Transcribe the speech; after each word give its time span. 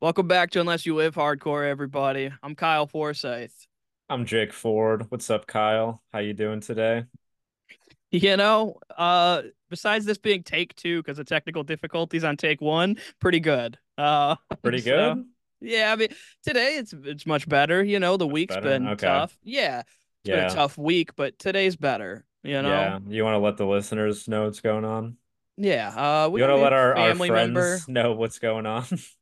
Welcome 0.00 0.28
back 0.28 0.50
to 0.52 0.60
Unless 0.60 0.86
You 0.86 0.94
Live 0.94 1.14
Hardcore, 1.16 1.68
everybody. 1.68 2.30
I'm 2.42 2.54
Kyle 2.54 2.86
Forsyth. 2.86 3.66
I'm 4.08 4.24
Jake 4.26 4.52
Ford. 4.52 5.06
What's 5.10 5.28
up, 5.28 5.46
Kyle? 5.46 6.02
How 6.12 6.20
you 6.20 6.34
doing 6.34 6.60
today? 6.60 7.04
You 8.10 8.36
know, 8.36 8.78
uh, 8.96 9.42
besides 9.68 10.04
this 10.06 10.16
being 10.18 10.42
take 10.42 10.74
two 10.76 11.02
because 11.02 11.18
of 11.18 11.26
technical 11.26 11.62
difficulties 11.62 12.24
on 12.24 12.36
take 12.36 12.60
one, 12.60 12.96
pretty 13.20 13.40
good. 13.40 13.78
Uh, 13.98 14.36
Pretty 14.62 14.80
so, 14.80 15.16
good. 15.16 15.24
yeah, 15.60 15.92
I 15.92 15.96
mean, 15.96 16.08
today 16.44 16.76
it's 16.76 16.92
it's 16.92 17.26
much 17.26 17.48
better. 17.48 17.82
You 17.82 17.98
know, 17.98 18.16
the 18.16 18.26
Much 18.26 18.32
week's 18.32 18.54
better? 18.54 18.68
been 18.68 18.88
Okay. 18.90 19.06
tough. 19.06 19.36
Yeah, 19.42 19.80
it's 19.80 19.88
been 20.30 20.38
a 20.38 20.42
Yeah. 20.42 20.48
tough 20.48 20.78
week, 20.78 21.16
but 21.16 21.38
today's 21.38 21.74
better. 21.76 22.24
You 22.44 22.62
know, 22.62 22.70
Yeah. 22.70 22.98
You 23.08 23.24
want 23.24 23.34
to 23.34 23.38
let 23.40 23.56
the 23.56 23.66
listeners 23.66 24.28
know 24.28 24.44
what's 24.44 24.60
going 24.60 24.84
on? 24.84 25.16
yeah. 25.56 25.88
Uh, 26.24 26.28
we 26.30 26.40
You 26.40 26.46
want 26.46 26.56
to 26.58 26.62
let 26.62 26.72
our, 26.72 26.96
our 26.96 27.14
friends 27.14 27.54
member, 27.54 27.78
know 27.88 28.12
what's 28.12 28.38
going 28.38 28.64
on? 28.66 28.84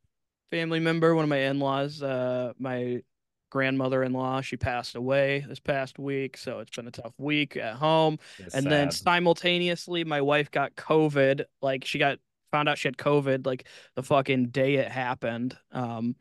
family 0.51 0.81
member, 0.81 1.15
one 1.15 1.25
of 1.25 1.29
my 1.29 1.39
in-laws, 1.39 2.03
uh, 2.03 2.53
my 2.59 3.03
grandmother-in-law, 3.51 4.41
she 4.41 4.57
passed 4.57 4.97
away 4.97 5.45
this 5.49 5.61
past 5.61 5.99
week, 5.99 6.37
so 6.37 6.59
it's 6.59 6.75
been 6.75 6.89
a 6.89 6.91
tough 6.91 7.15
week 7.19 7.57
at 7.57 7.77
home. 7.77 8.19
And 8.53 8.67
then 8.67 8.91
simultaneously, 8.91 10.05
my 10.05 10.21
wife 10.21 10.51
got 10.51 10.75
COVID. 10.75 11.45
Like 11.63 11.85
she 11.85 11.99
got 11.99 12.19
found 12.53 12.69
out 12.69 12.79
she 12.79 12.89
had 12.89 12.97
COVID 12.97 13.47
like 13.47 13.67
the 13.95 14.03
fucking 14.03 14.49
day 14.49 14.75
it 14.75 14.91
happened. 14.91 15.57
Um, 15.73 16.17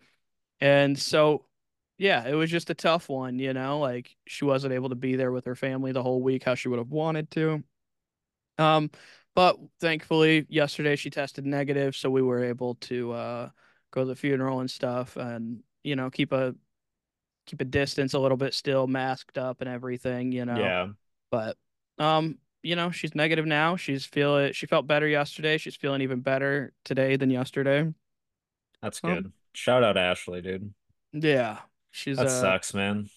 and 0.59 0.98
so 0.98 1.45
yeah, 1.98 2.27
it 2.27 2.34
was 2.34 2.51
just 2.51 2.70
a 2.70 2.73
tough 2.76 3.09
one, 3.09 3.39
you 3.39 3.53
know. 3.53 3.79
Like 3.79 4.15
she 4.27 4.45
wasn't 4.45 4.73
able 4.73 4.89
to 4.89 4.95
be 4.95 5.15
there 5.15 5.31
with 5.31 5.45
her 5.45 5.55
family 5.55 5.91
the 5.91 6.03
whole 6.03 6.21
week 6.21 6.43
how 6.43 6.55
she 6.55 6.67
would 6.67 6.79
have 6.79 6.91
wanted 6.91 7.31
to. 7.31 7.63
Um, 8.57 8.89
but 9.35 9.57
thankfully 9.81 10.45
yesterday 10.49 10.95
she 10.95 11.09
tested 11.09 11.45
negative, 11.45 11.95
so 11.95 12.09
we 12.09 12.21
were 12.21 12.43
able 12.43 12.76
to 12.76 13.12
uh 13.12 13.49
go 13.91 14.02
to 14.02 14.07
the 14.07 14.16
funeral 14.16 14.59
and 14.59 14.70
stuff, 14.70 15.16
and 15.17 15.62
you 15.84 15.95
know 15.95 16.09
keep 16.09 16.31
a 16.31 16.55
keep 17.45 17.62
a 17.62 17.66
distance 17.66 18.13
a 18.13 18.20
little 18.20 18.37
bit 18.37 18.54
still, 18.54 18.87
masked 18.87 19.37
up 19.37 19.62
and 19.62 19.70
everything, 19.70 20.32
you 20.32 20.46
know 20.46 20.57
Yeah. 20.57 20.87
but 21.32 21.57
um 21.99 22.37
you 22.63 22.76
know 22.76 22.90
she's 22.91 23.13
negative 23.15 23.46
now 23.46 23.76
she's 23.76 24.04
feel 24.05 24.37
it 24.37 24.55
she 24.55 24.65
felt 24.65 24.87
better 24.87 25.07
yesterday 25.07 25.57
she's 25.59 25.76
feeling 25.76 26.01
even 26.01 26.20
better 26.21 26.74
today 26.84 27.15
than 27.15 27.29
yesterday 27.29 27.93
That's 28.82 28.99
Um, 29.04 29.13
good. 29.13 29.32
Shout 29.54 29.84
out 29.84 29.96
Ashley, 29.98 30.41
dude. 30.41 30.74
yeah 31.13 31.59
she's 31.91 32.18
That 32.18 32.26
uh 32.26 32.29
sucks, 32.41 32.74
man. 32.74 33.09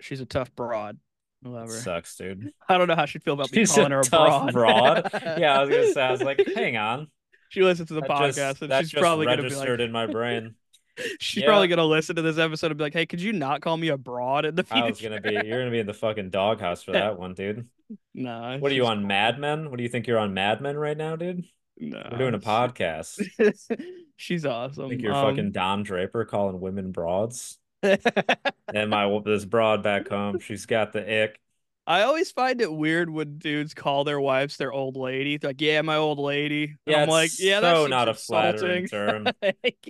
she's 0.00 0.20
a 0.20 0.26
tough 0.26 0.54
broad 0.54 0.98
whatever 1.42 1.72
sucks, 1.72 2.16
dude. 2.16 2.52
i 2.68 2.78
don't 2.78 2.86
know 2.88 2.94
how 2.94 3.04
she'd 3.06 3.22
feel 3.24 3.34
about 3.34 3.52
me 3.52 3.66
calling 3.66 3.92
a 3.92 3.96
her 3.96 4.00
a 4.00 4.04
tough 4.04 4.52
broad 4.52 4.52
broad. 4.52 5.10
Yeah, 5.38 5.58
I 5.58 5.60
was 5.64 5.70
gonna 5.70 5.92
say, 5.92 6.00
I 6.02 6.10
was 6.12 6.22
like, 6.22 6.40
hang 6.54 6.76
on. 6.76 7.08
She 7.48 7.62
listens 7.62 7.88
to 7.88 7.94
the 7.94 8.00
That 8.02 8.10
podcast 8.10 8.34
just 8.58 8.62
and 8.62 8.88
she's 8.90 8.98
probably 9.00 9.26
gonna 9.26 9.38
be 9.38 9.42
registered 9.44 9.80
like 9.80 9.86
in 9.86 9.92
my 9.92 10.06
brain. 10.06 10.54
she's 11.20 11.42
Yeah. 11.42 11.48
probably 11.48 11.68
gonna 11.68 11.84
listen 11.84 12.16
to 12.16 12.22
this 12.22 12.38
episode 12.38 12.70
and 12.70 12.78
be 12.78 12.84
like 12.84 12.92
hey 12.92 13.06
could 13.06 13.20
you 13.20 13.32
not 13.32 13.60
call 13.60 13.76
me 13.76 13.88
a 13.88 13.96
broad 13.98 14.44
in 14.44 14.54
the 14.54 14.62
future 14.62 14.84
I 14.84 14.88
was 14.90 15.00
gonna 15.00 15.20
be 15.20 15.32
you're 15.32 15.58
gonna 15.60 15.70
be 15.70 15.80
in 15.80 15.86
the 15.86 15.94
fucking 15.94 16.30
doghouse 16.30 16.82
for 16.82 16.92
that 16.92 17.18
one, 17.18 17.34
dude. 17.34 17.68
nah 18.14 18.58
What 18.58 18.70
are 18.72 18.74
you 18.74 18.86
on 18.86 18.98
cool. 18.98 19.06
Mad 19.08 19.38
Men? 19.38 19.70
What 19.70 19.76
do 19.76 19.82
you 19.82 19.88
think 19.88 20.06
you're 20.06 20.18
on 20.18 20.34
Mad 20.34 20.60
Men 20.60 20.76
right 20.76 20.96
now, 20.96 21.16
dude? 21.16 21.44
No, 21.76 22.00
We're 22.12 22.18
doing 22.18 22.34
a 22.34 22.38
podcast. 22.38 23.20
she's 24.16 24.46
awesome 24.46 24.86
I 24.86 24.88
think 24.90 25.02
you're 25.02 25.12
Um, 25.12 25.30
fucking 25.34 25.50
Don 25.52 25.82
Draper 25.82 26.24
calling 26.24 26.60
women 26.60 26.92
broads. 26.92 27.58
And 27.82 28.88
my 28.90 29.20
this 29.24 29.44
broad 29.44 29.82
back 29.82 30.08
home, 30.08 30.38
she's 30.38 30.66
got 30.66 30.92
the 30.92 31.24
ick. 31.24 31.40
I 31.86 32.02
always 32.02 32.30
find 32.30 32.60
it 32.60 32.72
weird 32.72 33.10
when 33.10 33.38
dudes 33.38 33.74
call 33.74 34.04
their 34.04 34.20
wives 34.20 34.56
their 34.56 34.72
old 34.72 34.96
lady. 34.96 35.36
They're 35.36 35.50
like, 35.50 35.60
yeah, 35.60 35.82
my 35.82 35.96
old 35.96 36.18
lady. 36.18 36.76
Yeah, 36.86 37.02
I'm 37.02 37.08
like, 37.08 37.30
yeah, 37.38 37.60
that 37.60 37.76
so 37.76 37.86
not 37.86 38.08
a 38.08 38.14
flattering 38.14 38.86
term. 38.88 39.26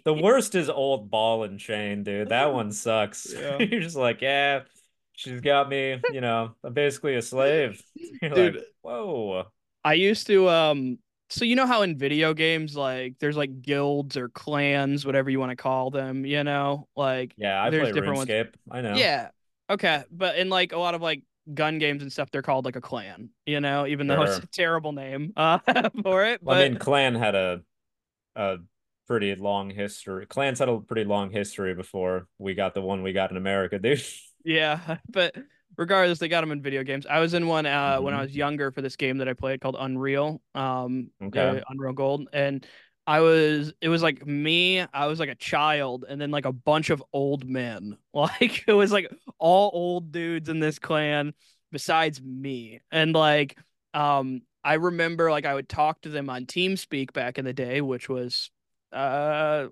The 0.04 0.12
worst 0.12 0.54
is 0.54 0.68
old 0.68 1.10
ball 1.10 1.44
and 1.44 1.58
chain, 1.58 2.02
dude. 2.02 2.30
That 2.30 2.52
one 2.52 2.72
sucks. 2.72 3.32
Yeah. 3.32 3.58
You're 3.62 3.80
just 3.80 3.96
like, 3.96 4.20
yeah, 4.22 4.62
she's 5.12 5.40
got 5.40 5.68
me, 5.68 6.00
you 6.12 6.20
know, 6.20 6.54
I'm 6.64 6.72
basically 6.72 7.14
a 7.16 7.22
slave. 7.22 7.80
You're 8.22 8.30
Dude. 8.30 8.54
like, 8.56 8.64
whoa. 8.82 9.46
I 9.84 9.94
used 9.94 10.26
to 10.28 10.48
um 10.48 10.98
so 11.30 11.44
you 11.44 11.56
know 11.56 11.66
how 11.66 11.82
in 11.82 11.96
video 11.96 12.34
games 12.34 12.76
like 12.76 13.14
there's 13.18 13.36
like 13.36 13.62
guilds 13.62 14.16
or 14.16 14.28
clans, 14.28 15.06
whatever 15.06 15.30
you 15.30 15.40
want 15.40 15.50
to 15.50 15.56
call 15.56 15.90
them, 15.90 16.24
you 16.24 16.44
know? 16.44 16.88
Like 16.96 17.34
Yeah, 17.36 17.62
I 17.62 17.70
There's 17.70 17.84
play 17.84 17.92
different 17.92 18.16
ones. 18.16 18.30
RuneScape. 18.30 18.54
I 18.70 18.80
know. 18.80 18.94
Yeah. 18.94 19.28
Okay. 19.70 20.04
But 20.10 20.36
in 20.36 20.48
like 20.50 20.72
a 20.72 20.78
lot 20.78 20.94
of 20.94 21.02
like 21.02 21.22
gun 21.52 21.78
games 21.78 22.02
and 22.02 22.12
stuff, 22.12 22.30
they're 22.30 22.42
called 22.42 22.64
like 22.64 22.76
a 22.76 22.80
clan, 22.80 23.30
you 23.46 23.60
know, 23.60 23.86
even 23.86 24.06
though 24.08 24.22
it's 24.22 24.38
a 24.38 24.46
terrible 24.48 24.92
name 24.92 25.32
uh 25.36 25.58
for 26.02 26.24
it. 26.26 26.42
Well, 26.44 26.56
I 26.58 26.68
mean, 26.68 26.78
Clan 26.78 27.14
had 27.14 27.34
a 27.34 27.62
a 28.36 28.58
pretty 29.08 29.34
long 29.36 29.70
history. 29.70 30.26
Clans 30.26 30.60
had 30.60 30.68
a 30.70 30.80
pretty 30.80 31.04
long 31.04 31.30
history 31.30 31.74
before 31.74 32.28
we 32.38 32.54
got 32.54 32.74
the 32.74 32.82
one 32.82 33.02
we 33.04 33.12
got 33.14 33.30
in 33.32 33.36
America, 33.36 33.78
dude. 33.78 34.02
Yeah, 34.44 34.98
but 35.08 35.34
regardless, 35.76 36.18
they 36.18 36.28
got 36.28 36.42
them 36.42 36.52
in 36.52 36.62
video 36.62 36.82
games. 36.82 37.06
I 37.06 37.20
was 37.20 37.34
in 37.34 37.46
one 37.46 37.66
uh 37.66 37.98
when 38.00 38.14
I 38.14 38.20
Mhm. 38.20 38.22
was 38.22 38.36
younger 38.36 38.70
for 38.70 38.82
this 38.82 38.96
game 38.96 39.18
that 39.18 39.28
I 39.28 39.32
played 39.34 39.60
called 39.60 39.76
Unreal, 39.78 40.42
um, 40.54 41.10
Okay. 41.20 41.56
uh, 41.56 41.60
Unreal 41.68 41.92
Gold, 41.94 42.28
and 42.32 42.66
I 43.06 43.20
was 43.20 43.72
it 43.80 43.88
was 43.88 44.02
like 44.02 44.26
me, 44.26 44.80
I 44.80 45.06
was 45.06 45.20
like 45.20 45.28
a 45.28 45.34
child, 45.34 46.04
and 46.08 46.20
then 46.20 46.30
like 46.30 46.46
a 46.46 46.52
bunch 46.52 46.90
of 46.90 47.02
old 47.12 47.48
men. 47.48 47.98
Like 48.14 48.62
it 48.68 48.72
was 48.72 48.92
like 48.92 49.10
all 49.40 49.70
old 49.74 50.12
dudes 50.12 50.48
in 50.48 50.60
this 50.60 50.78
clan 50.78 51.34
besides 51.72 52.22
me, 52.22 52.80
and 52.92 53.12
like 53.12 53.58
um 53.92 54.42
I 54.64 54.74
remember 54.74 55.30
like 55.30 55.44
I 55.46 55.54
would 55.54 55.68
talk 55.68 56.00
to 56.02 56.08
them 56.08 56.30
on 56.30 56.46
TeamSpeak 56.46 57.12
back 57.12 57.38
in 57.38 57.44
the 57.44 57.52
day, 57.52 57.80
which 57.80 58.08
was 58.08 58.50
uh 58.92 59.66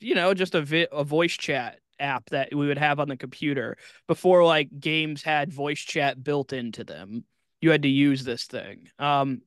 you 0.00 0.14
know 0.14 0.34
just 0.34 0.54
a 0.54 0.62
vi- 0.62 0.88
a 0.92 1.04
voice 1.04 1.32
chat 1.36 1.78
app 1.98 2.30
that 2.30 2.54
we 2.54 2.66
would 2.66 2.78
have 2.78 3.00
on 3.00 3.08
the 3.08 3.16
computer 3.16 3.76
before 4.06 4.44
like 4.44 4.68
games 4.80 5.22
had 5.22 5.52
voice 5.52 5.80
chat 5.80 6.22
built 6.22 6.52
into 6.52 6.84
them. 6.84 7.24
You 7.60 7.70
had 7.70 7.82
to 7.82 7.88
use 7.88 8.24
this 8.24 8.44
thing. 8.46 8.88
Um 8.98 9.42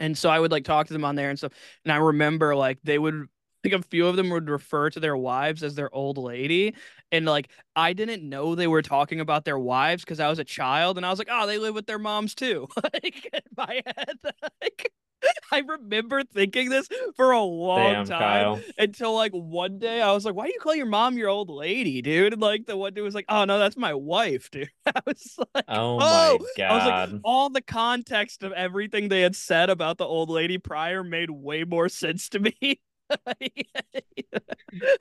and 0.00 0.18
so 0.18 0.28
I 0.28 0.40
would 0.40 0.50
like 0.50 0.64
talk 0.64 0.88
to 0.88 0.92
them 0.92 1.04
on 1.04 1.14
there 1.14 1.30
and 1.30 1.38
stuff. 1.38 1.52
And 1.84 1.92
I 1.92 1.96
remember 1.98 2.56
like 2.56 2.78
they 2.82 2.98
would 2.98 3.28
like 3.64 3.74
a 3.74 3.82
few 3.82 4.06
of 4.06 4.16
them 4.16 4.30
would 4.30 4.48
refer 4.48 4.90
to 4.90 5.00
their 5.00 5.16
wives 5.16 5.62
as 5.62 5.74
their 5.76 5.94
old 5.94 6.18
lady. 6.18 6.74
And 7.12 7.26
like 7.26 7.50
I 7.76 7.92
didn't 7.92 8.28
know 8.28 8.54
they 8.54 8.66
were 8.66 8.82
talking 8.82 9.20
about 9.20 9.44
their 9.44 9.58
wives 9.58 10.02
because 10.04 10.20
I 10.20 10.28
was 10.28 10.38
a 10.38 10.44
child 10.44 10.96
and 10.96 11.06
I 11.06 11.10
was 11.10 11.18
like, 11.18 11.28
oh, 11.30 11.46
they 11.46 11.58
live 11.58 11.74
with 11.74 11.86
their 11.86 11.98
moms 11.98 12.34
too. 12.34 12.68
like 12.82 13.28
in 13.32 13.42
my 13.56 13.82
head. 13.86 14.16
Like 14.62 14.92
I 15.52 15.58
remember 15.60 16.22
thinking 16.24 16.70
this 16.70 16.88
for 17.16 17.32
a 17.32 17.40
long 17.42 17.94
Damn, 17.94 18.06
time 18.06 18.18
Kyle. 18.18 18.60
until 18.78 19.14
like 19.14 19.32
one 19.32 19.78
day 19.78 20.00
I 20.00 20.12
was 20.12 20.24
like, 20.24 20.34
why 20.34 20.46
do 20.46 20.52
you 20.52 20.60
call 20.60 20.74
your 20.74 20.86
mom 20.86 21.16
your 21.18 21.28
old 21.28 21.50
lady, 21.50 22.02
dude? 22.02 22.32
And 22.32 22.42
like 22.42 22.66
the 22.66 22.76
one 22.76 22.94
dude 22.94 23.04
was 23.04 23.14
like, 23.14 23.26
oh 23.28 23.44
no, 23.44 23.58
that's 23.58 23.76
my 23.76 23.94
wife, 23.94 24.50
dude. 24.50 24.70
I 24.86 25.00
was 25.06 25.38
like, 25.54 25.66
Oh 25.68 26.02
Oh, 26.02 26.04
my 26.04 26.38
I 26.68 26.74
was 26.74 26.84
like, 26.84 26.96
all 27.22 27.50
the 27.50 27.60
context 27.62 28.42
of 28.42 28.52
everything 28.52 29.08
they 29.08 29.20
had 29.22 29.36
said 29.36 29.70
about 29.70 29.98
the 29.98 30.06
old 30.06 30.30
lady 30.30 30.58
prior 30.58 31.04
made 31.04 31.30
way 31.30 31.64
more 31.64 31.88
sense 31.88 32.28
to 32.30 32.40
me. 32.40 32.80
Like, 33.26 33.66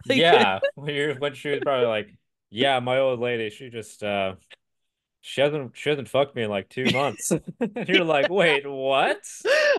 Yeah, 0.04 0.60
when 0.76 1.20
when 1.20 1.34
she 1.36 1.50
was 1.50 1.62
probably 1.62 1.88
like, 1.88 2.16
yeah, 2.50 2.80
my 2.80 2.98
old 3.00 3.20
lady, 3.20 3.50
she 3.50 3.70
just 3.70 4.04
uh 4.04 4.36
she 5.22 5.42
hasn't 5.42 5.76
she 5.78 5.90
hasn't 5.90 6.10
fucked 6.10 6.36
me 6.36 6.44
in 6.44 6.50
like 6.50 6.70
two 6.70 6.90
months. 6.90 7.38
You're 7.88 8.04
like, 8.04 8.30
wait, 8.30 8.68
what? 8.70 9.24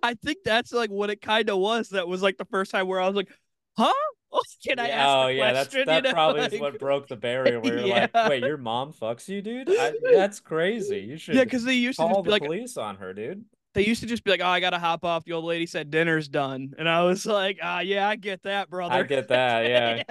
I 0.02 0.14
think 0.14 0.38
that's 0.44 0.72
like 0.72 0.90
what 0.90 1.10
it 1.10 1.20
kind 1.20 1.48
of 1.50 1.58
was. 1.58 1.90
That 1.90 2.08
was 2.08 2.22
like 2.22 2.38
the 2.38 2.44
first 2.46 2.70
time 2.70 2.86
where 2.88 3.00
I 3.00 3.06
was 3.06 3.16
like, 3.16 3.30
huh? 3.76 3.92
Can 4.66 4.78
I 4.78 4.88
Yeah, 4.88 4.88
ask 4.88 5.18
oh 5.24 5.26
a 5.26 5.28
yeah, 5.28 5.52
that's 5.52 5.76
that 5.84 5.86
you 5.86 6.00
know? 6.02 6.14
probably 6.14 6.42
is 6.44 6.56
what 6.56 6.78
broke 6.78 7.08
the 7.08 7.16
barrier 7.16 7.60
where 7.60 7.76
you're 7.76 7.86
Yeah. 7.86 7.86
like, 7.86 8.12
wait, 8.22 8.42
your 8.42 8.56
mom 8.56 8.92
fucks 8.92 9.28
you, 9.28 9.42
dude? 9.42 9.70
I, 9.76 9.94
that's 10.08 10.40
crazy. 10.40 11.00
You 11.00 11.18
should 11.18 11.38
Yeah, 11.38 11.44
because 11.44 11.64
they 11.64 11.74
used 11.74 12.06
to 12.06 12.06
call 12.08 12.22
be 12.22 12.22
the 12.22 12.32
like, 12.32 12.44
police 12.44 12.76
on 12.76 12.96
her, 12.96 13.12
dude. 13.12 13.44
they 13.74 13.86
used 13.86 14.00
to 14.00 14.06
just 14.06 14.24
be 14.24 14.30
like, 14.32 14.40
"Oh, 14.40 14.46
I 14.46 14.60
gotta 14.60 14.78
hop 14.78 15.04
off." 15.04 15.24
The 15.24 15.32
old 15.32 15.44
lady 15.44 15.66
said 15.66 15.90
dinner's 15.90 16.28
done, 16.28 16.74
and 16.78 16.88
I 16.88 17.04
was 17.04 17.24
like, 17.26 17.58
"Ah, 17.62 17.80
yeah, 17.80 18.08
I 18.08 18.16
get 18.16 18.42
that, 18.42 18.68
brother." 18.70 18.90
I 18.94 19.02
get 19.04 19.28
that, 19.28 19.66
yeah. 19.68 20.02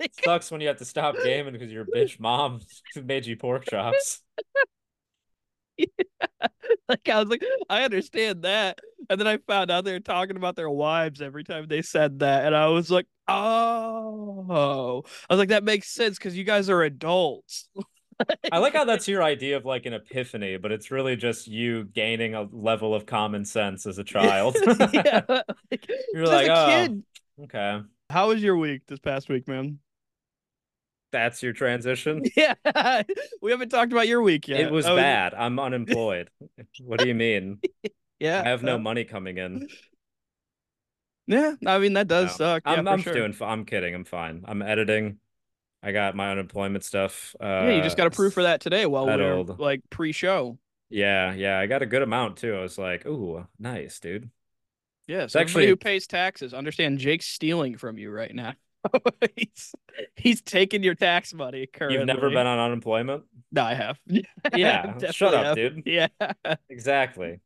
Like, 0.00 0.12
Sucks 0.24 0.50
when 0.50 0.60
you 0.60 0.68
have 0.68 0.78
to 0.78 0.84
stop 0.84 1.14
gaming 1.22 1.52
because 1.52 1.70
your 1.70 1.84
bitch 1.84 2.18
mom 2.18 2.60
made 3.04 3.26
you 3.26 3.36
pork 3.36 3.66
chops. 3.68 4.22
like 6.88 7.08
I 7.08 7.20
was 7.20 7.28
like, 7.28 7.44
I 7.68 7.84
understand 7.84 8.42
that, 8.42 8.80
and 9.08 9.20
then 9.20 9.26
I 9.26 9.38
found 9.46 9.70
out 9.70 9.84
they 9.84 9.92
were 9.92 10.00
talking 10.00 10.36
about 10.36 10.56
their 10.56 10.70
wives 10.70 11.22
every 11.22 11.44
time 11.44 11.66
they 11.68 11.82
said 11.82 12.20
that, 12.20 12.46
and 12.46 12.56
I 12.56 12.66
was 12.66 12.90
like, 12.90 13.06
"Oh," 13.28 15.04
I 15.28 15.34
was 15.34 15.38
like, 15.38 15.50
"That 15.50 15.64
makes 15.64 15.88
sense 15.88 16.18
because 16.18 16.36
you 16.36 16.44
guys 16.44 16.68
are 16.68 16.82
adults." 16.82 17.68
I 18.52 18.58
like 18.58 18.74
how 18.74 18.84
that's 18.84 19.08
your 19.08 19.22
idea 19.22 19.56
of 19.56 19.64
like 19.64 19.86
an 19.86 19.94
epiphany, 19.94 20.58
but 20.58 20.72
it's 20.72 20.90
really 20.90 21.16
just 21.16 21.46
you 21.46 21.84
gaining 21.84 22.34
a 22.34 22.46
level 22.52 22.94
of 22.94 23.06
common 23.06 23.46
sense 23.46 23.86
as 23.86 23.96
a 23.96 24.04
child. 24.04 24.56
yeah, 24.92 25.22
like, 25.28 25.90
You're 26.12 26.26
like, 26.26 26.48
a 26.48 26.52
oh, 26.52 26.66
kid. 26.66 27.02
okay. 27.44 27.80
How 28.10 28.28
was 28.28 28.42
your 28.42 28.56
week 28.56 28.82
this 28.86 28.98
past 28.98 29.30
week, 29.30 29.48
man? 29.48 29.78
That's 31.12 31.42
your 31.42 31.52
transition. 31.52 32.22
Yeah, 32.36 32.54
we 33.42 33.50
haven't 33.50 33.70
talked 33.70 33.92
about 33.92 34.06
your 34.08 34.22
week 34.22 34.48
yet. 34.48 34.60
It 34.60 34.70
was 34.72 34.86
How 34.86 34.96
bad. 34.96 35.34
I'm 35.34 35.58
unemployed. 35.58 36.30
What 36.84 37.00
do 37.00 37.06
you 37.08 37.14
mean? 37.14 37.58
Yeah, 38.20 38.42
I 38.44 38.50
have 38.50 38.62
no 38.62 38.74
uh, 38.74 38.78
money 38.78 39.04
coming 39.04 39.38
in. 39.38 39.66
Yeah, 41.26 41.54
I 41.66 41.78
mean 41.78 41.94
that 41.94 42.06
does 42.06 42.32
No. 42.32 42.36
suck. 42.44 42.62
I'm 42.66 42.84
for 42.84 42.90
I'm 42.90 43.00
sure. 43.00 43.14
doing. 43.14 43.34
I'm 43.40 43.64
kidding. 43.64 43.94
I'm 43.94 44.04
fine. 44.04 44.44
I'm 44.46 44.60
editing. 44.62 45.18
I 45.82 45.92
got 45.92 46.14
my 46.14 46.30
unemployment 46.30 46.84
stuff. 46.84 47.34
Yeah, 47.40 47.70
you 47.70 47.82
just 47.82 47.94
Uh, 47.94 48.04
got 48.04 48.06
approved 48.08 48.34
for 48.34 48.42
that 48.42 48.60
today 48.60 48.84
while 48.86 49.06
we 49.06 49.12
were 49.12 49.18
settled. 49.18 49.58
like 49.58 49.80
pre-show. 49.90 50.58
Yeah, 50.90 51.32
yeah. 51.32 51.58
I 51.58 51.66
got 51.66 51.82
a 51.82 51.86
good 51.86 52.02
amount 52.02 52.36
too. 52.38 52.54
I 52.54 52.60
was 52.60 52.76
like, 52.76 53.06
ooh, 53.06 53.46
nice, 53.58 54.00
dude. 54.00 54.30
Yeah, 55.06 55.26
so 55.26 55.40
actually 55.40 55.66
who 55.66 55.76
pays 55.76 56.06
taxes, 56.06 56.54
understand 56.54 56.98
Jake's 56.98 57.26
stealing 57.26 57.76
from 57.78 57.98
you 57.98 58.10
right 58.10 58.34
now. 58.34 58.54
he's 59.36 59.74
he's 60.16 60.42
taking 60.42 60.82
your 60.82 60.94
tax 60.94 61.34
money 61.34 61.66
currently. 61.66 61.98
you've 61.98 62.06
never 62.06 62.28
been 62.30 62.46
on 62.46 62.58
unemployment. 62.58 63.24
No, 63.52 63.62
I 63.64 63.74
have. 63.74 63.98
Yeah, 64.56 64.96
shut 65.10 65.34
up, 65.34 65.44
have. 65.44 65.56
dude. 65.56 65.82
Yeah. 65.86 66.08
Exactly. 66.68 67.40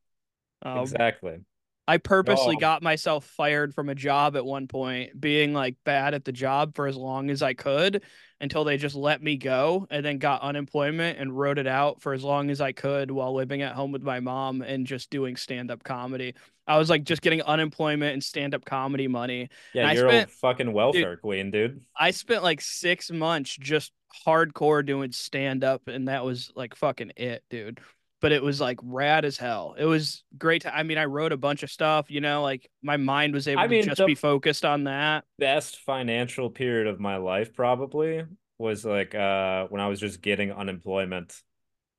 Um, 0.63 0.79
Exactly. 0.79 1.39
I 1.87 1.99
purposely 1.99 2.57
Oh. 2.57 2.61
got 2.61 2.83
myself 2.83 3.27
fired 3.27 3.75
from 3.75 3.91
a 3.91 3.95
job 3.95 4.37
at 4.37 4.45
one 4.45 4.69
point, 4.69 5.21
being 5.21 5.53
like 5.53 5.77
bad 5.85 6.15
at 6.15 6.25
the 6.25 6.33
job 6.33 6.75
for 6.75 6.87
as 6.87 6.97
long 6.97 7.29
as 7.31 7.43
I 7.43 7.53
could 7.55 8.03
until 8.45 8.63
they 8.63 8.77
just 8.77 8.95
let 8.95 9.23
me 9.23 9.39
go 9.39 9.87
and 9.91 10.05
then 10.05 10.19
got 10.19 10.43
unemployment 10.43 11.19
and 11.19 11.37
wrote 11.37 11.59
it 11.59 11.67
out 11.67 12.03
for 12.03 12.13
as 12.13 12.23
long 12.23 12.51
as 12.51 12.61
I 12.61 12.73
could 12.73 13.11
while 13.11 13.35
living 13.35 13.63
at 13.63 13.75
home 13.75 13.91
with 13.91 14.03
my 14.03 14.21
mom 14.21 14.61
and 14.61 14.87
just 14.87 15.09
doing 15.09 15.35
stand 15.35 15.71
up 15.71 15.83
comedy. 15.83 16.35
I 16.67 16.77
was 16.77 16.91
like 16.91 17.05
just 17.05 17.23
getting 17.23 17.41
unemployment 17.41 18.13
and 18.13 18.23
stand 18.23 18.55
up 18.55 18.67
comedy 18.67 19.09
money. 19.09 19.49
Yeah, 19.73 19.89
I 19.89 19.93
you're 19.93 20.09
spent- 20.11 20.29
a 20.29 20.33
fucking 20.33 20.73
welfare 20.75 21.17
queen, 21.17 21.51
dude. 21.51 21.81
I 21.99 22.11
spent 22.11 22.43
like 22.43 22.61
six 22.61 23.11
months 23.11 23.57
just 23.59 23.93
hardcore 24.27 24.85
doing 24.85 25.11
stand 25.13 25.65
up, 25.65 25.89
and 25.89 26.09
that 26.09 26.23
was 26.23 26.53
like 26.55 26.77
fucking 26.77 27.13
it, 27.17 27.45
dude. 27.49 27.81
But 28.25 28.33
it 28.33 28.43
was 28.43 28.59
like 28.59 28.79
rad 28.83 29.27
as 29.27 29.37
hell. 29.37 29.75
It 29.79 29.85
was 29.85 30.25
great. 30.39 30.63
To, 30.63 30.75
I 30.75 30.83
mean, 30.83 30.97
I 30.97 31.05
wrote 31.05 31.31
a 31.33 31.37
bunch 31.37 31.63
of 31.63 31.71
stuff, 31.71 32.11
you 32.11 32.23
know, 32.23 32.41
like 32.43 32.71
my 32.83 32.97
mind 32.97 33.35
was 33.35 33.47
able 33.47 33.61
I 33.61 33.67
mean, 33.67 33.83
to 33.83 33.91
just 33.91 34.07
be 34.07 34.15
focused 34.15 34.65
on 34.65 34.85
that. 34.85 35.25
Best 35.39 35.81
financial 35.81 36.49
period 36.49 36.87
of 36.87 36.99
my 36.99 37.19
life 37.19 37.53
probably 37.53 38.25
was 38.57 38.83
like 38.83 39.15
uh 39.15 39.67
when 39.69 39.83
I 39.83 39.89
was 39.89 40.01
just 40.01 40.23
getting 40.23 40.53
unemployment 40.53 41.39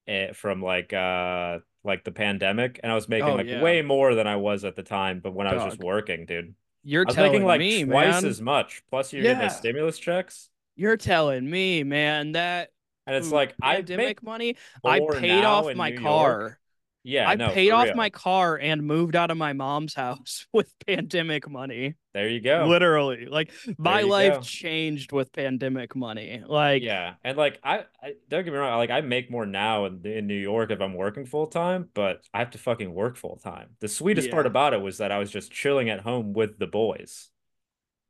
eh, 0.07 0.31
from 0.33 0.63
like 0.63 0.93
uh 0.93 1.59
like 1.83 2.03
the 2.03 2.11
pandemic 2.11 2.79
and 2.81 2.91
I 2.91 2.95
was 2.95 3.07
making 3.07 3.29
Oh, 3.29 3.35
like 3.35 3.45
yeah. 3.45 3.61
way 3.61 3.83
more 3.83 4.15
than 4.15 4.25
I 4.25 4.37
was 4.37 4.65
at 4.65 4.75
the 4.75 4.81
time, 4.81 5.19
but 5.19 5.35
when 5.35 5.45
I 5.45 5.53
was 5.53 5.63
just 5.65 5.79
working, 5.79 6.25
dude. 6.25 6.55
You're 6.83 7.05
telling 7.05 7.33
making 7.33 7.45
like 7.45 7.59
me, 7.59 7.83
twice 7.83 8.23
man. 8.23 8.25
as 8.25 8.41
much. 8.41 8.81
Plus 8.89 9.13
you're 9.13 9.21
getting 9.21 9.41
Yeah. 9.41 9.47
the 9.49 9.53
stimulus 9.53 9.99
checks. 9.99 10.49
You're 10.75 10.97
telling 10.97 11.47
me, 11.47 11.83
man, 11.83 12.31
that 12.31 12.71
And 13.05 13.15
it's 13.15 13.31
ooh, 13.31 13.35
like 13.35 13.55
I 13.61 13.75
pandemic 13.75 14.07
make 14.07 14.23
money. 14.23 14.57
I 14.83 14.99
paid 14.99 15.43
off 15.43 15.73
my 15.73 15.91
New 15.91 16.01
car. 16.01 16.39
York. 16.41 16.59
Yeah, 17.07 17.29
I 17.29 17.35
no, 17.35 17.51
paid 17.51 17.69
off 17.69 17.85
real. 17.85 17.95
my 17.95 18.09
car 18.09 18.57
and 18.57 18.81
moved 18.81 19.15
out 19.15 19.29
of 19.29 19.37
my 19.37 19.53
mom's 19.53 19.93
house 19.93 20.47
with 20.53 20.73
pandemic 20.87 21.47
money. 21.47 21.95
There 22.15 22.27
you 22.27 22.41
go. 22.41 22.65
Literally, 22.67 23.27
like 23.27 23.51
my 23.77 24.01
life 24.01 24.33
go. 24.33 24.41
changed 24.41 25.11
with 25.11 25.31
pandemic 25.31 25.95
money. 25.95 26.41
Like, 26.43 26.81
Yeah, 26.81 27.13
and 27.23 27.37
like 27.37 27.59
I, 27.63 27.85
I 28.01 28.13
don't 28.27 28.43
get 28.43 28.51
me 28.51 28.57
wrong, 28.57 28.77
like 28.79 28.89
I 28.89 29.01
make 29.01 29.29
more 29.29 29.45
now 29.45 29.85
in, 29.85 30.03
in 30.03 30.25
New 30.25 30.33
York 30.33 30.71
if 30.71 30.81
I'm 30.81 30.95
working 30.95 31.27
full 31.27 31.45
time, 31.45 31.89
but 31.93 32.21
I 32.33 32.39
have 32.39 32.51
to 32.51 32.57
fucking 32.57 32.91
work 32.91 33.17
full 33.17 33.37
time. 33.37 33.75
The 33.81 33.87
sweetest 33.87 34.31
part 34.31 34.47
about 34.47 34.73
it 34.73 34.81
was 34.81 34.97
that 34.97 35.11
I 35.11 35.19
was 35.19 35.29
just 35.29 35.51
chilling 35.51 35.91
at 35.91 35.99
home 35.99 36.33
with 36.33 36.57
the 36.57 36.67
boys. 36.67 37.29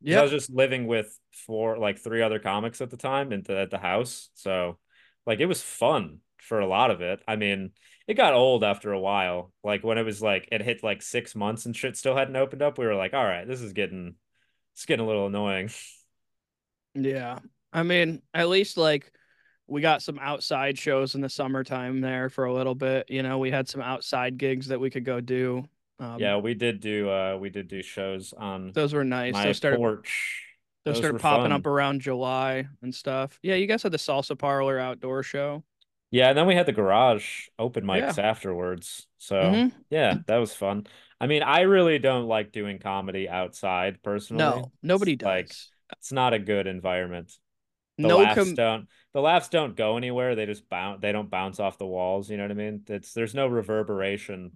Yeah, 0.02 0.20
I 0.20 0.22
was 0.22 0.32
just 0.32 0.50
living 0.50 0.88
with 0.88 1.20
four, 1.32 1.78
like 1.78 2.00
three 2.00 2.22
other 2.22 2.40
comics 2.40 2.80
at 2.80 2.92
the 2.92 2.98
time 2.98 3.30
the, 3.30 3.58
at 3.58 3.72
the 3.72 3.78
house, 3.78 4.30
so 4.36 4.78
like 5.26 5.40
it 5.40 5.46
was 5.48 5.62
fun 5.62 6.20
for 6.38 6.60
a 6.60 6.68
lot 6.68 6.92
of 6.92 7.02
it. 7.02 7.22
I 7.28 7.36
mean, 7.36 7.72
it 8.08 8.14
got 8.16 8.34
old 8.34 8.64
after 8.64 8.92
a 8.92 9.00
while. 9.00 9.52
Like 9.64 9.84
when 9.84 9.98
it 9.98 10.04
was 10.04 10.22
like 10.22 10.48
it 10.52 10.62
hit 10.62 10.84
like 10.84 11.02
six 11.02 11.36
months 11.36 11.66
and 11.66 11.76
shit 11.76 11.98
still 11.98 12.16
hadn't 12.16 12.36
opened 12.36 12.62
up, 12.62 12.78
we 12.78 12.86
were 12.86 12.96
like, 12.96 13.14
all 13.14 13.24
right, 13.26 13.48
this 13.48 13.62
is 13.62 13.74
getting, 13.74 14.16
it's 14.74 14.86
getting 14.86 15.04
a 15.04 15.08
little 15.08 15.28
annoying. 15.28 15.70
Yeah. 16.94 17.40
I 17.74 17.84
mean, 17.84 18.22
at 18.34 18.50
least 18.50 18.78
like 18.78 19.12
we 19.68 19.82
got 19.82 20.02
some 20.02 20.20
outside 20.20 20.78
shows 20.78 21.16
in 21.16 21.22
the 21.22 21.30
summertime 21.30 22.02
there 22.02 22.30
for 22.30 22.46
a 22.46 22.54
little 22.54 22.76
bit. 22.76 23.10
You 23.10 23.24
know, 23.24 23.38
we 23.40 23.52
had 23.52 23.68
some 23.68 23.82
outside 23.82 24.38
gigs 24.38 24.68
that 24.68 24.80
we 24.80 24.90
could 24.90 25.06
go 25.06 25.20
do. 25.20 25.68
Um, 26.00 26.20
Yeah, 26.20 26.38
we 26.38 26.54
did 26.54 26.80
do 26.80 27.10
uh 27.10 27.38
we 27.40 27.50
did 27.50 27.68
do 27.68 27.82
shows 27.82 28.34
on 28.34 28.72
those 28.74 28.94
were 28.94 29.04
nice. 29.04 29.34
my 29.34 29.46
Those 29.46 29.58
started 29.58 29.78
porch. 29.78 30.45
Those 30.86 30.96
Those 30.96 30.98
started 31.04 31.22
popping 31.22 31.46
fun. 31.46 31.52
up 31.52 31.66
around 31.66 32.02
July 32.02 32.68
and 32.82 32.94
stuff. 32.94 33.40
Yeah, 33.44 33.56
you 33.56 33.68
guys 33.68 33.84
had 33.84 33.92
the 33.92 33.98
salsa 33.98 34.38
parlor 34.38 34.80
outdoor 34.80 35.24
show. 35.24 35.64
Yeah, 36.12 36.30
and 36.30 36.38
then 36.38 36.46
we 36.48 36.56
had 36.56 36.66
the 36.68 36.72
garage 36.72 37.48
open 37.60 37.86
Yeah. 37.88 38.10
mics 38.12 38.20
afterwards. 38.24 39.08
So 39.18 39.36
Mhm. 39.36 39.72
yeah, 39.90 40.18
that 40.28 40.38
was 40.38 40.54
fun. 40.56 40.86
I 41.20 41.28
mean, 41.28 41.44
I 41.44 41.62
really 41.62 41.98
don't 42.00 42.28
like 42.28 42.52
doing 42.52 42.80
comedy 42.80 43.28
outside 43.28 44.02
personally. 44.04 44.44
No, 44.44 44.72
nobody 44.84 45.14
It's 45.14 45.22
does. 45.22 45.26
like 45.28 45.52
it's 45.98 46.12
not 46.12 46.34
a 46.34 46.40
good 46.40 46.68
environment. 46.68 47.32
The 47.98 48.08
no 48.10 48.18
laughs 48.20 48.36
com- 48.36 48.54
don't 48.56 48.88
the 49.14 49.22
laughs 49.22 49.48
don't 49.50 49.76
go 49.76 49.98
anywhere. 49.98 50.36
They 50.36 50.46
just 50.46 50.68
bounce 50.70 51.02
they 51.02 51.12
don't 51.12 51.30
bounce 51.30 51.60
off 51.60 51.78
the 51.78 51.86
walls, 51.88 52.30
you 52.30 52.38
know 52.38 52.44
what 52.44 52.52
I 52.52 52.56
mean? 52.56 52.84
It's 52.88 53.14
there's 53.14 53.34
no 53.34 53.48
reverberation. 53.48 54.56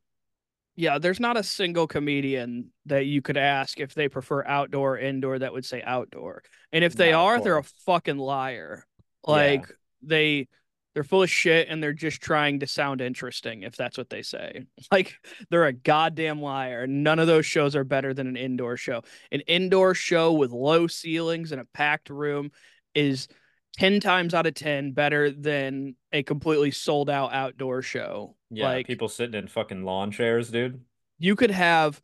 Yeah, 0.79 0.97
there's 0.97 1.19
not 1.19 1.35
a 1.35 1.43
single 1.43 1.87
comedian 1.87 2.71
that 2.85 3.05
you 3.05 3.21
could 3.21 3.35
ask 3.35 3.81
if 3.81 3.93
they 3.93 4.07
prefer 4.07 4.45
outdoor 4.45 4.93
or 4.93 4.97
indoor 4.97 5.37
that 5.37 5.51
would 5.51 5.65
say 5.65 5.81
outdoor. 5.81 6.41
And 6.71 6.85
if 6.85 6.95
they 6.95 7.11
No, 7.11 7.25
are, 7.25 7.41
they're 7.41 7.57
a 7.57 7.63
fucking 7.85 8.17
liar. 8.17 8.85
Yeah. 9.27 9.33
Like 9.33 9.65
they 10.01 10.47
they're 10.93 11.03
full 11.03 11.21
of 11.21 11.29
shit 11.29 11.67
and 11.69 11.83
they're 11.83 11.91
just 11.91 12.21
trying 12.21 12.61
to 12.61 12.67
sound 12.67 13.01
interesting 13.01 13.63
if 13.63 13.75
that's 13.75 13.97
what 13.97 14.09
they 14.09 14.21
say. 14.21 14.67
Like 14.91 15.15
they're 15.49 15.65
a 15.65 15.73
goddamn 15.73 16.41
liar. 16.41 16.87
None 16.87 17.19
of 17.19 17.27
those 17.27 17.45
shows 17.45 17.75
are 17.75 17.83
better 17.83 18.13
than 18.13 18.27
an 18.27 18.37
indoor 18.37 18.77
show. 18.77 19.01
An 19.33 19.41
indoor 19.41 19.93
show 19.93 20.31
with 20.31 20.51
low 20.51 20.87
ceilings 20.87 21.51
and 21.51 21.59
a 21.59 21.67
packed 21.73 22.09
room 22.09 22.51
is 22.95 23.27
10 23.75 23.99
times 23.99 24.33
out 24.33 24.47
of 24.47 24.53
10 24.53 24.93
better 24.93 25.29
than 25.29 25.97
a 26.13 26.23
completely 26.23 26.71
sold 26.71 27.09
out 27.09 27.33
outdoor 27.33 27.81
show. 27.81 28.37
Yeah, 28.49 28.73
like 28.73 28.87
people 28.87 29.09
sitting 29.09 29.39
in 29.39 29.47
fucking 29.47 29.83
lawn 29.83 30.11
chairs, 30.11 30.49
dude. 30.49 30.83
you 31.17 31.35
could 31.35 31.51
have 31.51 32.01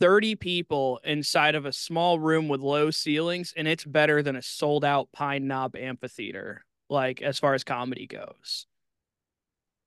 30 0.00 0.36
people 0.36 1.00
inside 1.04 1.54
of 1.54 1.66
a 1.66 1.72
small 1.72 2.18
room 2.20 2.48
with 2.48 2.60
low 2.60 2.90
ceilings 2.90 3.52
and 3.56 3.66
it's 3.66 3.84
better 3.84 4.22
than 4.22 4.36
a 4.36 4.42
sold 4.42 4.84
out 4.84 5.10
pine 5.12 5.46
knob 5.48 5.74
amphitheater 5.76 6.64
like 6.88 7.20
as 7.22 7.38
far 7.38 7.54
as 7.54 7.64
comedy 7.64 8.06
goes 8.06 8.66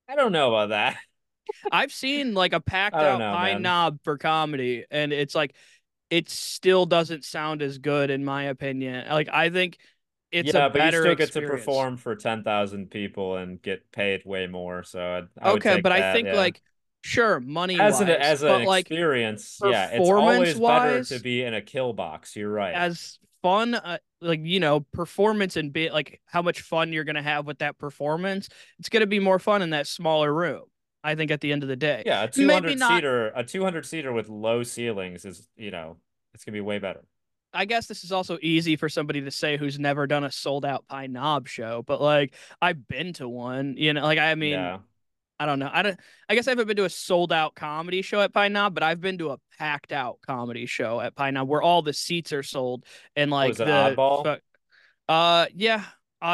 I 0.08 0.16
don't 0.16 0.32
know 0.34 0.50
about 0.54 0.70
that. 0.70 0.98
i've 1.72 1.92
seen 1.92 2.34
like 2.34 2.54
a 2.54 2.60
packed 2.60 3.02
out 3.02 3.20
know, 3.20 3.32
pine 3.32 3.56
man. 3.56 3.62
knob 3.62 4.00
for 4.04 4.18
comedy 4.18 4.86
and 4.92 5.12
it's 5.12 5.36
like 5.36 5.56
it 6.10 6.30
still 6.30 6.86
doesn't 6.86 7.26
sound 7.26 7.62
as 7.62 7.78
good 7.78 8.10
in 8.10 8.24
my 8.24 8.44
opinion 8.44 9.08
like 9.10 9.30
i 9.32 9.50
think 9.50 9.78
it's 10.32 10.54
yeah, 10.54 10.66
a 10.66 10.70
but 10.70 10.94
you 10.94 11.00
still 11.00 11.16
get 11.16 11.32
to 11.34 11.42
perform 11.42 11.98
for 11.98 12.16
10,000 12.16 12.90
people 12.90 13.38
and 13.38 13.62
get 13.62 13.92
paid 13.92 14.24
way 14.26 14.48
more. 14.48 14.84
So 14.84 15.00
I, 15.00 15.48
I 15.48 15.52
would 15.52 15.66
okay 15.66 15.82
but 15.82 15.92
i 15.92 16.14
think 16.14 16.28
yeah. 16.28 16.36
like 16.36 16.62
sure 17.04 17.40
money 17.40 17.80
as 17.80 18.00
an 18.00 18.10
as 18.10 18.44
an 18.44 18.64
like 18.64 18.86
experience, 18.88 19.60
yeah, 19.64 19.90
it's 19.92 20.10
always 20.10 20.60
better 20.60 21.04
to 21.04 21.20
be 21.20 21.44
in 21.44 21.54
a 21.54 21.62
kill 21.62 21.94
box. 21.94 22.36
You're 22.36 22.52
right. 22.52 22.74
as 22.74 23.20
fun 23.42 23.74
uh, 23.74 23.98
like 24.22 24.40
you 24.44 24.60
know 24.60 24.82
performance 24.94 25.58
and 25.58 25.74
be 25.74 25.90
like 25.90 26.22
how 26.26 26.44
much 26.44 26.62
fun 26.62 26.94
you're 26.94 27.04
gonna 27.04 27.24
have 27.24 27.48
with 27.48 27.58
that 27.58 27.76
performance 27.80 28.48
it's 28.78 28.88
gonna 28.88 29.08
be 29.08 29.20
more 29.20 29.40
fun 29.40 29.64
in 29.64 29.72
that 29.72 29.88
smaller 29.88 30.32
room 30.32 30.62
i 31.04 31.16
think 31.16 31.32
at 31.32 31.42
the 31.42 31.52
end 31.52 31.64
of 31.64 31.70
the 31.70 31.76
day 31.76 32.04
yeah, 32.06 32.24
a 32.24 32.28
200 32.28 32.78
not- 32.78 32.92
seater, 32.92 33.32
a 33.36 33.44
200 33.44 33.86
seater 33.86 34.14
with 34.14 34.30
low 34.30 34.64
ceilings 34.64 35.26
is, 35.26 35.48
you 35.56 35.72
know, 35.72 35.98
it's 36.34 36.46
gonna 36.46 36.56
be 36.56 36.62
way 36.62 36.80
better. 36.80 37.04
I 37.54 37.66
guess 37.66 37.88
this 37.88 38.04
is 38.04 38.12
also 38.12 38.38
easy 38.42 38.76
for 38.76 38.90
somebody 38.90 39.22
to 39.22 39.32
say 39.32 39.58
who's 39.58 39.80
never 39.80 40.08
done 40.08 40.24
a 40.24 40.32
sold 40.32 40.66
out 40.66 40.86
pine 40.88 41.12
knob 41.12 41.48
show 41.48 41.84
but 41.86 42.02
like 42.02 42.34
i've 42.62 42.88
been 42.88 43.14
to 43.14 43.28
one 43.28 43.76
you 43.78 43.94
know 43.94 44.02
like 44.04 44.20
i 44.20 44.36
mean 44.36 44.54
yeah, 44.54 44.78
i 45.40 45.46
don't 45.46 45.60
know 45.60 45.70
i 45.74 45.82
don't 45.82 46.00
i 46.30 46.36
guess 46.36 46.48
i 46.48 46.52
haven't 46.52 46.68
been 46.68 46.78
to 46.78 46.86
a 46.86 46.90
sold 46.90 47.34
out 47.34 47.56
comedy 47.56 48.02
show 48.02 48.22
at 48.22 48.34
pine 48.34 48.54
knob 48.54 48.74
but 48.74 48.84
i've 48.84 49.02
been 49.02 49.18
to 49.18 49.32
a 49.32 49.38
packed 49.58 49.92
out 49.92 50.20
comedy 50.26 50.66
show 50.66 51.00
at 51.02 51.16
pine 51.16 51.34
knob 51.34 51.48
where 51.48 51.62
all 51.62 51.82
the 51.82 51.94
seats 51.94 52.34
are 52.34 52.44
sold 52.44 52.86
and 53.16 53.32
like 53.32 53.50
was 53.50 53.60
it 53.60 53.66
the 53.66 53.72
Oddball? 53.72 54.40
uh 55.10 55.46
yeah 55.56 55.84
yeah, 55.84 55.86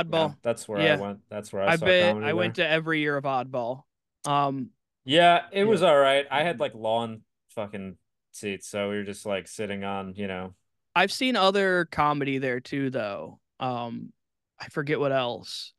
oddball 0.04 0.36
that's 0.42 0.68
where 0.68 0.82
Yeah. 0.82 0.96
I 0.96 1.02
went. 1.02 1.20
That's 1.30 1.52
where 1.52 1.64
I 1.64 1.74
I 1.74 1.78
comedy 1.78 2.30
I 2.30 2.34
went 2.34 2.56
to 2.56 2.68
every 2.68 3.00
year 3.00 3.18
of 3.18 3.24
Oddball. 3.26 3.84
Um, 4.26 4.70
Yeah, 5.06 5.48
it 5.52 5.64
Yeah. 5.64 5.70
was 5.70 5.84
all 5.84 5.98
right. 5.98 6.26
I 6.30 6.44
had 6.44 6.60
like 6.60 6.74
lawn 6.76 7.22
fucking 7.50 7.98
seats, 8.32 8.68
so 8.68 8.90
we 8.90 8.98
were 8.98 9.04
just 9.04 9.26
like 9.26 9.48
sitting 9.48 9.84
on, 9.84 10.14
you 10.16 10.28
know, 10.28 10.54
I've 10.98 11.12
seen 11.12 11.36
other 11.36 11.86
comedy 11.86 12.40
there 12.40 12.60
too, 12.60 12.90
though. 12.90 13.40
Um, 13.60 14.12
I 14.60 14.68
forget 14.70 15.00
what 15.00 15.12
else. 15.12 15.72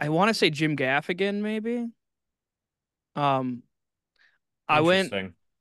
I 0.00 0.08
want 0.08 0.30
to 0.30 0.34
say 0.34 0.50
Jim 0.50 0.76
Gaffigan, 0.76 1.42
maybe. 1.42 1.86
Um, 3.14 3.62
I 4.68 4.80
went. 4.80 5.12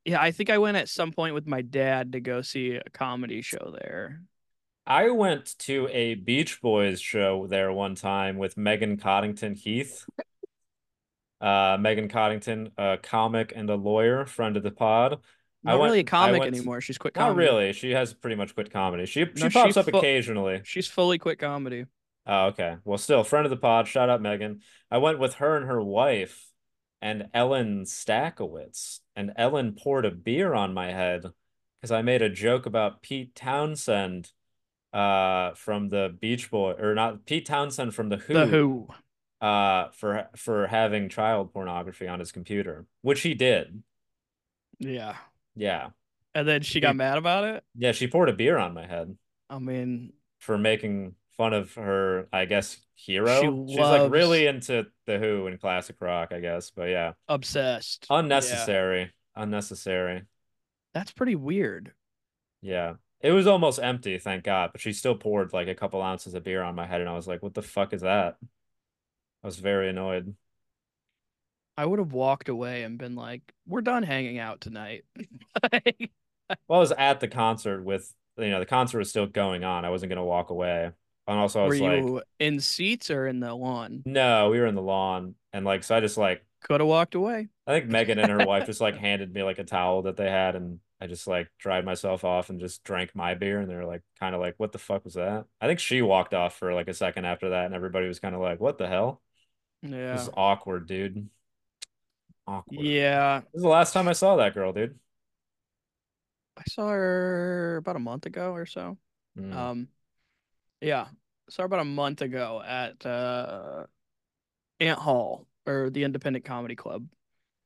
Yeah, 0.04 0.20
I 0.20 0.32
think 0.32 0.50
I 0.50 0.58
went 0.58 0.78
at 0.78 0.90
some 0.90 1.12
point 1.12 1.36
with 1.36 1.46
my 1.46 1.62
dad 1.62 2.14
to 2.14 2.20
go 2.20 2.42
see 2.42 2.72
a 2.72 2.90
comedy 2.90 3.44
show 3.44 3.76
there. 3.80 4.24
I 4.88 5.12
went 5.12 5.60
to 5.60 5.88
a 5.92 6.16
Beach 6.16 6.60
Boys 6.60 7.00
show 7.00 7.46
there 7.48 7.72
one 7.72 7.94
time 7.94 8.40
with 8.40 8.58
Megan 8.58 8.98
Coddington 8.98 9.54
Heath. 9.54 10.06
Uh, 11.40 11.78
Megan 11.80 12.08
Coddington, 12.08 12.72
a 12.80 12.98
comic 12.98 13.54
and 13.56 13.70
a 13.70 13.76
lawyer, 13.76 14.26
friend 14.26 14.58
of 14.58 14.64
the 14.64 14.72
pod. 14.72 15.20
I 15.66 15.72
not 15.72 15.80
went- 15.80 15.90
really 15.92 16.00
a 16.02 16.04
comic 16.04 16.40
went- 16.42 16.56
anymore. 16.56 16.82
She's 16.82 16.98
quit 16.98 17.14
comedy. 17.14 17.46
Not 17.46 17.52
really. 17.54 17.74
She 17.74 17.92
has 17.92 18.14
pretty 18.14 18.36
much 18.36 18.54
quit 18.56 18.72
comedy. 18.72 19.06
She 19.06 19.26
she 19.36 19.44
No, 19.44 19.50
pops 19.50 19.74
she 19.74 19.80
up 19.80 19.90
fu- 19.90 19.98
occasionally. 19.98 20.62
She's 20.64 20.88
fully 20.88 21.18
quit 21.18 21.40
comedy. 21.40 21.86
Oh, 22.28 22.48
okay. 22.48 22.78
Well, 22.86 22.98
still, 22.98 23.24
friend 23.24 23.46
of 23.46 23.50
the 23.52 23.58
pod. 23.58 23.88
Shout 23.88 24.10
out 24.10 24.22
Megan. 24.22 24.62
I 24.90 24.98
went 24.98 25.20
with 25.20 25.36
her 25.36 25.58
and 25.58 25.68
her 25.68 25.82
wife 25.82 26.52
and 27.02 27.28
Ellen 27.34 27.84
Stackowitz. 27.86 29.00
And 29.16 29.32
Ellen 29.38 29.74
poured 29.74 30.06
a 30.06 30.12
beer 30.12 30.54
on 30.54 30.74
my 30.74 30.92
head 30.92 31.26
because 31.80 31.92
I 31.92 32.02
made 32.02 32.22
a 32.22 32.30
joke 32.30 32.66
about 32.66 33.02
Pete 33.02 33.36
Townshend 33.36 34.32
uh 34.94 35.54
from 35.56 35.90
the 35.90 36.16
Beach 36.22 36.50
Boy 36.50 36.72
or 36.80 36.96
not 36.96 37.26
Pete 37.26 37.46
Townshend 37.46 37.94
from 37.94 38.10
the 38.10 38.18
Who 38.18 38.34
The 38.34 38.46
Who. 38.48 38.88
uh 39.42 39.90
for 39.92 40.30
for 40.36 40.68
having 40.68 41.10
child 41.10 41.54
pornography 41.54 42.08
on 42.08 42.20
his 42.20 42.32
computer, 42.32 42.86
which 43.02 43.22
he 43.22 43.34
did. 43.34 43.84
Yeah. 44.80 45.16
Yeah. 45.56 45.90
And 46.34 46.48
then 46.48 46.62
she 46.62 46.80
got 46.80 46.96
mad 46.96 47.18
about 47.18 47.46
it. 47.46 47.64
Yeah, 47.76 47.94
she 47.94 48.08
poured 48.08 48.30
a 48.30 48.34
beer 48.34 48.58
on 48.58 48.74
my 48.74 48.86
head 48.86 49.16
I 49.50 49.60
mean, 49.60 50.14
for 50.40 50.58
making 50.58 51.16
fun 51.38 51.54
of 51.54 51.74
her, 51.76 52.28
I 52.32 52.46
guess, 52.46 52.78
hero. 52.94 53.42
She 53.42 53.74
She's 53.74 53.80
like 53.80 54.12
really 54.12 54.48
into 54.48 54.88
the 55.06 55.18
Who 55.20 55.48
and 55.48 55.60
classic 55.60 55.98
rock, 56.02 56.32
I 56.32 56.40
guess. 56.40 56.72
But 56.72 56.90
yeah, 56.90 57.14
obsessed. 57.28 58.08
Yeah. 58.10 58.20
unnecessary. 58.20 59.12
Unnecessary. 59.36 60.24
That's 60.94 61.12
pretty 61.12 61.36
weird. 61.36 61.94
Yeah. 62.62 62.96
It 63.22 63.32
was 63.32 63.48
almost 63.48 63.80
empty, 63.82 64.20
thank 64.20 64.44
God, 64.44 64.70
but 64.72 64.82
she 64.82 64.94
still 64.94 65.16
poured 65.16 65.52
like 65.54 65.68
a 65.68 65.76
couple 65.76 66.02
ounces 66.02 66.34
of 66.36 66.44
beer 66.44 66.62
on 66.62 66.76
my 66.76 66.86
head, 66.86 67.02
and 67.02 67.10
I 67.10 67.14
was 67.14 67.28
like, 67.28 67.42
what 67.42 67.54
the 67.54 67.62
fuck 67.62 67.94
is 67.94 68.02
that? 68.02 68.38
I 69.44 69.48
was 69.48 69.58
very 69.58 69.90
annoyed. 69.90 70.36
I 71.78 71.86
would 71.86 72.00
have 72.00 72.14
walked 72.14 72.50
away 72.50 72.84
and 72.84 72.98
been 72.98 73.16
like, 73.16 73.42
"We're 73.68 73.82
done 73.82 74.04
hanging 74.04 74.40
out 74.40 74.62
tonight." 74.62 75.06
Like, 75.72 76.12
Well, 76.68 76.80
I 76.80 76.82
was 76.82 76.92
at 76.94 77.20
the 77.20 77.28
concert 77.28 77.84
with, 77.84 78.14
you 78.38 78.50
know, 78.50 78.60
the 78.60 78.66
concert 78.66 79.00
was 79.00 79.10
still 79.10 79.28
going 79.28 79.64
on. 79.64 79.86
I 79.86 79.90
wasn't 79.90 80.10
gonna 80.10 80.26
walk 80.26 80.50
away. 80.50 80.92
And 81.28 81.40
also 81.40 81.62
I 81.62 81.66
were 81.66 81.76
was 81.76 81.80
like, 81.82 82.08
you 82.08 82.22
in 82.40 82.60
seats 82.60 83.10
or 83.10 83.28
in 83.28 83.40
the 83.40 83.54
lawn? 83.54 84.06
no, 84.06 84.50
we 84.50 84.60
were 84.60 84.68
in 84.68 84.76
the 84.76 84.82
lawn. 84.82 85.36
And 85.54 85.66
like, 85.66 85.84
so 85.84 85.96
I 85.96 86.00
just 86.00 86.18
like 86.18 86.46
Could 86.62 86.82
have 86.82 86.88
walked 86.90 87.16
away. 87.16 87.48
I 87.68 87.72
think 87.74 87.90
Megan 87.90 88.20
and 88.20 88.30
her 88.32 88.44
wife 88.44 88.66
just 88.66 88.82
like 88.82 88.96
handed 88.96 89.34
me 89.34 89.44
like 89.44 89.58
a 89.60 89.64
towel 89.64 90.04
that 90.04 90.18
they 90.18 90.30
had, 90.30 90.56
and 90.56 90.80
I 91.02 91.08
just 91.08 91.26
like 91.28 91.50
dried 91.58 91.84
myself 91.86 92.24
off 92.24 92.50
and 92.50 92.60
just 92.60 92.84
drank 92.84 93.16
my 93.16 93.34
beer, 93.34 93.60
and 93.60 93.70
they 93.70 93.76
were 93.76 93.86
like 93.86 94.04
kind 94.20 94.36
of 94.36 94.42
like, 94.42 94.56
"What 94.58 94.72
the 94.72 94.78
fuck 94.80 95.04
was 95.04 95.16
that?" 95.16 95.46
I 95.60 95.68
think 95.68 95.80
she 95.80 96.02
walked 96.02 96.34
off 96.34 96.56
for 96.58 96.74
like 96.74 96.88
a 96.88 96.94
second 96.94 97.26
after 97.26 97.50
that, 97.50 97.66
and 97.66 97.74
everybody 97.76 98.08
was 98.08 98.20
kind 98.20 98.36
of 98.36 98.42
like, 98.42 98.60
"What 98.60 98.78
the 98.78 98.88
hell?" 98.88 99.22
This 100.12 100.24
Yeah. 100.24 100.30
is 100.30 100.32
awkward, 100.36 100.88
dude. 100.88 101.30
Awkward. 102.48 102.80
Yeah. 102.80 103.42
This 103.54 103.60
is 103.60 103.62
the 103.64 103.70
last 103.70 103.94
time 103.94 104.08
I 104.08 104.14
saw 104.14 104.36
that 104.38 104.54
girl, 104.54 104.72
dude. 104.74 104.98
I 106.58 106.64
saw 106.68 106.90
her 106.90 107.78
about 107.78 107.96
a 107.96 108.00
month 108.00 108.26
ago 108.26 108.54
or 108.54 108.66
so. 108.66 108.98
Mm, 109.38 109.54
Um, 109.54 109.88
yeah, 110.82 111.08
saw 111.50 111.64
her 111.64 111.66
about 111.66 111.82
a 111.82 111.86
month 111.86 112.22
ago 112.22 112.62
at 112.66 113.06
uh, 113.06 113.86
Ant 114.80 115.00
Hall 115.00 115.48
or 115.66 115.90
the 115.90 116.04
Independent 116.04 116.46
Comedy 116.46 116.76
Club, 116.76 117.08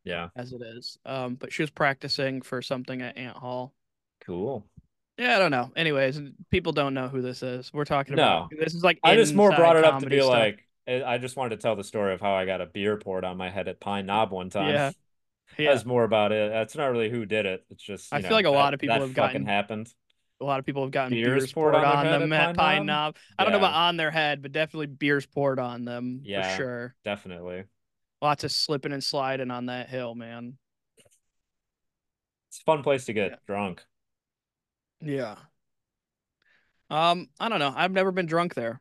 yeah, 0.03 0.29
as 0.36 0.53
it 0.53 0.62
is. 0.62 0.98
Um, 1.05 1.36
but 1.36 1.51
she 1.53 1.62
was 1.62 1.69
practicing 1.69 2.41
for 2.41 2.62
something 2.62 3.01
at 3.01 3.17
Ant 3.17 3.38
Hall. 3.38 3.74
cool. 4.25 4.65
Yeah, 5.17 5.36
I 5.36 5.39
don't 5.39 5.51
know. 5.51 5.69
Anyways, 5.75 6.21
people 6.50 6.71
don't 6.71 6.93
know 6.93 7.09
who 7.09 7.21
this 7.21 7.43
is. 7.43 7.74
We're 7.74 7.83
talking 7.83 8.15
No. 8.15 8.24
about 8.48 8.51
this 8.57 8.74
is 8.74 8.83
like 8.86 9.00
I 9.03 9.15
just 9.17 9.36
more 9.36 9.51
brought 9.51 9.75
it 9.75 9.83
up 9.83 10.00
to 10.00 10.09
be 10.09 10.19
stuff. 10.19 10.29
like, 10.29 10.65
I 10.89 11.17
just 11.17 11.36
wanted 11.36 11.55
to 11.55 11.62
tell 11.62 11.75
the 11.75 11.84
story 11.84 12.13
of 12.13 12.22
how 12.22 12.34
I 12.34 12.46
got 12.46 12.62
a 12.62 12.65
beer 12.65 12.98
poured 12.98 13.24
on 13.25 13.38
my 13.38 13.50
head 13.50 13.67
at 13.67 13.79
Pine 13.79 14.05
Knob 14.05 14.31
one 14.31 14.50
time. 14.50 14.74
Yeah. 14.74 14.91
yeah, 15.58 15.74
That's 15.74 15.86
more 15.86 16.03
about 16.03 16.31
it. 16.31 16.51
That's 16.51 16.75
not 16.75 16.88
really 16.88 17.10
who 17.10 17.25
did 17.25 17.46
it. 17.46 17.65
It's 17.69 17.84
just, 17.84 18.13
I 18.13 18.17
you 18.17 18.24
feel 18.24 18.31
know, 18.31 18.36
like 18.38 18.46
a 18.46 18.50
lot 18.50 18.74
of 18.74 18.79
people 18.79 19.00
that 19.00 19.01
have 19.01 19.15
fucking 19.15 19.43
gotten 19.43 19.46
happened. 19.46 19.93
a 20.41 20.46
lot 20.46 20.60
of 20.60 20.65
people 20.65 20.84
have 20.84 20.91
gotten 20.91 21.12
Beers 21.12 21.25
beers, 21.41 21.53
poured 21.53 21.74
poured, 21.74 21.86
on 21.86 22.05
on, 22.05 22.05
them 22.05 22.34
at 22.34 22.50
at 22.50 22.55
Pine 22.55 22.55
Pine 22.55 22.86
Knob? 22.86 23.15
Knob. 23.15 23.17
I 23.38 23.43
don't 23.43 23.51
know 23.51 23.58
about 23.60 23.74
on 23.74 23.98
their 23.98 24.12
head, 24.12 24.41
but 24.41 24.51
definitely 24.51 24.88
beers 24.88 25.25
poured 25.25 25.60
on 25.60 25.86
them 25.86 26.22
Yeah. 26.24 26.55
for 26.55 26.55
sure. 26.58 26.96
Definitely. 27.03 27.65
Lots 28.22 28.43
of 28.43 28.51
slipping 28.51 28.91
and 28.91 29.03
sliding 29.03 29.51
on 29.51 29.67
that 29.67 29.89
hill, 29.89 30.15
man. 30.15 30.58
It's 32.50 32.60
a 32.60 32.63
fun 32.63 32.84
place 32.84 33.05
to 33.05 33.13
get 33.13 33.31
Yeah. 33.31 33.38
drunk. 33.48 33.86
Yeah. 35.01 35.36
Um, 36.89 37.29
I 37.39 37.50
don't 37.50 37.60
know. 37.60 37.74
I've 37.75 37.91
never 37.91 38.12
been 38.12 38.25
drunk 38.25 38.55
there. 38.55 38.79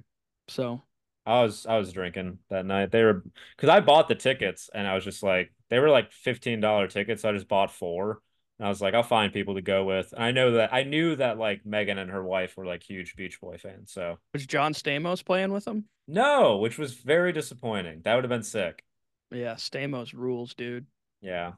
So 0.49 0.83
I 1.29 1.43
was 1.43 1.67
I 1.67 1.77
was 1.79 1.93
drinking 1.93 2.39
that 2.51 2.65
night. 2.67 2.91
They 2.91 3.03
were 3.05 3.25
because 3.57 3.69
I 3.69 3.81
bought 3.81 4.09
the 4.09 4.15
tickets 4.15 4.71
and 4.75 4.87
I 4.87 4.95
was 4.95 5.05
just 5.05 5.23
like 5.23 5.53
they 5.71 5.79
were 5.79 5.91
like 5.91 6.13
fifteen 6.13 6.61
dollar 6.61 6.87
tickets. 6.89 7.23
So 7.23 7.31
I 7.31 7.33
just 7.33 7.49
bought 7.49 7.71
four. 7.73 8.21
And 8.59 8.67
I 8.67 8.71
was 8.71 8.81
like, 8.81 8.95
I'll 8.95 9.03
find 9.05 9.33
people 9.33 9.55
to 9.55 9.63
go 9.63 9.85
with. 9.85 10.13
And 10.13 10.25
I 10.25 10.33
know 10.33 10.53
that 10.53 10.73
I 10.73 10.83
knew 10.83 11.15
that 11.17 11.39
like 11.39 11.65
Megan 11.65 11.99
and 11.99 12.11
her 12.11 12.25
wife 12.25 12.57
were 12.57 12.67
like 12.67 12.83
huge 12.83 13.15
Beach 13.17 13.41
Boy 13.41 13.57
fans. 13.59 13.93
So 13.93 14.19
was 14.33 14.47
John 14.47 14.73
Stamos 14.75 15.25
playing 15.25 15.53
with 15.53 15.65
them? 15.65 15.85
no, 16.07 16.57
which 16.59 16.79
was 16.79 16.95
very 16.95 17.33
disappointing. 17.33 18.01
That 18.03 18.15
would 18.15 18.25
have 18.25 18.31
been 18.31 18.43
sick. 18.43 18.85
Yeah, 19.31 19.55
Stamos 19.55 20.13
rules, 20.15 20.55
dude. 20.55 20.87
Yeah. 21.21 21.53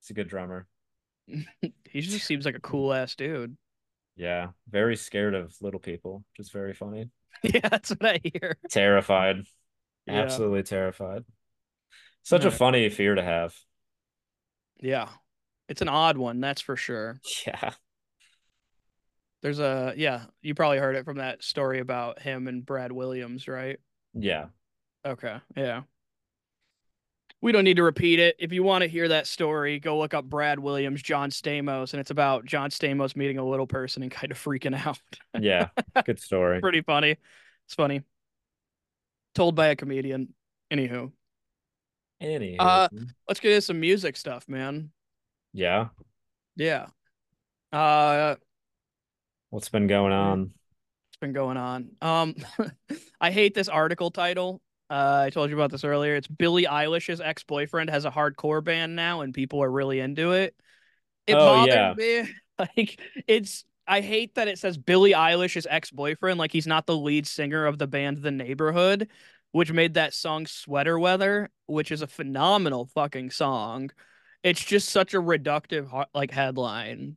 He's 0.00 0.10
a 0.10 0.14
good 0.14 0.28
drummer. 0.28 0.66
He 1.84 2.00
just 2.00 2.26
seems 2.26 2.46
like 2.46 2.54
a 2.56 2.60
cool 2.60 2.92
ass 2.94 3.14
dude. 3.14 3.56
Yeah. 4.16 4.48
Very 4.70 4.96
scared 4.96 5.34
of 5.34 5.54
little 5.60 5.80
people, 5.80 6.24
which 6.32 6.46
is 6.46 6.50
very 6.50 6.72
funny. 6.74 7.10
Yeah, 7.42 7.68
that's 7.68 7.90
what 7.90 8.04
I 8.06 8.20
hear. 8.22 8.56
Terrified. 8.70 9.44
Yeah. 10.06 10.20
Absolutely 10.20 10.62
terrified. 10.62 11.24
Such 12.22 12.44
a 12.44 12.50
funny 12.50 12.88
fear 12.88 13.14
to 13.14 13.22
have. 13.22 13.54
Yeah. 14.80 15.08
It's 15.68 15.82
an 15.82 15.88
odd 15.88 16.18
one, 16.18 16.40
that's 16.40 16.60
for 16.60 16.76
sure. 16.76 17.20
Yeah. 17.46 17.72
There's 19.42 19.58
a 19.58 19.92
yeah, 19.96 20.26
you 20.40 20.54
probably 20.54 20.78
heard 20.78 20.94
it 20.94 21.04
from 21.04 21.16
that 21.16 21.42
story 21.42 21.80
about 21.80 22.20
him 22.20 22.46
and 22.46 22.64
Brad 22.64 22.92
Williams, 22.92 23.48
right? 23.48 23.80
Yeah. 24.14 24.46
Okay. 25.04 25.38
Yeah. 25.56 25.82
We 27.42 27.50
don't 27.50 27.64
need 27.64 27.76
to 27.76 27.82
repeat 27.82 28.20
it. 28.20 28.36
If 28.38 28.52
you 28.52 28.62
want 28.62 28.82
to 28.82 28.88
hear 28.88 29.08
that 29.08 29.26
story, 29.26 29.80
go 29.80 29.98
look 29.98 30.14
up 30.14 30.24
Brad 30.24 30.60
Williams, 30.60 31.02
John 31.02 31.30
Stamos, 31.30 31.92
and 31.92 32.00
it's 32.00 32.12
about 32.12 32.44
John 32.44 32.70
Stamos 32.70 33.16
meeting 33.16 33.36
a 33.38 33.44
little 33.44 33.66
person 33.66 34.02
and 34.04 34.12
kind 34.12 34.30
of 34.30 34.38
freaking 34.38 34.74
out. 34.86 35.00
Yeah. 35.38 35.68
Good 36.04 36.20
story. 36.20 36.60
Pretty 36.62 36.82
funny. 36.82 37.16
It's 37.66 37.74
funny. 37.74 38.02
Told 39.34 39.56
by 39.56 39.68
a 39.68 39.76
comedian. 39.76 40.34
Anywho, 40.72 41.10
Anywho. 42.22 42.56
Uh, 42.60 42.88
let's 43.26 43.40
get 43.40 43.50
into 43.50 43.62
some 43.62 43.80
music 43.80 44.16
stuff, 44.16 44.48
man. 44.48 44.90
yeah. 45.52 45.88
Yeah. 46.54 46.86
Uh 47.72 48.36
What's 49.50 49.68
been 49.68 49.86
going 49.86 50.12
on? 50.12 50.52
it's 51.10 51.18
been 51.20 51.32
going 51.32 51.56
on. 51.56 51.90
Um 52.00 52.36
I 53.20 53.30
hate 53.32 53.54
this 53.54 53.68
article 53.68 54.10
title. 54.10 54.60
Uh 54.92 55.22
I 55.26 55.30
told 55.30 55.48
you 55.50 55.56
about 55.56 55.70
this 55.70 55.84
earlier. 55.84 56.16
It's 56.16 56.28
Billie 56.28 56.64
Eilish's 56.64 57.20
ex-boyfriend 57.20 57.88
has 57.90 58.04
a 58.04 58.10
hardcore 58.10 58.62
band 58.62 58.94
now 58.94 59.22
and 59.22 59.32
people 59.32 59.62
are 59.62 59.70
really 59.70 60.00
into 60.00 60.32
it. 60.32 60.54
It 61.26 61.38
Oh, 61.38 61.46
bothers 61.46 61.74
yeah. 61.74 61.94
me. 61.96 62.34
Like 62.58 63.00
it's 63.26 63.64
I 63.88 64.02
hate 64.02 64.36
that 64.36 64.48
it 64.48 64.58
says 64.58 64.78
Billie 64.78 65.12
Eilish's 65.12 65.66
ex-boyfriend 65.68 66.38
like 66.38 66.52
he's 66.52 66.66
not 66.66 66.86
the 66.86 66.96
lead 66.96 67.26
singer 67.26 67.66
of 67.66 67.78
the 67.78 67.88
band 67.88 68.18
The 68.18 68.30
Neighborhood, 68.30 69.08
which 69.52 69.72
made 69.72 69.94
that 69.94 70.14
song 70.14 70.46
Sweater 70.46 70.98
Weather, 70.98 71.50
which 71.66 71.90
is 71.92 72.02
a 72.02 72.06
phenomenal 72.06 72.86
fucking 72.86 73.30
song. 73.30 73.90
It's 74.44 74.64
just 74.64 74.90
such 74.90 75.14
a 75.14 75.18
reductive 75.22 76.06
like 76.14 76.30
headline. 76.30 77.16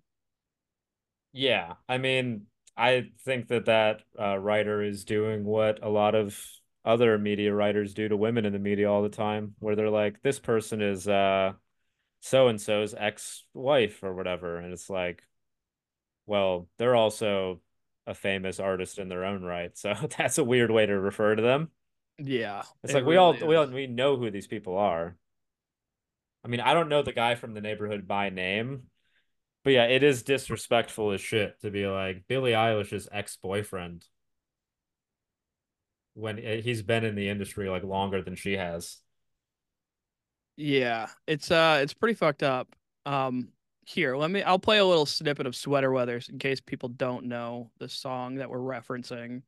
Yeah. 1.33 1.75
I 1.87 1.97
mean, 1.97 2.47
I 2.77 3.11
think 3.23 3.47
that 3.49 3.65
that 3.65 4.01
uh, 4.19 4.37
writer 4.37 4.81
is 4.81 5.05
doing 5.05 5.43
what 5.45 5.79
a 5.83 5.89
lot 5.89 6.15
of 6.15 6.39
other 6.85 7.17
media 7.17 7.53
writers 7.53 7.93
do 7.93 8.07
to 8.07 8.15
women 8.15 8.45
in 8.45 8.53
the 8.53 8.59
media 8.59 8.89
all 8.89 9.03
the 9.03 9.09
time, 9.09 9.55
where 9.59 9.75
they're 9.75 9.89
like, 9.89 10.21
this 10.21 10.39
person 10.39 10.81
is 10.81 11.07
uh 11.07 11.53
so 12.21 12.47
and 12.47 12.59
so's 12.59 12.93
ex-wife 12.97 14.03
or 14.03 14.13
whatever. 14.13 14.57
And 14.57 14.73
it's 14.73 14.89
like, 14.89 15.23
well, 16.25 16.67
they're 16.77 16.95
also 16.95 17.61
a 18.07 18.13
famous 18.13 18.59
artist 18.59 18.99
in 18.99 19.09
their 19.09 19.25
own 19.25 19.43
right. 19.43 19.77
So 19.77 19.93
that's 20.17 20.37
a 20.37 20.43
weird 20.43 20.71
way 20.71 20.85
to 20.85 20.99
refer 20.99 21.35
to 21.35 21.41
them. 21.41 21.69
Yeah. 22.17 22.63
It's 22.83 22.93
it 22.93 22.95
like 22.95 23.05
we 23.05 23.17
all 23.17 23.33
really 23.33 23.47
we 23.47 23.55
all 23.55 23.67
we 23.67 23.87
know 23.87 24.17
who 24.17 24.31
these 24.31 24.47
people 24.47 24.77
are. 24.77 25.15
I 26.43 26.47
mean, 26.47 26.61
I 26.61 26.73
don't 26.73 26.89
know 26.89 27.01
the 27.01 27.11
guy 27.11 27.35
from 27.35 27.53
the 27.53 27.61
neighborhood 27.61 28.07
by 28.07 28.29
name, 28.29 28.83
but 29.63 29.73
yeah, 29.73 29.85
it 29.85 30.03
is 30.03 30.21
disrespectful 30.21 31.11
as 31.11 31.21
shit 31.21 31.59
to 31.61 31.71
be 31.71 31.87
like 31.87 32.25
Billie 32.27 32.51
Eilish's 32.51 33.09
ex-boyfriend 33.11 34.05
when 36.15 36.39
eh, 36.39 36.61
he's 36.61 36.81
been 36.81 37.03
in 37.05 37.15
the 37.15 37.29
industry 37.29 37.69
like 37.69 37.83
longer 37.83 38.21
than 38.23 38.35
she 38.35 38.53
has. 38.53 38.97
Yeah, 40.57 41.07
it's 41.27 41.51
uh 41.51 41.79
it's 41.81 41.93
pretty 41.93 42.15
fucked 42.15 42.43
up. 42.43 42.75
Um 43.05 43.49
here, 43.85 44.15
let 44.17 44.31
me 44.31 44.41
I'll 44.41 44.59
play 44.59 44.79
a 44.79 44.85
little 44.85 45.05
snippet 45.05 45.45
of 45.45 45.55
Sweater 45.55 45.91
Weathers 45.91 46.29
in 46.29 46.39
case 46.39 46.59
people 46.61 46.89
don't 46.89 47.25
know 47.25 47.71
the 47.77 47.89
song 47.89 48.35
that 48.35 48.49
we're 48.49 48.57
referencing. 48.59 49.43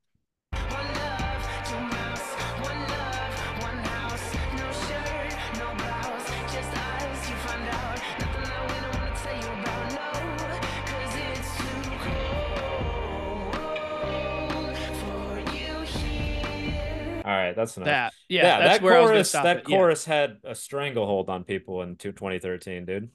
All 17.28 17.34
right, 17.36 17.54
that's 17.54 17.76
enough. 17.76 17.88
that. 17.88 18.14
Yeah, 18.30 18.44
yeah, 18.44 18.68
that 18.68 18.82
where 18.82 18.96
I 18.96 19.02
was 19.02 19.08
gonna 19.10 19.16
chorus 19.18 19.32
that 19.34 19.58
it. 19.58 19.64
Yeah. 19.68 19.76
chorus 19.78 20.06
had 20.06 20.38
a 20.46 20.56
stranglehold 20.56 21.30
on 21.30 21.44
people 21.44 21.82
in 21.82 21.98
two- 21.98 22.14
2013, 22.14 22.86
dude. 22.86 23.10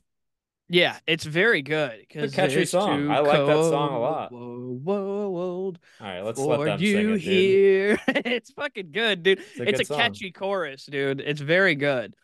Yeah, 0.68 0.98
it's 1.06 1.24
very 1.24 1.62
good. 1.62 2.06
'cause 2.10 2.34
catchy 2.34 2.66
song. 2.66 3.10
I 3.10 3.20
like 3.20 3.46
that 3.46 3.62
song 3.64 3.94
a 3.94 3.98
lot. 3.98 4.28
cold 4.30 4.86
All 4.86 6.06
All 6.06 6.12
right, 6.14 6.20
let's 6.20 6.38
let 6.38 6.62
them 6.64 6.78
sing 6.78 6.98
it, 6.98 7.02
dude. 7.02 7.20
here. 7.20 7.98
it's 8.08 8.50
fucking 8.52 8.92
good, 8.92 9.22
dude. 9.22 9.38
It's 9.38 9.58
a 9.60 9.62
It's 9.80 9.90
a 9.90 9.94
catchy 9.94 10.30
chorus, 10.30 10.84
dude. 10.84 11.20
It's 11.20 11.40
very 11.40 11.74
good. 11.74 12.14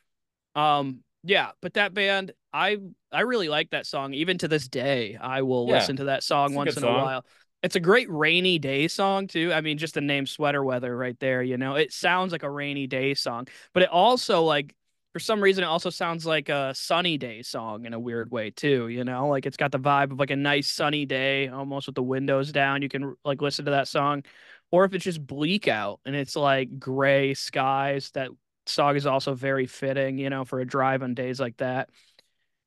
Um, 0.55 1.01
yeah, 1.25 1.53
but 1.63 1.75
that 1.75 1.95
band, 1.95 2.33
I 2.53 2.79
I 3.11 3.21
really 3.23 3.49
like 3.49 3.71
that 3.71 3.87
song. 3.87 4.13
Even 4.13 4.37
to 4.39 4.49
this 4.49 4.69
day, 4.69 5.17
I 5.19 5.41
will 5.43 5.67
Yeah, 5.69 5.75
listen 5.77 5.97
to 5.97 6.05
that 6.05 6.23
song 6.23 6.53
a 6.53 6.57
once 6.57 6.77
in 6.77 6.85
a 6.85 6.87
while. 6.87 7.25
It's 7.63 7.75
a 7.77 7.81
great 7.81 8.09
rainy 8.11 8.59
day 8.59 8.87
song 8.87 9.27
too. 9.27 9.53
I 9.53 9.61
mean, 9.61 9.79
just 9.79 9.95
the 9.95 10.01
name 10.01 10.27
Sweater 10.27 10.63
Weather 10.63 10.97
right 10.97 11.19
there, 11.19 11.43
you 11.43 11.57
know. 11.57 11.75
It 11.75 11.93
sounds 11.93 12.31
like 12.31 12.45
a 12.45 12.51
rainy 12.51 12.87
day 12.87 13.15
song, 13.15 13.49
but 13.75 13.83
it 13.83 13.89
also 13.89 14.43
like 14.43 14.75
for 15.13 15.19
some 15.19 15.41
reason 15.43 15.65
it 15.65 15.67
also 15.67 15.91
sounds 15.91 16.25
like 16.25 16.49
a 16.49 16.73
sunny 16.75 17.19
day 17.19 17.43
song 17.43 17.85
in 17.85 17.95
a 17.95 17.99
weird 17.99 18.31
way 18.31 18.51
too, 18.51 18.89
you 18.89 19.03
know? 19.03 19.27
Like 19.29 19.45
it's 19.45 19.57
got 19.57 19.73
the 19.73 19.79
vibe 19.81 20.13
of 20.13 20.21
like 20.21 20.31
a 20.31 20.37
nice 20.37 20.69
sunny 20.69 21.05
day, 21.05 21.49
almost 21.49 21.87
with 21.89 21.97
the 21.97 22.03
windows 22.03 22.53
down. 22.53 22.83
You 22.83 22.89
can 22.89 23.17
like 23.25 23.43
listen 23.43 23.65
to 23.65 23.73
that 23.73 23.89
song. 23.89 24.23
Or 24.71 24.85
if 24.85 24.95
it's 24.95 25.05
just 25.05 25.27
bleak 25.27 25.67
out 25.67 26.01
and 26.05 26.15
it's 26.15 26.37
like 26.37 26.79
gray 26.79 27.35
skies, 27.35 28.11
that 28.13 28.29
song 28.67 28.95
is 28.97 29.07
also 29.07 29.35
very 29.35 29.67
fitting, 29.67 30.19
you 30.19 30.31
know, 30.31 30.45
for 30.45 30.61
a 30.61 30.67
drive 30.67 31.03
on 31.03 31.15
days 31.15 31.41
like 31.41 31.57
that. 31.57 31.89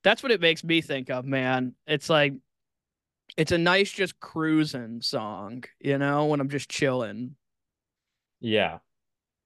That's 0.04 0.24
what 0.24 0.32
it 0.32 0.42
makes 0.42 0.64
me 0.64 0.82
think 0.82 1.10
of, 1.10 1.26
man. 1.26 1.76
It's 1.88 2.10
like 2.10 2.34
it's 3.38 3.52
a 3.52 3.58
nice 3.58 3.92
just 3.92 4.20
cruising 4.20 5.02
song, 5.02 5.64
you 5.80 5.98
know, 5.98 6.26
when 6.28 6.40
I'm 6.40 6.50
just 6.50 6.70
chilling. 6.70 7.36
Yeah, 8.42 8.80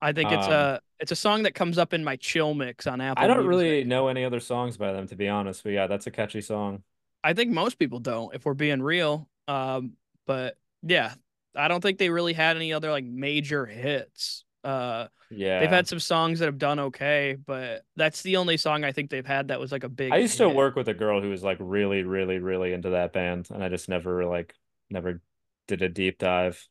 I 0.02 0.14
think 0.14 0.32
it's 0.32 0.48
Um, 0.48 0.48
a 0.48 0.82
it's 1.00 1.12
a 1.12 1.16
song 1.16 1.44
that 1.44 1.56
comes 1.56 1.78
up 1.78 1.94
in 1.94 2.04
my 2.04 2.16
chill 2.18 2.54
mix 2.54 2.88
on 2.88 3.02
Apple. 3.02 3.26
I 3.26 3.28
don't 3.28 3.46
Music. 3.46 3.46
really 3.46 3.84
know 3.84 4.08
any 4.08 4.24
other 4.26 4.40
songs 4.40 4.78
by 4.78 4.92
them 4.94 5.08
to 5.08 5.16
be 5.16 5.28
honest, 5.30 5.64
but 5.64 5.72
yeah, 5.72 5.88
that's 5.88 6.08
a 6.08 6.12
catchy 6.12 6.42
song. 6.42 6.84
I 7.24 7.34
think 7.34 7.52
most 7.52 7.80
people 7.80 8.00
don't, 8.00 8.34
if 8.36 8.46
we're 8.46 8.54
being 8.54 8.82
real. 8.82 9.30
Um, 9.48 9.94
but 10.28 10.58
yeah, 10.84 11.14
I 11.56 11.68
don't 11.68 11.82
think 11.82 11.98
they 11.98 12.10
really 12.10 12.34
had 12.34 12.56
any 12.56 12.74
other 12.74 12.92
like 12.92 13.06
major 13.06 13.66
hits. 13.66 14.46
Uh, 14.66 15.08
Yeah, 15.30 15.60
they've 15.60 15.70
had 15.70 15.88
some 15.88 16.00
songs 16.00 16.40
that 16.40 16.46
have 16.48 16.58
done 16.58 16.80
okay, 16.80 17.38
but 17.46 17.86
that's 17.96 18.22
the 18.24 18.38
only 18.38 18.58
song 18.58 18.84
I 18.84 18.92
think 18.92 19.10
they've 19.10 19.26
had 19.26 19.50
that 19.50 19.60
was 19.60 19.72
like 19.72 19.84
a 19.84 19.90
big. 19.90 20.14
I 20.14 20.18
used 20.20 20.38
to 20.38 20.50
work 20.50 20.76
with 20.76 20.88
a 20.88 20.94
girl 20.94 21.22
who 21.22 21.30
was 21.30 21.44
like 21.44 21.58
really, 21.60 22.04
really, 22.04 22.38
really 22.40 22.74
into 22.74 22.92
that 22.92 23.12
band, 23.14 23.50
and 23.52 23.64
I 23.64 23.70
just 23.70 23.90
never 23.90 24.26
like 24.26 24.56
never 24.90 25.22
did 25.68 25.82
a 25.82 25.90
deep 25.90 26.20
dive. 26.20 26.68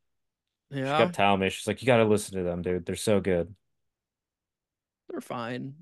She 0.85 0.95
Yeah, 0.95 0.97
kept 0.97 1.15
telling 1.15 1.41
me, 1.41 1.51
she's 1.51 1.67
like, 1.69 1.83
"You 1.83 1.87
got 1.87 1.99
to 1.99 2.05
listen 2.05 2.37
to 2.39 2.45
them, 2.45 2.63
dude. 2.63 2.87
They're 2.87 2.97
so 2.97 3.21
good." 3.21 3.55
they're 5.09 5.21
fine. 5.21 5.75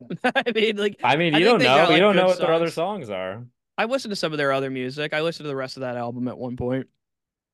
I 0.24 0.52
mean, 0.54 0.76
like 0.76 1.02
I 1.02 1.16
mean, 1.16 1.34
you 1.34 1.44
think 1.44 1.44
don't 1.44 1.62
know, 1.62 1.88
got, 1.88 1.90
you 1.90 2.00
don't 2.00 2.16
know 2.16 2.26
what 2.28 2.40
their 2.40 2.52
other 2.52 2.70
songs. 2.70 2.72
songs 2.72 3.10
are. 3.10 3.46
I 3.78 3.84
listened 3.86 4.12
to 4.12 4.16
some 4.16 4.32
of 4.32 4.38
their 4.38 4.52
other 4.52 4.70
music. 4.70 5.12
I 5.14 5.22
listened 5.22 5.44
to 5.44 5.48
the 5.48 5.56
rest 5.56 5.76
of 5.76 5.82
that 5.82 5.96
album 5.96 6.28
at 6.28 6.38
one 6.38 6.56
point. 6.56 6.88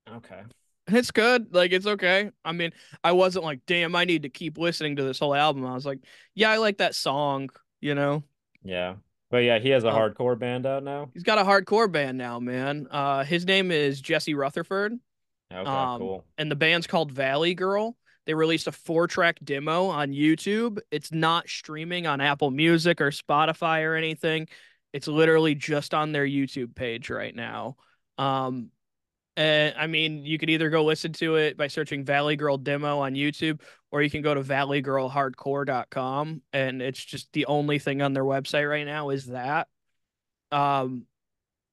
Okay. 0.07 0.43
It's 0.87 1.11
good. 1.11 1.53
Like 1.53 1.71
it's 1.71 1.85
okay. 1.87 2.31
I 2.43 2.51
mean, 2.51 2.71
I 3.03 3.13
wasn't 3.13 3.45
like, 3.45 3.61
damn, 3.65 3.95
I 3.95 4.05
need 4.05 4.23
to 4.23 4.29
keep 4.29 4.57
listening 4.57 4.97
to 4.97 5.03
this 5.03 5.19
whole 5.19 5.33
album. 5.35 5.65
I 5.65 5.73
was 5.73 5.85
like, 5.85 5.99
yeah, 6.35 6.49
I 6.51 6.57
like 6.57 6.77
that 6.79 6.95
song, 6.95 7.49
you 7.81 7.95
know. 7.95 8.23
Yeah, 8.63 8.95
but 9.29 9.37
yeah, 9.43 9.59
he 9.59 9.69
has 9.69 9.83
a 9.83 9.89
Um, 9.89 9.95
hardcore 9.95 10.37
band 10.37 10.65
out 10.65 10.83
now. 10.83 11.11
He's 11.13 11.23
got 11.23 11.37
a 11.37 11.43
hardcore 11.43 11.91
band 11.91 12.17
now, 12.17 12.39
man. 12.39 12.87
Uh 12.89 13.23
his 13.23 13.45
name 13.45 13.71
is 13.71 14.01
Jesse 14.01 14.33
Rutherford. 14.35 14.93
Okay, 15.51 15.69
Um 15.69 15.99
cool. 15.99 16.25
and 16.37 16.49
the 16.51 16.55
band's 16.55 16.87
called 16.87 17.11
Valley 17.11 17.53
Girl. 17.55 17.95
They 18.25 18.33
released 18.33 18.67
a 18.67 18.71
four-track 18.71 19.39
demo 19.43 19.87
on 19.87 20.11
YouTube. 20.11 20.79
It's 20.91 21.11
not 21.11 21.49
streaming 21.49 22.07
on 22.07 22.21
Apple 22.21 22.51
Music 22.51 23.01
or 23.01 23.11
Spotify 23.11 23.83
or 23.83 23.95
anything. 23.95 24.47
It's 24.93 25.07
literally 25.07 25.55
just 25.55 25.93
on 25.93 26.11
their 26.13 26.25
YouTube 26.25 26.75
page 26.75 27.09
right 27.09 27.35
now. 27.35 27.77
Um 28.17 28.71
and 29.35 29.73
I 29.77 29.87
mean, 29.87 30.25
you 30.25 30.37
could 30.37 30.49
either 30.49 30.69
go 30.69 30.83
listen 30.83 31.13
to 31.13 31.35
it 31.35 31.57
by 31.57 31.67
searching 31.67 32.05
Valley 32.05 32.35
Girl 32.35 32.57
demo 32.57 32.99
on 32.99 33.15
YouTube, 33.15 33.61
or 33.91 34.01
you 34.01 34.09
can 34.09 34.21
go 34.21 34.33
to 34.33 34.41
valleygirlhardcore.com 34.41 36.41
and 36.51 36.81
it's 36.81 37.03
just 37.03 37.31
the 37.33 37.45
only 37.47 37.79
thing 37.79 38.01
on 38.01 38.13
their 38.13 38.23
website 38.23 38.69
right 38.69 38.85
now 38.85 39.09
is 39.09 39.27
that. 39.27 39.67
Um, 40.51 41.05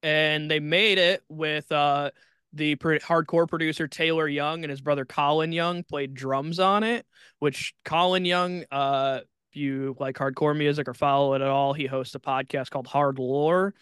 and 0.03 0.51
they 0.51 0.61
made 0.61 0.97
it 0.97 1.23
with 1.29 1.71
uh 1.71 2.11
the 2.53 2.75
hardcore 2.77 3.49
producer 3.49 3.87
Taylor 3.87 4.27
Young 4.27 4.65
and 4.65 4.71
his 4.71 4.81
brother 4.81 5.05
Colin 5.05 5.53
Young 5.53 5.85
played 5.85 6.15
drums 6.15 6.59
on 6.59 6.83
it, 6.83 7.07
which 7.39 7.75
Colin 7.85 8.25
Young, 8.25 8.65
uh, 8.73 9.21
if 9.51 9.57
you 9.57 9.95
like 10.01 10.17
hardcore 10.17 10.57
music 10.57 10.89
or 10.89 10.95
follow 10.95 11.35
it 11.35 11.43
at 11.43 11.49
all, 11.49 11.75
he 11.75 11.87
hosts 11.87 12.15
a 12.17 12.21
podcast 12.21 12.71
called 12.71 12.89
Hard 12.89 13.19
Lore, 13.19 13.75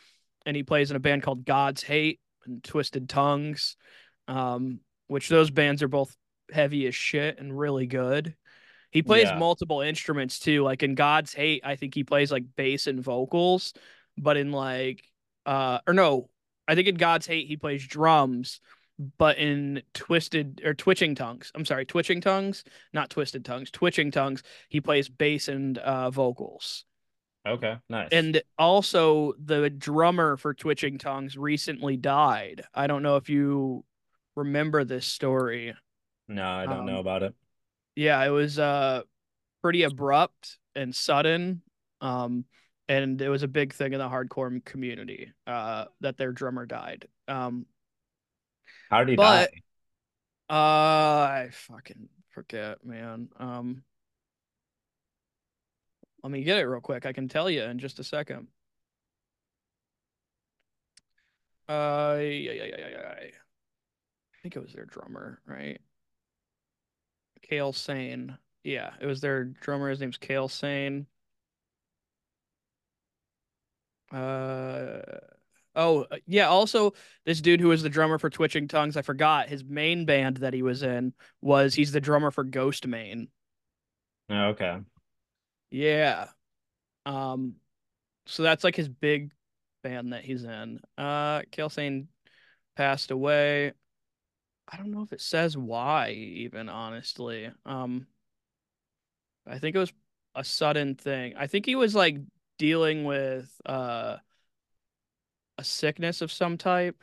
and 0.44 0.54
he 0.54 0.64
plays 0.64 0.90
in 0.90 0.96
a 0.96 1.00
band 1.00 1.22
called 1.22 1.46
God's 1.46 1.82
Hate 1.82 2.20
and 2.48 2.62
Twisted 2.64 3.08
Tongues, 3.08 3.76
um, 4.26 4.80
which 5.06 5.28
those 5.28 5.50
bands 5.50 5.82
are 5.82 5.88
both 5.88 6.16
heavy 6.50 6.86
as 6.86 6.94
shit 6.94 7.38
and 7.38 7.56
really 7.56 7.86
good. 7.86 8.34
He 8.90 9.02
plays 9.02 9.28
Yeah. 9.28 9.38
multiple 9.38 9.80
instruments 9.82 10.38
too. 10.38 10.62
Like 10.62 10.82
in 10.82 10.94
God's 10.94 11.34
Hate, 11.34 11.62
I 11.64 11.76
think 11.76 11.94
he 11.94 12.04
plays 12.04 12.32
like 12.32 12.44
bass 12.56 12.86
and 12.86 13.02
vocals, 13.02 13.74
but 14.16 14.36
in 14.36 14.50
like 14.50 15.04
uh 15.46 15.80
or 15.86 15.92
no, 15.94 16.30
I 16.66 16.74
think 16.74 16.88
in 16.88 16.94
God's 16.96 17.26
Hate 17.26 17.46
he 17.46 17.56
plays 17.56 17.86
drums, 17.86 18.60
but 19.18 19.38
in 19.38 19.82
Twisted 19.94 20.62
or 20.64 20.74
Twitching 20.74 21.14
Tongues, 21.14 21.52
I'm 21.54 21.64
sorry, 21.66 21.84
Twitching 21.86 22.20
Tongues, 22.20 22.64
not 22.92 23.10
Twisted 23.10 23.44
Tongues, 23.44 23.70
Twitching 23.70 24.10
Tongues, 24.10 24.42
he 24.68 24.80
plays 24.80 25.08
bass 25.08 25.48
and 25.48 25.76
uh 25.78 26.10
vocals. 26.10 26.84
Okay, 27.46 27.76
nice. 27.88 28.08
And 28.12 28.42
also 28.58 29.32
the 29.42 29.70
drummer 29.70 30.36
for 30.36 30.52
Twitching 30.54 30.98
Tongues 30.98 31.36
recently 31.36 31.96
died. 31.96 32.62
I 32.74 32.86
don't 32.86 33.02
know 33.02 33.16
if 33.16 33.30
you 33.30 33.84
remember 34.36 34.84
this 34.84 35.06
story. 35.06 35.74
no, 36.28 36.44
I 36.46 36.66
don't 36.66 36.84
know 36.86 36.94
um, 36.94 36.98
about 37.00 37.22
it. 37.22 37.34
Yeah, 37.96 38.22
it 38.24 38.30
was 38.30 38.58
uh 38.58 39.02
pretty 39.62 39.82
abrupt 39.84 40.58
and 40.76 40.94
sudden. 40.94 41.62
Um 42.00 42.44
and 42.88 43.20
it 43.20 43.28
was 43.28 43.42
a 43.42 43.48
big 43.48 43.72
thing 43.74 43.92
in 43.92 43.98
the 43.98 44.08
hardcore 44.08 44.64
community 44.64 45.32
uh 45.46 45.86
that 46.00 46.16
their 46.16 46.32
drummer 46.32 46.66
died. 46.66 47.08
Um 47.26 47.66
How 48.90 48.98
did 49.00 49.08
he 49.10 49.16
but- 49.16 49.50
die? 49.50 49.62
uh 50.50 51.28
I 51.30 51.48
fucking 51.52 52.08
forget, 52.30 52.84
man. 52.84 53.28
Um 53.38 53.82
Let 56.22 56.30
me 56.32 56.42
get 56.42 56.58
it 56.58 56.64
real 56.64 56.80
quick. 56.80 57.06
I 57.06 57.12
can 57.12 57.28
tell 57.28 57.48
you 57.48 57.62
in 57.62 57.78
just 57.78 57.98
a 57.98 58.04
second. 58.04 58.48
Uh 61.68 62.16
yeah, 62.20 62.52
yeah, 62.52 62.64
yeah, 62.64 62.88
yeah. 62.88 63.14
I 63.18 63.30
think 64.42 64.56
it 64.56 64.62
was 64.62 64.72
their 64.72 64.86
drummer, 64.86 65.40
right? 65.46 65.80
Cayle 67.42 67.72
Sain. 67.72 68.38
Yeah, 68.64 68.92
it 69.00 69.06
was 69.06 69.20
their 69.20 69.44
drummer. 69.44 69.90
His 69.90 70.00
name's 70.00 70.18
Cayle 70.18 70.48
Sain. 70.48 71.06
Uh 74.10 75.00
oh, 75.74 76.06
uh, 76.10 76.16
yeah, 76.26 76.48
also 76.48 76.94
this 77.26 77.40
dude 77.40 77.60
who 77.60 77.68
was 77.68 77.82
the 77.82 77.90
drummer 77.90 78.18
for 78.18 78.30
Twitching 78.30 78.68
Tongues, 78.68 78.96
I 78.96 79.02
forgot 79.02 79.48
his 79.48 79.64
main 79.64 80.06
band 80.06 80.38
that 80.38 80.54
he 80.54 80.62
was 80.62 80.82
in 80.82 81.12
was 81.42 81.74
he's 81.74 81.92
the 81.92 82.00
drummer 82.00 82.30
for 82.30 82.44
Ghostemane. 82.44 83.28
Oh, 84.30 84.48
okay. 84.48 84.78
Yeah. 85.70 86.28
Um 87.06 87.56
so 88.26 88.42
that's 88.42 88.64
like 88.64 88.76
his 88.76 88.88
big 88.88 89.32
band 89.82 90.12
that 90.12 90.24
he's 90.24 90.44
in. 90.44 90.80
Uh 90.96 91.42
Cayle 91.50 91.70
Sain 91.70 92.08
passed 92.76 93.10
away. 93.10 93.72
I 94.68 94.76
don't 94.76 94.90
know 94.90 95.02
if 95.02 95.12
it 95.12 95.20
says 95.20 95.56
why 95.56 96.10
even 96.12 96.68
honestly. 96.68 97.50
Um 97.64 98.06
I 99.46 99.58
think 99.58 99.74
it 99.76 99.80
was 99.80 99.92
a 100.34 100.44
sudden 100.44 100.94
thing. 100.94 101.34
I 101.36 101.46
think 101.46 101.66
he 101.66 101.74
was 101.74 101.94
like 101.94 102.18
dealing 102.58 103.04
with 103.04 103.50
uh 103.66 104.18
a 105.58 105.64
sickness 105.64 106.22
of 106.22 106.30
some 106.30 106.56
type. 106.56 107.02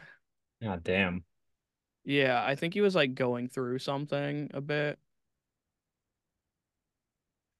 God 0.61 0.83
damn. 0.83 1.23
Yeah, 2.05 2.43
I 2.43 2.55
think 2.55 2.73
he 2.73 2.81
was 2.81 2.95
like 2.95 3.15
going 3.15 3.49
through 3.49 3.79
something 3.79 4.51
a 4.53 4.61
bit. 4.61 4.99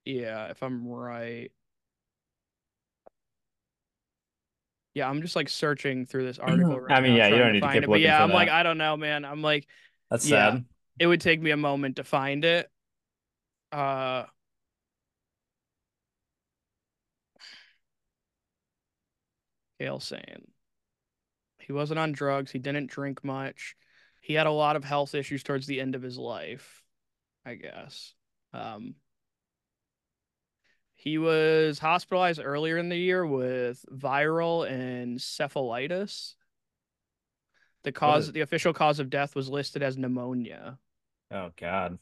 Yeah, 0.05 0.47
if 0.47 0.61
I'm 0.61 0.87
right. 0.87 1.51
Yeah, 4.93 5.09
I'm 5.09 5.21
just 5.21 5.35
like 5.35 5.49
searching 5.49 6.05
through 6.05 6.25
this 6.25 6.39
article 6.39 6.79
right 6.79 6.95
I 6.95 7.01
mean, 7.01 7.11
now, 7.11 7.17
yeah, 7.17 7.27
you 7.27 7.37
don't 7.37 7.47
to 7.47 7.53
need 7.53 7.61
to 7.61 7.67
keep 7.67 7.83
it. 7.83 7.89
But 7.89 8.01
yeah, 8.01 8.23
I'm 8.23 8.31
like. 8.31 8.49
I 8.49 8.63
don't 8.63 8.77
know, 8.77 8.95
man. 8.95 9.25
I'm 9.25 9.41
like, 9.41 9.67
That's 10.09 10.27
Yeah. 10.27 10.51
sad. 10.51 10.65
it 10.99 11.07
would 11.07 11.21
take 11.21 11.41
me 11.41 11.51
a 11.51 11.57
moment 11.57 11.97
to 11.97 12.03
find 12.03 12.45
it. 12.45 12.69
Uh 13.71 14.25
Cayle 19.79 19.99
Sain. 19.99 20.51
He 21.59 21.73
wasn't 21.73 21.99
on 21.99 22.11
drugs. 22.11 22.51
He 22.51 22.59
didn't 22.59 22.91
drink 22.91 23.23
much. 23.23 23.75
He 24.21 24.33
had 24.33 24.47
a 24.47 24.51
lot 24.51 24.75
of 24.75 24.83
health 24.83 25.15
issues 25.15 25.43
towards 25.43 25.67
the 25.67 25.81
end 25.81 25.95
of 25.95 26.01
his 26.01 26.17
life, 26.17 26.83
I 27.45 27.55
guess. 27.55 28.13
Um, 28.53 28.95
he 31.05 31.19
was 31.19 31.77
hospitalized 31.79 32.41
earlier 32.43 32.77
in 32.77 32.89
the 32.89 32.97
year 32.97 33.25
with 33.25 33.85
viral 33.91 34.67
encephalitis. 34.69 36.33
The 37.83 37.91
cause, 37.91 38.31
the 38.31 38.41
official 38.41 38.73
cause 38.73 38.99
of 38.99 39.11
death 39.11 39.35
was 39.35 39.47
listed 39.47 39.83
as 39.83 39.97
pneumonia. 39.97 40.79
Oh 41.31 41.51
God. 41.55 41.99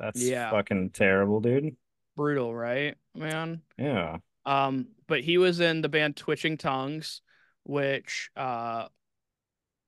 That's 0.00 0.22
Yeah. 0.22 0.50
fucking 0.50 0.90
terrible, 0.90 1.40
dude. 1.40 1.76
Brutal, 2.16 2.54
right, 2.54 2.96
man? 3.14 3.60
Yeah. 3.76 4.18
Um, 4.46 4.88
but 5.06 5.20
he 5.20 5.36
was 5.36 5.60
in 5.60 5.82
the 5.82 5.90
band 5.90 6.16
Twitching 6.16 6.56
Tongues, 6.56 7.20
which 7.64 8.30
uh 8.34 8.88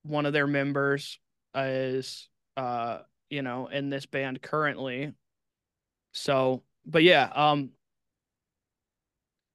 one 0.03 0.27
of 0.27 0.35
their 0.35 0.47
members 0.47 1.19
is 1.55 2.29
uh 2.59 2.99
you 3.31 3.41
know 3.41 3.69
in 3.69 3.89
this 3.89 4.05
band 4.05 4.43
currently. 4.43 5.15
So, 6.13 6.63
but 6.85 7.03
yeah, 7.03 7.31
um 7.35 7.71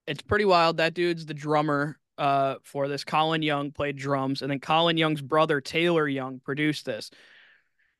it's 0.08 0.22
pretty 0.22 0.46
wild. 0.46 0.78
That 0.78 0.94
dude's 0.94 1.26
the 1.26 1.34
drummer 1.34 1.98
uh 2.18 2.56
for 2.64 2.88
this. 2.88 3.04
Colin 3.04 3.42
Young 3.42 3.72
played 3.72 3.98
drums, 3.98 4.42
and 4.42 4.50
then 4.50 4.60
Colin 4.60 4.98
Young's 4.98 5.22
brother 5.22 5.62
Taylor 5.62 6.08
Young 6.08 6.40
produced 6.40 6.86
this. 6.86 7.12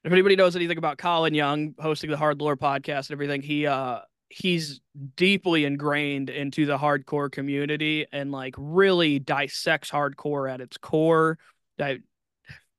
If 0.04 0.12
anybody 0.12 0.36
knows 0.36 0.56
anything 0.56 0.78
about 0.78 0.98
Colin 1.00 1.34
Young 1.34 1.74
hosting 1.80 2.12
the 2.12 2.18
Hard 2.18 2.40
Lore 2.40 2.56
podcast 2.56 3.10
and 3.10 3.12
everything, 3.12 3.42
he 3.42 3.66
uh 3.66 4.00
he's 4.30 4.82
deeply 5.16 5.66
ingrained 5.66 6.30
into 6.30 6.66
the 6.66 6.78
hardcore 6.78 7.32
community 7.32 8.06
and 8.12 8.32
like 8.32 8.54
really 8.58 9.20
dissects 9.20 9.90
hardcore 9.90 10.52
at 10.52 10.62
its 10.62 10.78
core. 10.78 11.38
I 11.80 12.00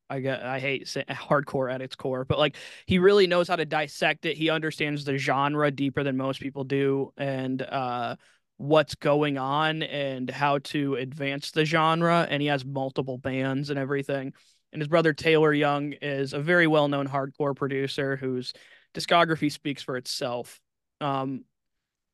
I 0.08 0.20
get 0.20 0.42
I 0.42 0.60
hate 0.60 0.86
hardcore 0.86 1.72
at 1.72 1.82
its 1.82 1.96
core, 1.96 2.24
but 2.24 2.38
like 2.38 2.56
he 2.86 2.98
really 2.98 3.26
knows 3.26 3.48
how 3.48 3.56
to 3.56 3.64
dissect 3.64 4.24
it. 4.24 4.36
He 4.36 4.50
understands 4.50 5.04
the 5.04 5.18
genre 5.18 5.70
deeper 5.70 6.04
than 6.04 6.16
most 6.16 6.40
people 6.40 6.64
do 6.64 7.12
and 7.16 7.60
uh 7.60 8.16
what's 8.59 8.95
going 8.95 9.38
on 9.38 9.83
and 9.83 10.31
how 10.31 10.59
to 10.59 10.95
advance 10.95 11.51
the 11.51 11.64
genre 11.64 12.27
and 12.29 12.40
he 12.40 12.49
has 12.49 12.64
multiple 12.64 13.19
bands 13.19 13.71
and 13.71 13.79
everything. 13.79 14.33
And 14.73 14.81
his 14.81 14.88
brother 14.88 15.12
Taylor 15.12 15.53
Young 15.53 15.92
is 15.92 16.33
a 16.33 16.40
very 16.40 16.66
well-known 16.66 17.07
hardcore 17.07 17.55
producer 17.55 18.16
whose 18.16 18.53
discography 18.95 19.53
speaks 19.53 19.83
for 19.83 19.97
itself. 19.97 20.59
Um, 21.01 21.45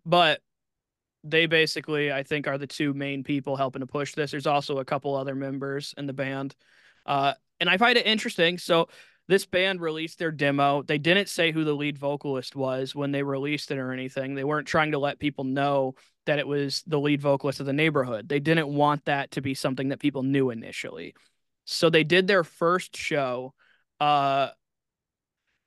but 0.04 0.40
they 1.24 1.46
basically, 1.46 2.12
I 2.12 2.24
think, 2.24 2.48
are 2.48 2.58
the 2.58 2.66
two 2.66 2.92
main 2.92 3.22
people 3.22 3.56
helping 3.56 3.80
to 3.80 3.86
push 3.86 4.14
this. 4.14 4.32
There's 4.32 4.46
also 4.46 4.78
a 4.78 4.84
couple 4.84 5.14
other 5.14 5.36
members 5.36 5.94
in 5.96 6.06
the 6.06 6.12
band. 6.12 6.56
Uh, 7.06 7.34
and 7.60 7.70
I 7.70 7.76
find 7.76 7.96
it 7.96 8.06
interesting. 8.06 8.58
So 8.58 8.88
this 9.28 9.46
band 9.46 9.80
released 9.80 10.18
their 10.18 10.32
demo. 10.32 10.82
They 10.82 10.98
didn't 10.98 11.28
say 11.28 11.52
who 11.52 11.62
the 11.62 11.74
lead 11.74 11.96
vocalist 11.96 12.56
was 12.56 12.94
when 12.94 13.12
they 13.12 13.22
released 13.22 13.70
it 13.70 13.78
or 13.78 13.92
anything. 13.92 14.34
They 14.34 14.42
weren't 14.42 14.66
trying 14.66 14.92
to 14.92 14.98
let 14.98 15.20
people 15.20 15.44
know 15.44 15.94
that 16.26 16.38
it 16.38 16.46
was 16.46 16.82
the 16.86 17.00
lead 17.00 17.20
vocalist 17.20 17.60
of 17.60 17.66
the 17.66 17.72
neighborhood. 17.72 18.28
They 18.28 18.40
didn't 18.40 18.68
want 18.68 19.04
that 19.06 19.32
to 19.32 19.40
be 19.40 19.54
something 19.54 19.88
that 19.88 20.00
people 20.00 20.22
knew 20.22 20.50
initially. 20.50 21.14
So 21.64 21.90
they 21.90 22.04
did 22.04 22.26
their 22.26 22.44
first 22.44 22.96
show. 22.96 23.54
Uh, 24.00 24.48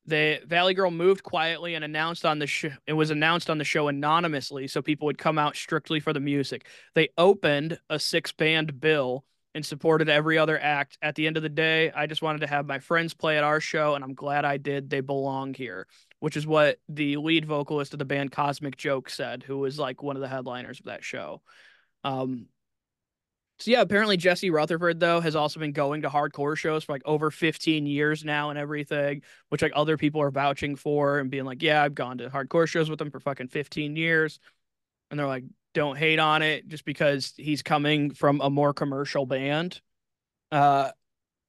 the 0.05 0.39
Valley 0.45 0.73
Girl 0.73 0.91
moved 0.91 1.23
quietly 1.23 1.73
and 1.73 1.83
announced 1.83 2.25
on 2.25 2.39
the 2.39 2.47
show. 2.47 2.69
It 2.85 2.93
was 2.93 3.09
announced 3.09 3.49
on 3.49 3.57
the 3.57 3.63
show 3.63 3.87
anonymously, 3.87 4.67
so 4.67 4.81
people 4.81 5.07
would 5.07 5.17
come 5.17 5.37
out 5.37 5.55
strictly 5.55 5.99
for 5.99 6.13
the 6.13 6.19
music. 6.19 6.67
They 6.93 7.09
opened 7.17 7.79
a 7.89 7.97
six 7.97 8.31
band 8.31 8.79
bill 8.79 9.25
and 9.55 9.65
supported 9.65 10.09
every 10.09 10.37
other 10.37 10.59
act. 10.59 10.97
At 11.01 11.15
the 11.15 11.25
end 11.25 11.37
of 11.37 11.43
the 11.43 11.49
day, 11.49 11.91
I 11.91 12.07
just 12.07 12.21
wanted 12.21 12.41
to 12.41 12.47
have 12.47 12.67
my 12.67 12.79
friends 12.79 13.13
play 13.13 13.37
at 13.37 13.43
our 13.43 13.61
show, 13.61 13.95
and 13.95 14.03
I'm 14.03 14.13
glad 14.13 14.45
I 14.45 14.57
did. 14.57 14.89
They 14.89 14.99
belong 14.99 15.53
here, 15.53 15.87
which 16.25 16.35
is 16.35 16.47
what 16.47 16.79
the 16.89 17.17
lead 17.17 17.45
vocalist 17.45 17.93
of 17.93 17.99
the 17.99 18.03
band 18.03 18.31
Cosmic 18.31 18.77
Joke 18.77 19.11
said, 19.11 19.43
who 19.43 19.59
was 19.59 19.77
like 19.77 20.01
one 20.01 20.15
of 20.15 20.23
the 20.23 20.27
headliners 20.27 20.79
of 20.79 20.87
that 20.87 21.03
show. 21.03 21.43
Um, 22.03 22.47
so 23.59 23.69
yeah, 23.69 23.81
apparently 23.81 24.17
Jesse 24.17 24.49
Rutherford 24.49 24.99
though 24.99 25.19
has 25.19 25.35
also 25.35 25.59
been 25.59 25.71
going 25.71 26.01
to 26.01 26.09
hardcore 26.09 26.57
shows 26.57 26.83
for 26.83 26.93
like 26.93 27.03
over 27.05 27.29
15 27.29 27.85
years 27.85 28.25
now 28.25 28.49
and 28.49 28.57
everything, 28.57 29.21
which 29.49 29.61
like 29.61 29.73
other 29.75 29.97
people 29.97 30.19
are 30.19 30.31
vouching 30.31 30.75
for 30.75 31.19
and 31.19 31.29
being 31.29 31.45
like, 31.45 31.61
yeah, 31.61 31.83
I've 31.83 31.93
gone 31.93 32.17
to 32.17 32.31
hardcore 32.31 32.67
shows 32.67 32.89
with 32.89 32.99
him 32.99 33.11
for 33.11 33.19
fucking 33.19 33.49
15 33.49 33.95
years. 33.95 34.39
And 35.11 35.19
they're 35.19 35.27
like, 35.27 35.43
don't 35.75 35.95
hate 35.95 36.17
on 36.17 36.41
it 36.41 36.67
just 36.67 36.85
because 36.85 37.33
he's 37.37 37.61
coming 37.61 38.15
from 38.15 38.41
a 38.41 38.49
more 38.49 38.73
commercial 38.73 39.27
band. 39.27 39.79
Uh 40.51 40.89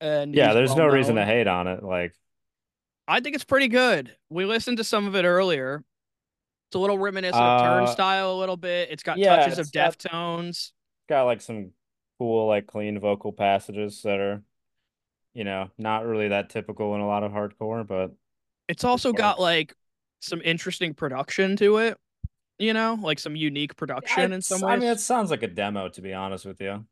and 0.03 0.35
Yeah, 0.35 0.53
there's 0.53 0.77
no 0.77 0.87
reason 0.87 1.17
to 1.17 1.25
hate 1.25 1.47
on 1.47 1.67
it. 1.67 1.83
Like, 1.83 2.12
I 3.09 3.21
think 3.21 3.35
it's 3.35 3.45
pretty 3.45 3.69
good. 3.69 4.16
We 4.31 4.45
listened 4.45 4.79
to 4.79 4.85
some 4.85 5.07
of 5.07 5.14
it 5.14 5.25
earlier. 5.25 5.85
It's 6.69 6.75
a 6.75 6.79
little 6.79 6.99
reminiscent 6.99 7.40
Uh, 7.42 7.47
of 7.47 7.61
Turnstile 7.87 8.33
a 8.33 8.38
little 8.38 8.57
bit. 8.57 8.90
It's 8.90 9.03
got 9.03 9.19
yeah, 9.19 9.37
touches 9.37 9.59
of 9.59 9.62
it's 9.66 9.71
got- 9.71 9.99
Deftones. 9.99 10.73
got 11.09 11.23
like 11.25 11.40
some 11.40 11.71
cool, 12.19 12.49
like 12.49 12.66
clean 12.66 12.99
vocal 12.99 13.33
passages 13.33 14.03
that 14.03 14.19
are, 14.19 14.42
you 15.35 15.45
know, 15.45 15.71
not 15.79 16.05
really 16.07 16.29
that 16.29 16.51
typical 16.51 16.95
in 16.95 17.01
a 17.01 17.07
lot 17.07 17.23
of 17.23 17.31
hardcore, 17.33 17.87
but 17.87 18.12
It's 18.69 18.83
also 18.85 19.12
got 19.12 19.38
like 19.40 19.75
some 20.21 20.40
interesting 20.45 20.92
production 20.95 21.55
to 21.57 21.77
it, 21.79 21.99
you 22.59 22.73
know, 22.73 22.99
like 23.01 23.21
some 23.21 23.37
unique 23.37 23.77
production 23.77 24.25
in 24.25 24.33
It's- 24.33 24.47
some 24.49 24.64
I 24.64 24.77
mean, 24.77 24.88
it 24.88 24.99
sounds 24.99 25.31
like 25.31 25.45
a 25.45 25.49
demo, 25.49 25.88
to 25.90 26.01
be 26.03 26.12
honest 26.12 26.45
with 26.47 26.61
you. 26.61 26.85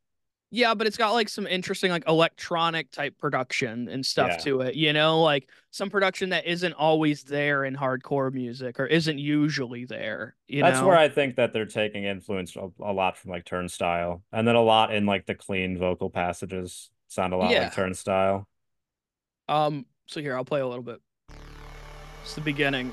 Yeah, 0.55 0.73
but 0.73 0.87
it's 0.87 0.95
got 0.97 1.11
like 1.11 1.27
some 1.27 1.45
interesting 1.47 1.91
like 1.91 2.07
electronic 2.07 2.89
type 2.91 3.17
production 3.17 3.89
and 3.89 4.05
stuff 4.05 4.29
Yeah. 4.31 4.37
to 4.37 4.61
it, 4.61 4.75
you 4.75 4.93
know, 4.93 5.21
like 5.21 5.49
some 5.71 5.89
production 5.89 6.29
that 6.29 6.45
isn't 6.45 6.73
always 6.73 7.23
there 7.23 7.65
in 7.65 7.75
hardcore 7.75 8.31
music 8.33 8.79
or 8.79 8.85
isn't 8.85 9.19
usually 9.19 9.83
there, 9.85 10.35
you 10.47 10.61
That's 10.63 10.79
know. 10.79 10.87
where 10.87 10.97
I 10.97 11.09
think 11.09 11.35
that 11.35 11.51
they're 11.51 11.65
taking 11.65 12.05
influence 12.05 12.55
a, 12.55 12.69
a 12.79 12.93
lot 12.93 13.17
from 13.17 13.31
like 13.31 13.43
Turnstile, 13.45 14.23
and 14.31 14.47
then 14.47 14.55
a 14.55 14.61
lot 14.61 14.93
in 14.95 15.05
like 15.05 15.25
the 15.25 15.35
clean 15.35 15.77
vocal 15.77 16.09
passages 16.09 16.89
sound 17.09 17.33
a 17.33 17.37
lot 17.37 17.51
Yeah. 17.51 17.63
like 17.63 17.73
Turnstile. 17.73 18.47
Um 19.49 19.85
so 20.07 20.21
here 20.21 20.35
I'll 20.37 20.45
play 20.45 20.61
a 20.61 20.67
little 20.67 20.83
bit. 20.83 21.01
It's 22.23 22.33
the 22.35 22.41
beginning. 22.41 22.91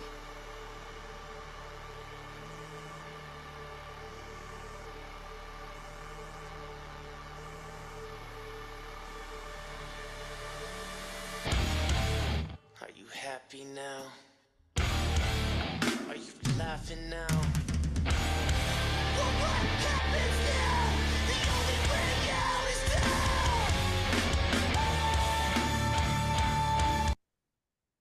Happy 13.53 13.65
now? 13.75 14.05
Are 16.09 16.17
you 16.17 16.33
laughing 16.59 17.11
now? 17.11 17.27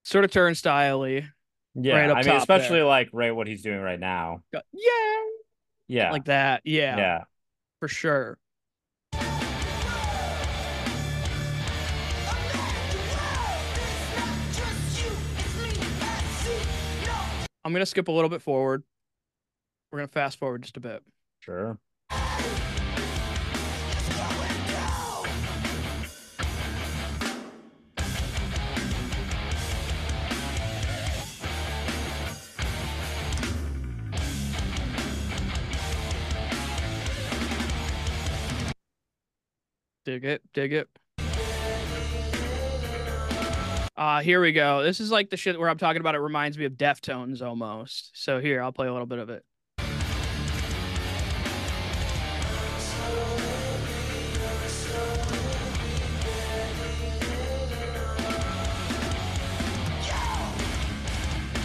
Sort 0.04 0.24
of 0.24 0.30
turnstile-y. 0.30 1.28
Yeah, 1.74 1.94
Right 1.94 2.10
up 2.10 2.16
I 2.18 2.20
mean, 2.20 2.26
top 2.26 2.38
especially 2.38 2.78
there. 2.78 2.84
like 2.84 3.08
right 3.12 3.34
what 3.34 3.46
he's 3.46 3.62
doing 3.62 3.80
right 3.80 4.00
now. 4.00 4.42
Yeah. 4.52 4.60
Yeah, 5.88 6.12
Like 6.12 6.26
that. 6.26 6.62
Yeah, 6.64 6.96
yeah. 6.96 7.24
for 7.80 7.88
sure. 7.88 8.38
I'm 17.64 17.72
gonna 17.72 17.86
skip 17.86 18.08
a 18.08 18.12
little 18.12 18.28
bit 18.28 18.42
forward. 18.42 18.82
We're 19.90 19.98
gonna 20.00 20.08
fast 20.08 20.38
forward 20.38 20.62
just 20.62 20.76
a 20.76 20.80
bit. 20.80 21.02
Sure. 21.40 21.78
Dig 40.04 40.24
it, 40.24 40.42
dig 40.52 40.72
it. 40.72 40.88
Uh, 43.96 44.20
here 44.20 44.40
we 44.40 44.52
go. 44.52 44.82
This 44.82 45.00
is 45.00 45.10
like 45.10 45.30
the 45.30 45.36
shit 45.36 45.58
where 45.58 45.68
I'm 45.68 45.78
talking 45.78 46.00
about. 46.00 46.14
It 46.14 46.20
reminds 46.20 46.56
me 46.56 46.64
of 46.64 46.72
Deftones 46.72 47.42
almost. 47.42 48.10
So 48.14 48.40
here, 48.40 48.62
I'll 48.62 48.72
play 48.72 48.88
a 48.88 48.92
little 48.92 49.06
bit 49.06 49.18
of 49.18 49.28
it. 49.30 49.44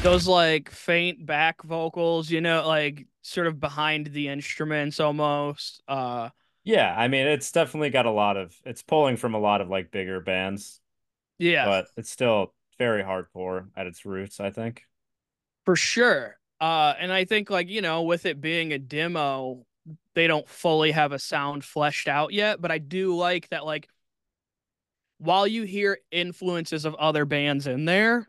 Those 0.04 0.28
like 0.28 0.70
faint 0.70 1.26
back 1.26 1.62
vocals, 1.64 2.30
you 2.30 2.40
know, 2.40 2.66
like 2.68 3.08
sort 3.24 3.48
of 3.48 3.60
behind 3.60 4.08
the 4.08 4.30
instruments 4.30 5.00
almost. 5.00 5.82
Uh, 5.88 6.30
Yeah, 6.64 6.94
I 6.96 7.08
mean, 7.08 7.28
it's 7.28 7.52
definitely 7.52 7.90
got 7.90 8.06
a 8.06 8.12
lot 8.12 8.38
of 8.38 8.56
it's 8.66 8.84
pulling 8.84 9.18
from 9.18 9.34
a 9.34 9.40
lot 9.40 9.62
of 9.62 9.70
like 9.70 9.92
bigger 9.92 10.20
bands, 10.20 10.82
yeah, 11.40 11.66
but 11.66 11.88
it's 11.98 12.12
still 12.12 12.54
very 12.78 13.04
hardcore 13.04 13.70
at 13.76 13.88
its 13.88 14.06
roots, 14.06 14.40
I 14.40 14.52
think. 14.52 14.84
for 15.66 15.76
sure. 15.76 16.38
Uh, 16.60 16.94
and 17.00 17.12
I 17.12 17.26
think 17.26 17.50
like, 17.50 17.70
you 17.70 17.82
know, 17.82 18.04
with 18.04 18.26
it 18.26 18.42
being 18.42 18.74
a 18.74 18.80
demo, 18.80 19.66
they 20.16 20.28
don't 20.28 20.48
fully 20.48 20.92
have 20.92 21.12
a 21.12 21.20
sound 21.20 21.64
fleshed 21.64 22.08
out 22.08 22.34
yet, 22.34 22.62
but 22.62 22.72
I 22.72 22.80
do 22.80 23.16
like 23.16 23.50
that 23.50 23.66
like 23.66 23.88
while 25.20 25.48
you 25.48 25.64
hear 25.64 26.00
influences 26.12 26.86
of 26.86 26.96
other 26.96 27.26
bands 27.26 27.68
in 27.68 27.86
there, 27.86 28.28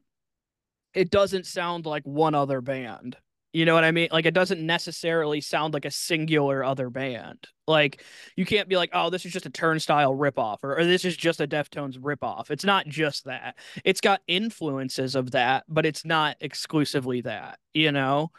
it 0.94 1.10
doesn't 1.10 1.46
sound 1.46 1.86
like 1.86 2.04
one 2.04 2.34
other 2.34 2.60
band. 2.60 3.16
You 3.52 3.64
know 3.64 3.74
what 3.74 3.84
I 3.84 3.92
mean? 3.92 4.08
Like 4.12 4.26
it 4.26 4.34
doesn't 4.34 4.64
necessarily 4.64 5.40
sound 5.40 5.72
like 5.72 5.86
a 5.86 5.90
singular 5.90 6.62
other 6.62 6.90
band. 6.90 7.38
Like 7.66 8.02
you 8.36 8.44
can't 8.44 8.68
be 8.68 8.76
like, 8.76 8.90
oh, 8.92 9.08
this 9.08 9.24
is 9.24 9.32
just 9.32 9.46
a 9.46 9.50
turnstile 9.50 10.14
ripoff 10.14 10.58
or, 10.62 10.78
or 10.78 10.84
this 10.84 11.04
is 11.04 11.16
just 11.16 11.40
a 11.40 11.48
Deftones 11.48 11.98
ripoff. 11.98 12.50
It's 12.50 12.64
not 12.64 12.86
just 12.86 13.24
that. 13.24 13.56
It's 13.84 14.02
got 14.02 14.20
influences 14.26 15.14
of 15.14 15.30
that, 15.30 15.64
but 15.66 15.86
it's 15.86 16.04
not 16.04 16.36
exclusively 16.40 17.22
that, 17.22 17.58
you 17.72 17.90
know? 17.90 18.30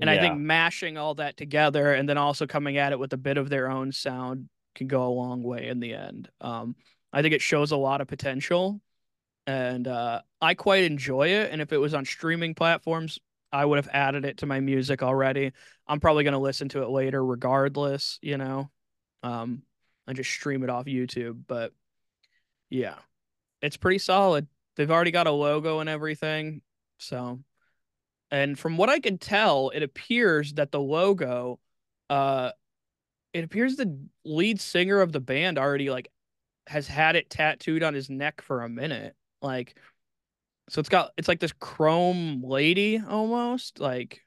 And 0.00 0.10
I 0.10 0.18
think 0.18 0.38
mashing 0.38 0.98
all 0.98 1.14
that 1.16 1.36
together 1.36 1.92
and 1.92 2.08
then 2.08 2.18
also 2.18 2.46
coming 2.46 2.78
at 2.78 2.92
it 2.92 2.98
with 2.98 3.12
a 3.12 3.16
bit 3.16 3.38
of 3.38 3.48
their 3.48 3.70
own 3.70 3.92
sound 3.92 4.48
can 4.74 4.88
go 4.88 5.06
a 5.06 5.08
long 5.08 5.42
way 5.42 5.68
in 5.68 5.80
the 5.80 5.94
end. 5.94 6.28
Um, 6.40 6.74
I 7.12 7.22
think 7.22 7.32
it 7.32 7.42
shows 7.42 7.70
a 7.70 7.76
lot 7.76 8.00
of 8.00 8.08
potential 8.08 8.80
and 9.46 9.86
uh, 9.86 10.22
I 10.40 10.54
quite 10.54 10.84
enjoy 10.84 11.28
it. 11.28 11.52
And 11.52 11.60
if 11.60 11.72
it 11.72 11.78
was 11.78 11.94
on 11.94 12.04
streaming 12.04 12.54
platforms, 12.54 13.18
I 13.54 13.64
would 13.64 13.76
have 13.76 13.88
added 13.92 14.24
it 14.24 14.38
to 14.38 14.46
my 14.46 14.58
music 14.58 15.00
already. 15.00 15.52
I'm 15.86 16.00
probably 16.00 16.24
going 16.24 16.32
to 16.32 16.40
listen 16.40 16.68
to 16.70 16.82
it 16.82 16.90
later, 16.90 17.24
regardless, 17.24 18.18
you 18.20 18.36
know, 18.36 18.68
um, 19.22 19.62
and 20.08 20.16
just 20.16 20.30
stream 20.30 20.64
it 20.64 20.70
off 20.70 20.86
YouTube. 20.86 21.44
But 21.46 21.72
yeah, 22.68 22.96
it's 23.62 23.76
pretty 23.76 23.98
solid. 23.98 24.48
They've 24.74 24.90
already 24.90 25.12
got 25.12 25.28
a 25.28 25.30
logo 25.30 25.78
and 25.78 25.88
everything. 25.88 26.62
So, 26.98 27.44
and 28.32 28.58
from 28.58 28.76
what 28.76 28.90
I 28.90 28.98
can 28.98 29.18
tell, 29.18 29.70
it 29.70 29.84
appears 29.84 30.54
that 30.54 30.72
the 30.72 30.80
logo, 30.80 31.60
uh, 32.10 32.50
it 33.32 33.44
appears 33.44 33.76
the 33.76 33.96
lead 34.24 34.60
singer 34.60 35.00
of 35.00 35.12
the 35.12 35.20
band 35.20 35.58
already 35.58 35.90
like 35.90 36.08
has 36.66 36.88
had 36.88 37.14
it 37.14 37.30
tattooed 37.30 37.84
on 37.84 37.94
his 37.94 38.10
neck 38.10 38.40
for 38.40 38.62
a 38.62 38.68
minute. 38.68 39.14
Like, 39.40 39.76
so 40.68 40.80
it's 40.80 40.88
got 40.88 41.10
it's 41.16 41.28
like 41.28 41.40
this 41.40 41.52
chrome 41.52 42.42
lady 42.42 43.00
almost. 43.06 43.80
Like, 43.80 44.22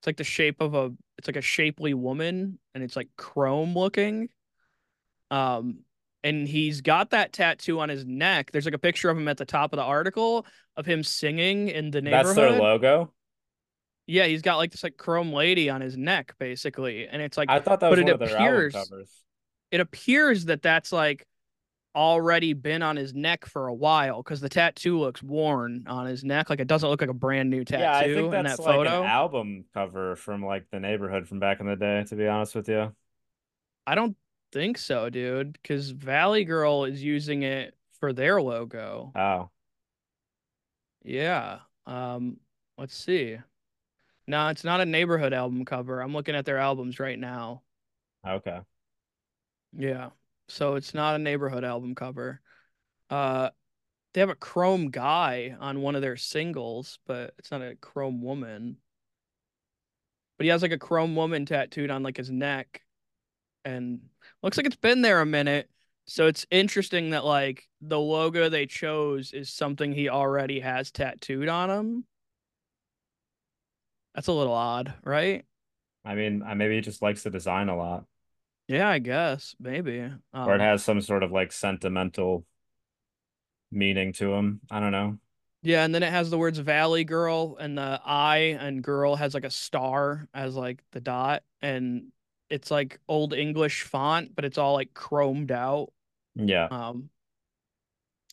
it's 0.00 0.06
like 0.06 0.16
the 0.16 0.24
shape 0.24 0.60
of 0.60 0.74
a 0.74 0.92
it's 1.18 1.28
like 1.28 1.36
a 1.36 1.42
shapely 1.42 1.94
woman, 1.94 2.58
and 2.74 2.82
it's 2.82 2.96
like 2.96 3.08
chrome 3.16 3.74
looking. 3.74 4.28
Um, 5.30 5.80
and 6.24 6.46
he's 6.46 6.80
got 6.80 7.10
that 7.10 7.32
tattoo 7.32 7.80
on 7.80 7.88
his 7.88 8.04
neck. 8.04 8.50
There's 8.52 8.64
like 8.64 8.74
a 8.74 8.78
picture 8.78 9.10
of 9.10 9.16
him 9.16 9.28
at 9.28 9.38
the 9.38 9.44
top 9.44 9.72
of 9.72 9.76
the 9.76 9.82
article 9.82 10.46
of 10.76 10.86
him 10.86 11.02
singing 11.02 11.68
in 11.68 11.90
the 11.90 12.02
neighborhood. 12.02 12.26
That's 12.26 12.36
their 12.36 12.60
logo. 12.60 13.12
Yeah, 14.06 14.26
he's 14.26 14.42
got 14.42 14.56
like 14.56 14.72
this 14.72 14.82
like 14.82 14.96
chrome 14.96 15.32
lady 15.32 15.70
on 15.70 15.80
his 15.80 15.96
neck, 15.96 16.34
basically, 16.38 17.06
and 17.06 17.22
it's 17.22 17.36
like 17.36 17.50
I 17.50 17.60
thought 17.60 17.80
that 17.80 17.90
but 17.90 17.98
was 17.98 17.98
it 18.00 18.04
one 18.04 18.12
of 18.14 18.18
their 18.18 18.36
album 18.36 18.70
covers. 18.72 19.24
it 19.70 19.80
appears 19.80 20.46
that 20.46 20.62
that's 20.62 20.92
like 20.92 21.26
already 21.94 22.52
been 22.54 22.82
on 22.82 22.96
his 22.96 23.14
neck 23.14 23.44
for 23.46 23.68
a 23.68 23.74
while 23.74 24.22
because 24.22 24.40
the 24.40 24.48
tattoo 24.48 24.98
looks 24.98 25.22
worn 25.22 25.84
on 25.86 26.06
his 26.06 26.24
neck. 26.24 26.50
Like 26.50 26.60
it 26.60 26.68
doesn't 26.68 26.88
look 26.88 27.00
like 27.00 27.10
a 27.10 27.14
brand 27.14 27.50
new 27.50 27.64
tattoo 27.64 27.82
Yeah, 27.82 27.96
I 27.96 28.04
think 28.04 28.32
in 28.34 28.44
that's 28.44 28.56
that 28.56 28.62
like 28.62 28.76
photo. 28.76 29.00
an 29.02 29.06
album 29.06 29.64
cover 29.74 30.16
from 30.16 30.44
like 30.44 30.66
the 30.70 30.80
neighborhood 30.80 31.28
from 31.28 31.38
back 31.40 31.60
in 31.60 31.66
the 31.66 31.76
day, 31.76 32.04
to 32.08 32.16
be 32.16 32.26
honest 32.26 32.54
with 32.54 32.68
you. 32.68 32.94
I 33.86 33.94
don't 33.94 34.16
think 34.52 34.78
so, 34.78 35.10
dude, 35.10 35.52
because 35.54 35.90
Valley 35.90 36.44
Girl 36.44 36.84
is 36.84 37.02
using 37.02 37.42
it 37.42 37.74
for 38.00 38.12
their 38.12 38.40
logo. 38.40 39.12
Oh. 39.14 39.50
Yeah. 41.04 41.60
Um, 41.86 42.38
let's 42.78 42.96
see. 42.96 43.38
No, 44.26 44.48
it's 44.48 44.64
not 44.64 44.80
a 44.80 44.86
neighborhood 44.86 45.32
album 45.32 45.64
cover. 45.64 46.00
I'm 46.00 46.12
looking 46.12 46.34
at 46.34 46.44
their 46.44 46.58
albums 46.58 47.00
right 47.00 47.18
now. 47.18 47.62
Okay. 48.26 48.60
Yeah. 49.76 50.10
So 50.48 50.74
it's 50.74 50.94
not 50.94 51.16
a 51.16 51.18
neighborhood 51.18 51.64
album 51.64 51.94
cover. 51.94 52.40
Uh 53.10 53.50
they 54.14 54.20
have 54.20 54.30
a 54.30 54.34
chrome 54.34 54.90
guy 54.90 55.56
on 55.58 55.82
one 55.82 55.94
of 55.94 56.02
their 56.02 56.16
singles, 56.16 56.98
but 57.06 57.34
it's 57.38 57.50
not 57.50 57.62
a 57.62 57.76
chrome 57.76 58.22
woman. 58.22 58.78
But 60.36 60.44
he 60.44 60.50
has 60.50 60.62
like 60.62 60.72
a 60.72 60.78
chrome 60.78 61.16
woman 61.16 61.46
tattooed 61.46 61.90
on 61.90 62.02
like 62.02 62.16
his 62.16 62.30
neck 62.30 62.82
and 63.64 64.00
looks 64.42 64.56
like 64.56 64.66
it's 64.66 64.76
been 64.76 65.02
there 65.02 65.20
a 65.20 65.26
minute. 65.26 65.70
So 66.06 66.26
it's 66.26 66.46
interesting 66.50 67.10
that 67.10 67.24
like 67.24 67.68
the 67.80 68.00
logo 68.00 68.48
they 68.48 68.66
chose 68.66 69.32
is 69.32 69.50
something 69.50 69.92
he 69.92 70.08
already 70.08 70.60
has 70.60 70.90
tattooed 70.90 71.48
on 71.48 71.70
him. 71.70 72.04
That's 74.14 74.28
a 74.28 74.32
little 74.32 74.52
odd, 74.52 74.94
right? 75.04 75.44
I 76.04 76.14
mean, 76.14 76.42
I 76.42 76.54
maybe 76.54 76.74
he 76.76 76.80
just 76.80 77.02
likes 77.02 77.22
the 77.22 77.30
design 77.30 77.68
a 77.68 77.76
lot, 77.76 78.04
Yeah, 78.68 78.88
I 78.88 78.98
guess 78.98 79.54
maybe. 79.60 80.10
or 80.44 80.54
it 80.54 80.60
Um, 80.60 80.60
has 80.60 80.84
some 80.84 81.00
sort 81.00 81.22
of 81.22 81.30
like 81.32 81.52
sentimental 81.52 82.44
meaning 83.70 84.12
to 84.14 84.32
him. 84.34 84.60
I 84.70 84.80
don't 84.80 84.92
know. 84.92 85.18
Yeah, 85.62 85.84
and 85.84 85.94
then 85.94 86.02
it 86.02 86.10
has 86.10 86.30
the 86.30 86.38
words 86.38 86.58
Valley 86.58 87.04
Girl 87.04 87.56
and 87.58 87.78
the 87.78 88.00
I 88.04 88.56
and 88.60 88.82
girl 88.82 89.14
has 89.16 89.32
like 89.34 89.44
a 89.44 89.50
star 89.50 90.28
as 90.34 90.56
like 90.56 90.82
the 90.90 91.00
dot 91.00 91.44
and 91.60 92.12
it's 92.50 92.70
like 92.70 92.98
old 93.08 93.32
English 93.32 93.82
font, 93.84 94.34
but 94.34 94.44
it's 94.44 94.58
all 94.58 94.74
like 94.74 94.92
chromed 94.92 95.50
out. 95.52 95.92
Yeah. 96.34 96.70
Um 96.70 97.10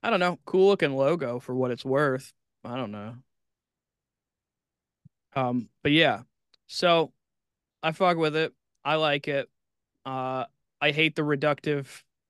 I 0.03 0.09
don't 0.09 0.19
know, 0.19 0.39
cool 0.45 0.67
looking 0.67 0.93
logo 0.95 1.39
for 1.39 1.53
what 1.55 1.71
it's 1.71 1.85
worth. 1.85 2.33
I 2.63 2.75
don't 2.77 2.91
know. 2.91 3.15
Um 5.35 5.69
but 5.83 5.91
yeah. 5.91 6.23
So 6.67 7.13
I 7.83 7.91
fuck 7.93 8.17
with 8.17 8.35
it. 8.35 8.53
I 8.85 8.95
like 8.95 9.27
it. 9.27 9.49
Uh 10.05 10.45
I 10.81 10.91
hate 10.91 11.15
the 11.15 11.23
reductive 11.23 11.87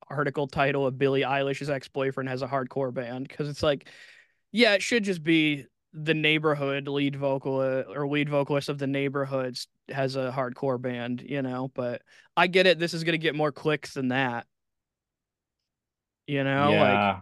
article 0.09 0.47
title 0.47 0.87
of 0.87 0.97
Billie 0.97 1.21
Eilish's 1.21 1.69
ex-boyfriend 1.69 2.29
has 2.29 2.41
a 2.41 2.47
hardcore 2.47 2.93
band 2.93 3.27
because 3.27 3.47
it's 3.47 3.63
like 3.63 3.87
yeah, 4.51 4.73
it 4.73 4.81
should 4.81 5.03
just 5.03 5.23
be 5.23 5.65
the 5.93 6.13
neighborhood 6.13 6.87
lead 6.87 7.15
vocal 7.15 7.61
or 7.61 8.07
lead 8.07 8.29
vocalist 8.29 8.69
of 8.69 8.77
the 8.77 8.87
neighborhoods 8.87 9.67
has 9.89 10.15
a 10.15 10.31
hardcore 10.35 10.81
band, 10.81 11.23
you 11.25 11.41
know, 11.41 11.71
but 11.73 12.01
I 12.37 12.47
get 12.47 12.67
it. 12.67 12.79
This 12.79 12.93
is 12.93 13.03
going 13.03 13.13
to 13.13 13.17
get 13.17 13.35
more 13.35 13.51
clicks 13.51 13.93
than 13.93 14.09
that. 14.09 14.45
You 16.27 16.43
know, 16.43 16.69
like 16.69 16.73
yeah. 16.73 17.19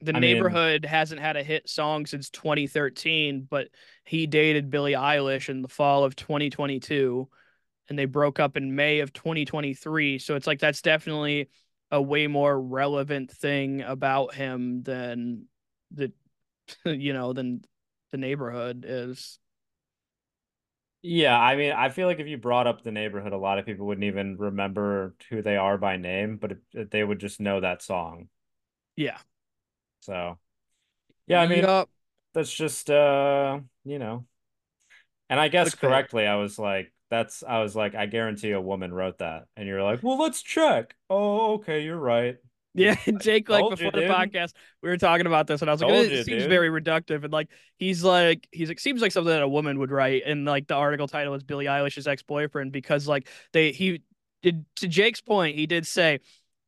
the 0.00 0.12
I 0.12 0.20
mean- 0.20 0.32
neighborhood 0.32 0.84
hasn't 0.86 1.20
had 1.20 1.36
a 1.36 1.42
hit 1.42 1.68
song 1.68 2.06
since 2.06 2.30
2013, 2.30 3.46
but 3.48 3.68
he 4.04 4.26
dated 4.26 4.70
Billie 4.70 4.92
Eilish 4.92 5.50
in 5.50 5.60
the 5.60 5.68
fall 5.68 6.04
of 6.04 6.16
2022 6.16 7.28
and 7.88 7.98
they 7.98 8.06
broke 8.06 8.40
up 8.40 8.56
in 8.56 8.74
May 8.74 9.00
of 9.00 9.12
2023. 9.12 10.18
So 10.18 10.36
it's 10.36 10.46
like 10.46 10.60
that's 10.60 10.82
definitely 10.82 11.50
a 11.90 12.00
way 12.00 12.26
more 12.26 12.60
relevant 12.60 13.30
thing 13.30 13.82
about 13.82 14.34
him 14.34 14.82
than 14.82 15.46
the 15.90 16.12
you 16.84 17.12
know 17.12 17.32
than 17.32 17.64
the 18.12 18.18
neighborhood 18.18 18.84
is. 18.88 19.38
Yeah, 21.02 21.38
I 21.38 21.56
mean, 21.56 21.72
I 21.72 21.90
feel 21.90 22.08
like 22.08 22.18
if 22.18 22.26
you 22.26 22.38
brought 22.38 22.66
up 22.66 22.82
the 22.82 22.90
neighborhood, 22.90 23.34
a 23.34 23.36
lot 23.38 23.58
of 23.58 23.66
people 23.66 23.86
wouldn't 23.86 24.04
even 24.06 24.38
remember 24.38 25.14
who 25.28 25.42
they 25.42 25.56
are 25.58 25.76
by 25.76 25.98
name, 25.98 26.38
but 26.38 26.52
it, 26.72 26.90
they 26.90 27.04
would 27.04 27.18
just 27.20 27.40
know 27.40 27.60
that 27.60 27.82
song. 27.82 28.28
Yeah. 28.96 29.18
So, 30.00 30.38
yeah, 31.28 31.40
I 31.42 31.48
mean, 31.48 31.62
Yup. 31.62 31.90
that's 32.34 32.52
just 32.54 32.90
uh, 32.90 33.60
you 33.84 34.00
know. 34.00 34.26
And 35.30 35.40
I 35.40 35.48
guess 35.48 35.74
correctly, 35.74 36.26
I 36.26 36.36
was 36.36 36.58
like, 36.58 36.93
that's 37.10 37.42
I 37.46 37.60
was 37.60 37.76
like, 37.76 37.94
I 37.94 38.06
guarantee 38.06 38.50
a 38.52 38.60
woman 38.60 38.92
wrote 38.92 39.18
that. 39.18 39.44
And 39.56 39.68
you're 39.68 39.82
like, 39.82 40.02
well, 40.02 40.18
let's 40.18 40.42
check. 40.42 40.94
Oh, 41.10 41.54
okay, 41.54 41.82
you're 41.84 41.98
right. 41.98 42.36
Yeah, 42.76 42.96
Jake, 43.20 43.48
like 43.48 43.60
Told 43.60 43.72
you, 43.72 43.76
before 43.76 43.92
the 44.00 44.06
dude. 44.08 44.10
podcast, 44.10 44.52
we 44.82 44.88
were 44.88 44.96
talking 44.96 45.26
about 45.26 45.46
this, 45.46 45.60
and 45.60 45.70
I 45.70 45.72
was 45.74 45.80
like, 45.80 45.92
Told 45.92 46.06
it 46.06 46.10
you, 46.12 46.22
seems 46.24 46.42
dude. 46.42 46.50
very 46.50 46.68
reductive. 46.70 47.22
And 47.22 47.32
like, 47.32 47.48
he's 47.78 48.02
like, 48.02 48.48
he's 48.50 48.66
like, 48.68 48.80
seems 48.80 49.00
like 49.00 49.12
something 49.12 49.30
that 49.32 49.42
a 49.42 49.48
woman 49.48 49.78
would 49.78 49.92
write. 49.92 50.22
And 50.26 50.44
like, 50.44 50.66
the 50.66 50.74
article 50.74 51.06
title 51.06 51.34
is 51.34 51.44
Billie 51.44 51.66
Eilish's 51.66 52.08
ex 52.08 52.22
boyfriend 52.22 52.72
because 52.72 53.06
like 53.06 53.28
they 53.52 53.70
he 53.70 54.02
did 54.42 54.64
to 54.76 54.88
Jake's 54.88 55.20
point, 55.20 55.56
he 55.56 55.66
did 55.66 55.86
say, 55.86 56.18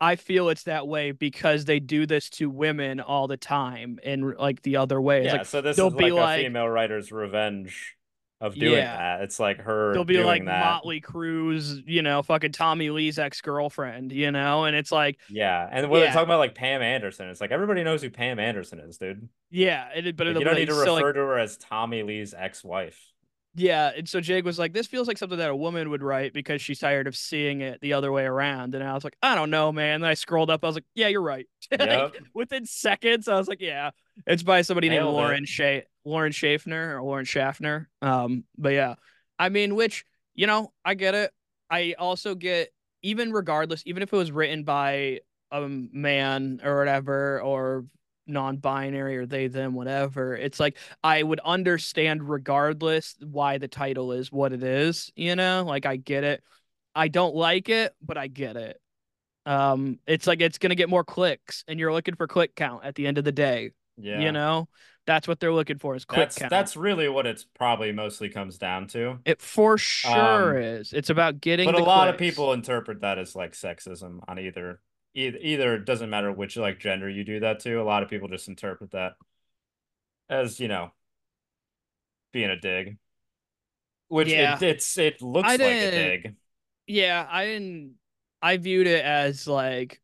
I 0.01 0.14
feel 0.16 0.49
it's 0.51 0.62
that 0.64 0.87
way 0.87 1.11
because 1.11 1.64
they 1.64 1.81
do 1.81 2.07
this 2.07 2.31
to 2.31 2.51
women 2.51 3.01
all 3.01 3.27
the 3.27 3.37
time, 3.38 3.99
and 4.05 4.37
like 4.37 4.62
the 4.62 4.77
other 4.77 5.01
way. 5.01 5.25
It's 5.25 5.27
Yeah, 5.33 5.38
like 5.38 5.46
so 5.46 5.61
this 5.61 5.77
they'll 5.77 5.88
is 5.88 5.94
be 5.94 6.05
like 6.05 6.12
a 6.12 6.14
like- 6.14 6.40
female 6.44 6.68
writer's 6.68 7.11
revenge 7.11 7.96
of 8.40 8.55
doing 8.55 8.72
Yeah. 8.75 8.96
that. 8.96 9.20
It's 9.22 9.40
like 9.40 9.59
her 9.61 9.94
they'll 9.94 10.05
be 10.05 10.22
like 10.22 10.44
that. 10.44 10.64
Motley 10.64 11.01
Crue's, 11.01 11.81
you 11.87 12.03
know, 12.03 12.22
fucking 12.22 12.53
Tommy 12.53 12.90
Lee's 12.90 13.18
ex 13.18 13.40
girlfriend, 13.40 14.12
you 14.12 14.31
know, 14.31 14.64
and 14.64 14.77
it's 14.77 14.92
like, 14.92 15.18
Yeah, 15.31 15.66
and 15.72 15.88
when 15.88 16.01
Yeah. 16.01 16.07
they're 16.07 16.12
talking 16.14 16.29
about 16.29 16.38
like 16.40 16.55
Pam 16.55 16.83
Anderson, 16.83 17.29
it's 17.31 17.40
like 17.40 17.51
everybody 17.51 17.83
knows 17.83 18.03
who 18.03 18.11
Pam 18.11 18.38
Anderson 18.38 18.79
is, 18.81 18.99
dude. 18.99 19.29
yeah, 19.51 19.88
it, 19.94 20.16
but 20.16 20.27
Like, 20.27 20.38
you 20.38 20.44
don't 20.44 20.55
need 20.57 20.66
to 20.66 20.75
so, 20.75 20.94
like, 20.94 21.05
refer 21.05 21.12
to 21.14 21.20
her 21.20 21.38
as 21.38 21.57
Tommy 21.57 22.03
Lee's 22.03 22.35
ex-wife. 22.35 23.01
Yeah, 23.56 23.90
and 23.96 24.06
so 24.06 24.20
Jake 24.20 24.44
was 24.44 24.58
like, 24.58 24.74
"This 24.74 24.86
feels 24.86 25.08
like 25.08 25.16
something 25.16 25.38
that 25.38 25.48
a 25.50 25.56
woman 25.56 25.88
would 25.90 26.02
write 26.02 26.34
because 26.34 26.60
she's 26.60 26.78
tired 26.78 27.06
of 27.06 27.16
seeing 27.16 27.62
it 27.62 27.80
the 27.80 27.94
other 27.94 28.12
way 28.12 28.24
around." 28.24 28.74
And 28.74 28.84
I 28.84 28.92
was 28.92 29.02
like, 29.02 29.16
"I 29.22 29.34
don't 29.34 29.50
know, 29.50 29.72
man." 29.72 30.02
Then 30.02 30.10
I 30.10 30.14
scrolled 30.14 30.50
up, 30.50 30.62
I 30.62 30.66
was 30.66 30.76
like, 30.76 30.84
"Yeah, 30.94 31.08
you're 31.08 31.22
right." 31.22 31.46
Yep. 31.80 32.14
within 32.34 32.66
seconds, 32.66 33.28
I 33.28 33.36
was 33.36 33.48
like, 33.48 33.60
"Yeah, 33.60 33.90
it's 34.26 34.42
by 34.42 34.62
somebody 34.62 34.88
named 34.88 35.02
Nailed 35.04 35.14
it. 35.14 35.18
Lauren 35.18 35.44
Sha- 35.46 35.80
Lauren 36.04 36.32
Schaffner 36.32 36.96
or 36.96 37.02
Lauren 37.02 37.24
Schaffner." 37.24 37.88
Um, 38.02 38.44
but 38.58 38.72
yeah, 38.74 38.94
I 39.38 39.48
mean, 39.48 39.74
which 39.74 40.04
you 40.34 40.46
know, 40.46 40.72
I 40.84 40.94
get 40.94 41.14
it. 41.14 41.32
I 41.70 41.94
also 41.98 42.34
get 42.34 42.70
even 43.02 43.32
regardless, 43.32 43.82
even 43.86 44.02
if 44.02 44.12
it 44.12 44.16
was 44.16 44.30
written 44.30 44.64
by 44.64 45.20
a 45.50 45.66
man 45.66 46.60
or 46.62 46.78
whatever, 46.78 47.40
or 47.40 47.86
non-binary 48.26 49.16
or 49.18 49.26
they 49.26 49.46
them 49.48 49.74
whatever 49.74 50.36
it's 50.36 50.58
like 50.60 50.76
i 51.04 51.22
would 51.22 51.40
understand 51.40 52.28
regardless 52.28 53.14
why 53.22 53.58
the 53.58 53.68
title 53.68 54.12
is 54.12 54.32
what 54.32 54.52
it 54.52 54.62
is 54.62 55.12
you 55.16 55.36
know? 55.36 55.64
Like 55.66 55.86
i 55.86 55.96
get 55.96 56.24
it. 56.24 56.42
I 56.94 57.08
don't 57.08 57.34
like 57.36 57.68
it 57.68 57.94
but 58.02 58.16
i 58.18 58.26
get 58.26 58.56
it. 58.56 58.80
Um 59.46 60.00
it's 60.06 60.26
like 60.26 60.40
it's 60.40 60.58
gonna 60.58 60.74
get 60.74 60.88
more 60.88 61.04
clicks 61.04 61.64
and 61.68 61.78
you're 61.78 61.92
looking 61.92 62.16
for 62.16 62.26
click 62.26 62.54
count 62.56 62.84
at 62.84 62.94
the 62.96 63.06
end 63.06 63.18
of 63.18 63.24
the 63.24 63.32
day 63.32 63.70
Yeah. 63.96 64.20
you 64.20 64.32
know? 64.32 64.68
That's 65.06 65.28
what 65.28 65.38
they're 65.38 65.52
looking 65.54 65.78
for 65.78 65.94
is 65.94 66.04
click 66.04 66.20
that's 66.20 66.36
count. 66.36 66.50
that's 66.50 66.76
really 66.76 67.08
what 67.08 67.26
it's 67.26 67.44
probably 67.44 67.92
mostly 67.92 68.28
comes 68.28 68.58
down 68.58 68.88
to. 68.88 69.20
it 69.24 69.40
for 69.40 69.78
sure 69.78 70.56
Um, 70.56 70.62
is. 70.62 70.92
It's 70.92 71.10
about 71.10 71.40
getting 71.40 71.66
But 71.66 71.76
a 71.76 71.78
the 71.78 71.84
lot 71.84 72.08
of 72.08 72.18
people 72.18 72.52
interpret 72.52 73.00
that 73.02 73.18
as 73.18 73.36
like 73.36 73.52
sexism 73.52 74.20
on 74.26 74.38
either 74.38 74.80
either 75.16 75.38
either 75.40 75.74
it 75.74 75.85
doesn't 75.85 76.11
matter 76.11 76.31
which 76.31 76.57
like 76.57 76.79
gender 76.79 77.09
you 77.09 77.24
do 77.24 77.40
that 77.40 77.61
to. 77.61 77.81
A 77.81 77.83
lot 77.83 78.02
of 78.05 78.11
people 78.11 78.29
just 78.29 78.48
interpret 78.48 78.92
that 78.92 79.14
as, 80.29 80.61
you 80.61 80.68
know, 80.68 80.92
being 82.33 82.50
a 82.50 82.57
dig. 82.61 82.98
Which 84.09 84.29
Yeah. 84.29 84.57
it, 84.57 84.62
it's 84.62 84.98
it 84.98 85.22
looks 85.22 85.48
I 85.48 85.52
like 85.52 85.61
a 85.62 85.90
dig. 85.90 86.37
Yeah, 86.87 87.26
I 87.29 87.46
didn't. 87.46 87.94
I 88.42 88.59
viewed 88.59 88.87
it 88.87 89.05
as 89.05 89.48
like 89.48 90.00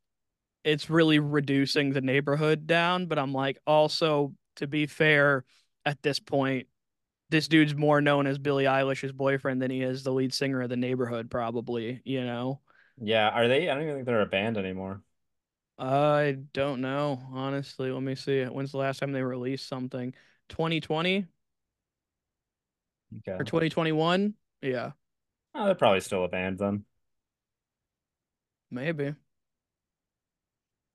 it's 0.65 0.91
really 0.91 1.19
reducing 1.21 1.93
the 1.93 2.01
neighborhood 2.01 2.67
down, 2.67 3.07
but 3.07 3.19
I'm 3.19 3.33
like, 3.35 3.59
also 3.67 4.35
to 4.57 4.67
be 4.67 4.87
fair, 4.87 5.45
at 5.85 6.03
this 6.03 6.19
point, 6.19 6.69
this 7.31 7.49
dude's 7.49 7.75
more 7.77 8.01
known 8.01 8.27
as 8.27 8.39
Billie 8.39 8.65
Eilish's 8.65 9.13
boyfriend 9.13 9.63
than 9.63 9.71
he 9.71 9.83
is 9.83 10.05
the 10.05 10.13
lead 10.13 10.35
singer 10.35 10.63
of 10.63 10.71
the 10.71 10.77
neighborhood, 10.77 11.31
probably. 11.31 12.01
You 12.05 12.25
know, 12.25 12.62
Yeah, 12.99 13.29
are 13.31 13.49
they? 13.49 13.69
I 13.69 13.75
don't 13.75 13.83
even 13.85 13.95
think 13.97 14.07
they're 14.07 14.21
a 14.23 14.27
band 14.27 14.57
anymore. 14.59 15.03
I 15.79 16.39
don't 16.53 16.81
know 16.81 17.21
honestly. 17.33 17.91
Let 17.91 18.03
me 18.03 18.15
see. 18.15 18.45
When's 18.45 18.73
the 18.73 18.79
last 18.79 19.01
time 19.01 19.13
they 19.13 19.23
released 19.23 19.67
something? 19.69 20.15
2020 20.49 21.27
Okay. 23.19 23.39
or 23.39 23.45
2021? 23.45 24.35
Yeah, 24.61 24.93
Oh, 25.55 25.65
they're 25.67 25.75
probably 25.75 26.01
still 26.01 26.25
a 26.25 26.29
band 26.29 26.59
then. 26.59 26.85
maybe. 28.71 29.15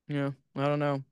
Yeah, 0.07 0.31
I 0.55 0.67
don't 0.67 0.79
know. 0.79 1.03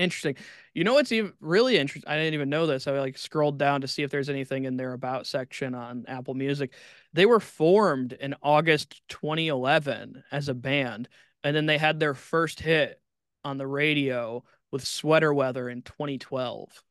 Interesting. 0.00 0.36
You 0.72 0.82
know 0.82 0.94
what's 0.94 1.12
even 1.12 1.34
really 1.40 1.76
interesting? 1.76 2.10
I 2.10 2.16
didn't 2.16 2.32
even 2.32 2.48
know 2.48 2.66
this. 2.66 2.86
I 2.86 2.98
like 2.98 3.18
scrolled 3.18 3.58
down 3.58 3.82
to 3.82 3.88
see 3.88 4.02
if 4.02 4.10
there's 4.10 4.30
anything 4.30 4.64
in 4.64 4.78
their 4.78 4.94
about 4.94 5.26
section 5.26 5.74
on 5.74 6.06
Apple 6.08 6.32
Music. 6.32 6.72
They 7.12 7.26
were 7.26 7.38
formed 7.38 8.14
in 8.14 8.34
August 8.42 9.02
2011 9.08 10.24
as 10.32 10.48
a 10.48 10.54
band, 10.54 11.10
and 11.44 11.54
then 11.54 11.66
they 11.66 11.76
had 11.76 12.00
their 12.00 12.14
first 12.14 12.60
hit 12.60 12.98
on 13.44 13.58
the 13.58 13.66
radio 13.66 14.42
with 14.70 14.86
Sweater 14.86 15.34
Weather 15.34 15.68
in 15.68 15.82
2012. 15.82 16.82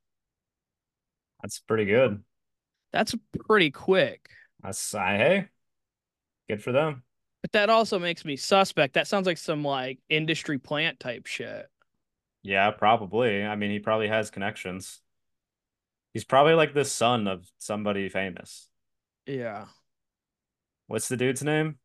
That's 1.41 1.57
pretty 1.61 1.85
good. 1.85 2.23
That's 2.91 3.15
pretty 3.47 3.71
quick. 3.71 4.29
That's 4.61 4.93
I 4.93 5.17
hey, 5.17 5.47
good 6.47 6.61
for 6.61 6.71
them. 6.71 7.01
But 7.41 7.53
that 7.53 7.71
also 7.71 7.97
makes 7.97 8.23
me 8.23 8.35
suspect. 8.35 8.93
That 8.93 9.07
sounds 9.07 9.25
like 9.25 9.39
some 9.39 9.63
like 9.63 9.97
industry 10.09 10.59
plant 10.59 10.99
type 10.99 11.25
shit. 11.25 11.67
Yeah, 12.43 12.71
probably. 12.71 13.43
I 13.43 13.55
mean, 13.55 13.71
he 13.71 13.79
probably 13.79 14.07
has 14.07 14.29
connections. 14.29 15.01
He's 16.13 16.23
probably 16.23 16.53
like 16.53 16.73
the 16.73 16.85
son 16.85 17.27
of 17.27 17.45
somebody 17.57 18.09
famous. 18.09 18.67
Yeah. 19.25 19.65
What's 20.87 21.07
the 21.07 21.17
dude's 21.17 21.43
name? 21.43 21.77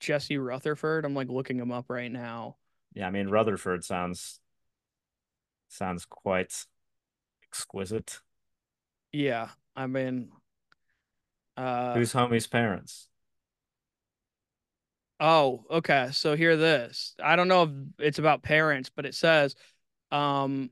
Jesse 0.00 0.38
Rutherford. 0.38 1.04
I'm 1.04 1.14
like 1.14 1.28
looking 1.28 1.58
him 1.58 1.70
up 1.70 1.86
right 1.88 2.10
now. 2.10 2.56
Yeah, 2.94 3.06
I 3.06 3.10
mean 3.10 3.28
Rutherford 3.28 3.84
sounds 3.84 4.40
sounds 5.68 6.04
quite 6.04 6.66
exquisite. 7.44 8.20
Yeah. 9.12 9.50
I 9.76 9.86
mean 9.86 10.30
uh 11.56 11.94
Who's 11.94 12.12
homie's 12.12 12.46
parents? 12.48 13.08
Oh, 15.20 15.64
okay. 15.70 16.08
So 16.12 16.34
hear 16.34 16.56
this. 16.56 17.14
I 17.22 17.36
don't 17.36 17.48
know 17.48 17.64
if 17.64 17.70
it's 17.98 18.18
about 18.18 18.42
parents, 18.42 18.90
but 18.94 19.04
it 19.04 19.14
says, 19.14 19.54
um, 20.10 20.70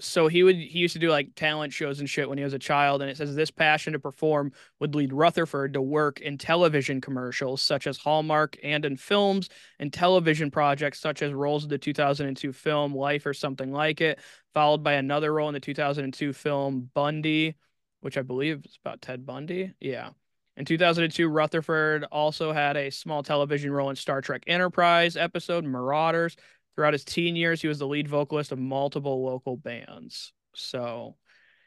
so 0.00 0.26
he 0.26 0.42
would 0.42 0.56
he 0.56 0.80
used 0.80 0.94
to 0.94 0.98
do 0.98 1.10
like 1.10 1.34
talent 1.36 1.72
shows 1.72 2.00
and 2.00 2.10
shit 2.10 2.28
when 2.28 2.38
he 2.38 2.44
was 2.44 2.54
a 2.54 2.58
child, 2.58 3.02
and 3.02 3.10
it 3.10 3.16
says 3.16 3.34
this 3.34 3.50
passion 3.50 3.92
to 3.92 3.98
perform 3.98 4.52
would 4.80 4.94
lead 4.94 5.12
Rutherford 5.12 5.74
to 5.74 5.82
work 5.82 6.20
in 6.20 6.38
television 6.38 7.00
commercials 7.00 7.62
such 7.62 7.86
as 7.86 7.98
Hallmark 7.98 8.56
and 8.62 8.84
in 8.84 8.96
films 8.96 9.48
and 9.78 9.92
television 9.92 10.50
projects 10.50 11.00
such 11.00 11.22
as 11.22 11.32
roles 11.32 11.62
in 11.64 11.70
the 11.70 11.78
2002 11.78 12.52
film 12.52 12.94
Life 12.94 13.26
or 13.26 13.34
something 13.34 13.72
like 13.72 14.00
it, 14.00 14.18
followed 14.52 14.82
by 14.82 14.94
another 14.94 15.32
role 15.32 15.48
in 15.48 15.54
the 15.54 15.60
2002 15.60 16.32
film 16.32 16.90
Bundy, 16.94 17.54
which 18.00 18.18
I 18.18 18.22
believe 18.22 18.64
is 18.64 18.78
about 18.84 19.02
Ted 19.02 19.24
Bundy. 19.24 19.72
Yeah. 19.80 20.10
In 20.56 20.64
2002, 20.64 21.28
Rutherford 21.28 22.04
also 22.04 22.52
had 22.52 22.76
a 22.76 22.90
small 22.90 23.22
television 23.22 23.70
role 23.70 23.88
in 23.88 23.96
Star 23.96 24.20
Trek 24.20 24.42
Enterprise 24.46 25.16
episode 25.16 25.64
Marauders. 25.64 26.36
Throughout 26.74 26.94
his 26.94 27.04
teen 27.04 27.36
years, 27.36 27.60
he 27.60 27.68
was 27.68 27.78
the 27.78 27.86
lead 27.86 28.08
vocalist 28.08 28.50
of 28.52 28.58
multiple 28.58 29.24
local 29.24 29.56
bands. 29.56 30.32
So 30.54 31.16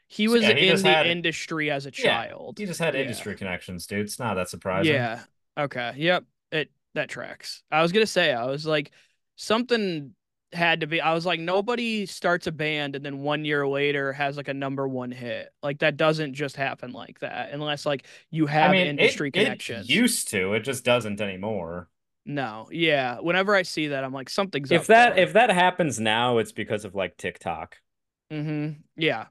he 0.08 0.28
was 0.28 0.42
yeah, 0.42 0.54
he 0.54 0.68
in 0.68 0.82
the 0.82 0.88
had- 0.88 1.06
industry 1.06 1.70
as 1.70 1.86
a 1.86 1.90
Yeah, 1.96 2.26
child. 2.26 2.58
He 2.58 2.66
just 2.66 2.80
had 2.80 2.94
Yeah. 2.94 3.02
industry 3.02 3.34
connections, 3.36 3.86
dude. 3.86 4.00
It's 4.00 4.18
not 4.18 4.34
that 4.34 4.48
surprising. 4.48 4.94
Yeah. 4.94 5.20
Okay. 5.58 5.92
Yep. 5.96 6.24
It 6.52 6.70
that 6.94 7.08
tracks. 7.08 7.62
I 7.70 7.82
was 7.82 7.92
gonna 7.92 8.06
say 8.06 8.32
I 8.32 8.46
was 8.46 8.66
like 8.66 8.90
something 9.36 10.14
had 10.52 10.80
to 10.80 10.86
be. 10.86 11.00
I 11.00 11.12
was 11.12 11.26
like 11.26 11.40
nobody 11.40 12.06
starts 12.06 12.46
a 12.46 12.52
band 12.52 12.96
and 12.96 13.04
then 13.04 13.18
one 13.18 13.44
year 13.44 13.66
later 13.66 14.12
has 14.12 14.36
like 14.36 14.48
a 14.48 14.54
number 14.54 14.86
one 14.88 15.10
hit. 15.10 15.50
Like 15.62 15.80
that 15.80 15.96
doesn't 15.96 16.34
just 16.34 16.56
happen 16.56 16.92
like 16.92 17.18
that 17.20 17.50
unless 17.52 17.84
like 17.84 18.06
you 18.30 18.46
have 18.46 18.70
I 18.70 18.74
mean, 18.74 18.86
industry 18.86 19.28
it, 19.28 19.36
it 19.36 19.44
connections. 19.44 19.90
used 19.90 20.28
to. 20.30 20.52
It 20.54 20.60
just 20.60 20.84
doesn't 20.84 21.20
anymore. 21.20 21.88
No, 22.28 22.68
yeah. 22.72 23.18
Whenever 23.20 23.54
I 23.54 23.62
see 23.62 23.88
that, 23.88 24.02
I'm 24.04 24.12
like, 24.12 24.28
something's 24.28 24.70
If 24.72 24.88
that 24.88 25.14
there. 25.14 25.24
if 25.24 25.32
that 25.34 25.48
happens 25.50 26.00
now, 26.00 26.38
it's 26.38 26.52
because 26.52 26.84
of 26.84 26.94
like 26.94 27.16
TikTok. 27.16 27.78
mm-hmm. 28.32 28.80
yeah. 28.96 29.26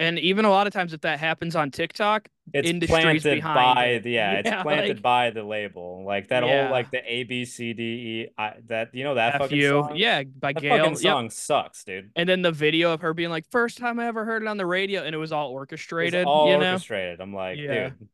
And 0.00 0.18
even 0.18 0.44
a 0.44 0.50
lot 0.50 0.66
of 0.66 0.72
times, 0.72 0.92
if 0.92 1.02
that 1.02 1.20
happens 1.20 1.54
on 1.54 1.70
TikTok, 1.70 2.28
It's 2.52 2.68
Industry's 2.68 3.02
planted 3.02 3.34
behind 3.36 3.74
by 3.76 3.84
it. 3.86 4.02
the 4.02 4.10
yeah, 4.10 4.32
it's 4.32 4.50
planted 4.62 4.96
like- 4.96 5.02
by 5.02 5.30
the 5.30 5.44
label. 5.44 6.04
Like 6.04 6.28
that 6.28 6.44
Yeah. 6.44 6.64
whole 6.64 6.72
like 6.72 6.90
the 6.90 7.00
A 7.10 7.22
B 7.22 7.44
C 7.44 7.72
D 7.72 7.82
E 7.82 8.28
I 8.36 8.54
that 8.66 8.94
you 8.94 9.04
know 9.04 9.14
that 9.14 9.36
F 9.36 9.40
fucking 9.42 9.56
you, 9.56 9.68
song? 9.70 9.92
yeah, 9.94 10.24
by 10.24 10.52
That 10.52 10.60
Gayle. 10.60 10.76
fucking 10.78 10.92
Yep. 10.94 10.98
song 11.00 11.30
sucks, 11.30 11.84
dude. 11.84 12.10
And 12.16 12.28
then 12.28 12.42
the 12.42 12.50
video 12.52 12.92
of 12.92 13.00
her 13.02 13.14
being 13.14 13.30
like, 13.30 13.44
first 13.52 13.78
time 13.78 14.00
I 14.00 14.06
ever 14.08 14.24
heard 14.24 14.42
it 14.42 14.48
on 14.48 14.56
the 14.56 14.66
radio, 14.66 15.02
and 15.04 15.14
it 15.14 15.18
was 15.18 15.30
all 15.30 15.50
orchestrated. 15.50 16.26
all 16.26 16.50
you 16.50 16.58
know? 16.58 16.72
orchestrated. 16.72 17.20
I'm 17.20 17.32
like, 17.32 17.58
Yeah. 17.58 17.90
dude, 17.90 18.08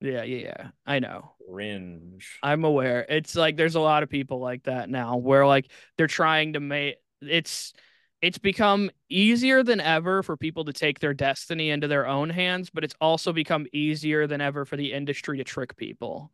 Yeah, 0.00 0.22
yeah, 0.22 0.38
yeah. 0.38 0.68
I 0.86 0.98
know. 1.00 1.32
cringe. 1.50 2.38
I'm 2.42 2.64
aware. 2.64 3.04
It's 3.08 3.34
like 3.34 3.56
there's 3.56 3.74
a 3.74 3.80
lot 3.80 4.02
of 4.02 4.08
people 4.08 4.38
like 4.38 4.64
that 4.64 4.88
now 4.88 5.16
where 5.16 5.46
like 5.46 5.70
they're 5.96 6.06
trying 6.06 6.52
to 6.52 6.60
make 6.60 6.96
it's 7.20 7.72
it's 8.20 8.38
become 8.38 8.90
easier 9.08 9.62
than 9.62 9.80
ever 9.80 10.22
for 10.22 10.36
people 10.36 10.64
to 10.64 10.72
take 10.72 10.98
their 10.98 11.14
destiny 11.14 11.70
into 11.70 11.86
their 11.86 12.06
own 12.06 12.30
hands, 12.30 12.70
but 12.70 12.82
it's 12.84 12.94
also 13.00 13.32
become 13.32 13.66
easier 13.72 14.26
than 14.26 14.40
ever 14.40 14.64
for 14.64 14.76
the 14.76 14.92
industry 14.92 15.38
to 15.38 15.44
trick 15.44 15.76
people 15.76 16.32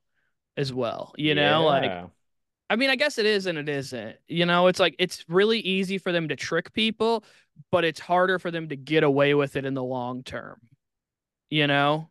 as 0.56 0.72
well. 0.72 1.14
You 1.16 1.34
know, 1.34 1.64
like 1.64 2.10
I 2.70 2.76
mean, 2.76 2.90
I 2.90 2.96
guess 2.96 3.18
it 3.18 3.26
is 3.26 3.46
and 3.46 3.58
it 3.58 3.68
isn't. 3.68 4.16
You 4.28 4.46
know, 4.46 4.66
it's 4.68 4.80
like 4.80 4.96
it's 4.98 5.24
really 5.28 5.60
easy 5.60 5.98
for 5.98 6.12
them 6.12 6.28
to 6.28 6.36
trick 6.36 6.72
people, 6.72 7.24
but 7.70 7.84
it's 7.84 8.00
harder 8.00 8.38
for 8.38 8.50
them 8.50 8.68
to 8.70 8.76
get 8.76 9.04
away 9.04 9.34
with 9.34 9.56
it 9.56 9.64
in 9.64 9.74
the 9.74 9.84
long 9.84 10.22
term. 10.22 10.58
You 11.50 11.66
know? 11.66 12.10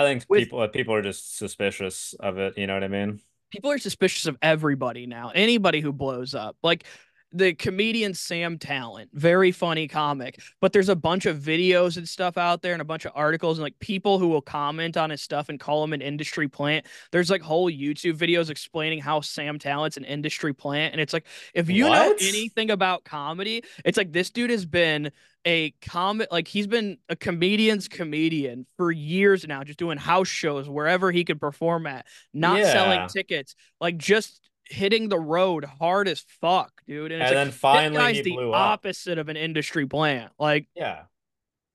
I 0.00 0.04
think 0.04 0.24
With- 0.28 0.40
people 0.40 0.66
people 0.68 0.94
are 0.94 1.02
just 1.02 1.36
suspicious 1.36 2.14
of 2.20 2.38
it. 2.38 2.56
You 2.58 2.66
know 2.66 2.74
what 2.74 2.84
I 2.84 2.88
mean? 2.88 3.20
people 3.50 3.72
are 3.72 3.78
suspicious 3.78 4.26
of 4.26 4.38
everybody 4.42 5.06
now. 5.06 5.32
Anybody 5.34 5.80
who 5.80 5.92
blows 5.92 6.36
up. 6.36 6.56
Like 6.62 6.84
the 7.32 7.54
comedian 7.54 8.14
Sam 8.14 8.58
Tallent, 8.58 9.08
very 9.12 9.52
funny 9.52 9.86
comic. 9.86 10.40
But 10.60 10.72
there's 10.72 10.88
a 10.88 10.96
bunch 10.96 11.26
of 11.26 11.38
videos 11.38 11.96
and 11.96 12.08
stuff 12.08 12.36
out 12.36 12.62
there 12.62 12.72
and 12.72 12.82
a 12.82 12.84
bunch 12.84 13.04
of 13.04 13.12
articles 13.14 13.58
and 13.58 13.62
like 13.62 13.78
people 13.78 14.18
who 14.18 14.28
will 14.28 14.42
comment 14.42 14.96
on 14.96 15.10
his 15.10 15.22
stuff 15.22 15.48
and 15.48 15.58
call 15.60 15.84
him 15.84 15.92
an 15.92 16.02
industry 16.02 16.48
plant. 16.48 16.86
There's 17.12 17.30
like 17.30 17.42
whole 17.42 17.70
YouTube 17.70 18.16
videos 18.16 18.50
explaining 18.50 19.00
how 19.00 19.20
Sam 19.20 19.58
Tallent's 19.58 19.96
an 19.96 20.04
industry 20.04 20.52
plant. 20.52 20.92
And 20.92 21.00
it's 21.00 21.12
like, 21.12 21.26
if 21.54 21.70
you 21.70 21.84
know 21.84 22.14
anything 22.20 22.70
about 22.70 23.04
comedy, 23.04 23.62
it's 23.84 23.96
like 23.96 24.12
this 24.12 24.30
dude 24.30 24.50
has 24.50 24.66
been 24.66 25.12
a 25.46 25.70
comic 25.80 26.28
like 26.30 26.46
he's 26.46 26.66
been 26.66 26.98
a 27.08 27.16
comedian's 27.16 27.88
comedian 27.88 28.66
for 28.76 28.92
years 28.92 29.46
now, 29.46 29.64
just 29.64 29.78
doing 29.78 29.96
house 29.96 30.28
shows 30.28 30.68
wherever 30.68 31.10
he 31.10 31.24
could 31.24 31.40
perform 31.40 31.86
at, 31.86 32.06
not 32.34 32.62
selling 32.62 33.08
tickets, 33.08 33.54
like 33.80 33.96
just 33.96 34.49
hitting 34.70 35.08
the 35.08 35.18
road 35.18 35.64
hard 35.64 36.08
as 36.08 36.20
fuck, 36.40 36.70
dude. 36.86 37.12
And, 37.12 37.20
And 37.22 37.34
like, 37.34 37.44
then 37.44 37.50
finally 37.50 37.96
this 37.96 38.16
guy's 38.22 38.26
he 38.26 38.36
the 38.36 38.48
up. 38.48 38.54
opposite 38.54 39.18
of 39.18 39.28
an 39.28 39.36
industry 39.36 39.84
plant. 39.86 40.32
Like 40.38 40.68
Yeah. 40.74 41.02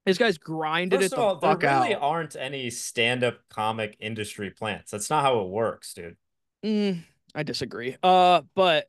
this 0.06 0.18
guy's 0.18 0.38
grinded 0.38 1.02
First 1.02 1.14
it 1.14 1.18
of 1.18 1.20
the 1.20 1.24
all, 1.24 1.36
there 1.36 1.52
fuck 1.52 1.62
really 1.84 1.96
out. 1.96 2.02
aren't 2.02 2.36
any 2.36 2.70
stand-up 2.70 3.40
comic 3.50 3.98
industry 4.00 4.50
plants. 4.50 4.92
That's 4.92 5.10
not 5.10 5.24
how 5.24 5.42
it 5.42 5.50
works, 5.50 5.94
dude. 5.94 6.16
Mm, 6.66 7.04
I 7.36 7.44
disagree. 7.44 7.98
Uh, 8.02 8.42
but 8.56 8.88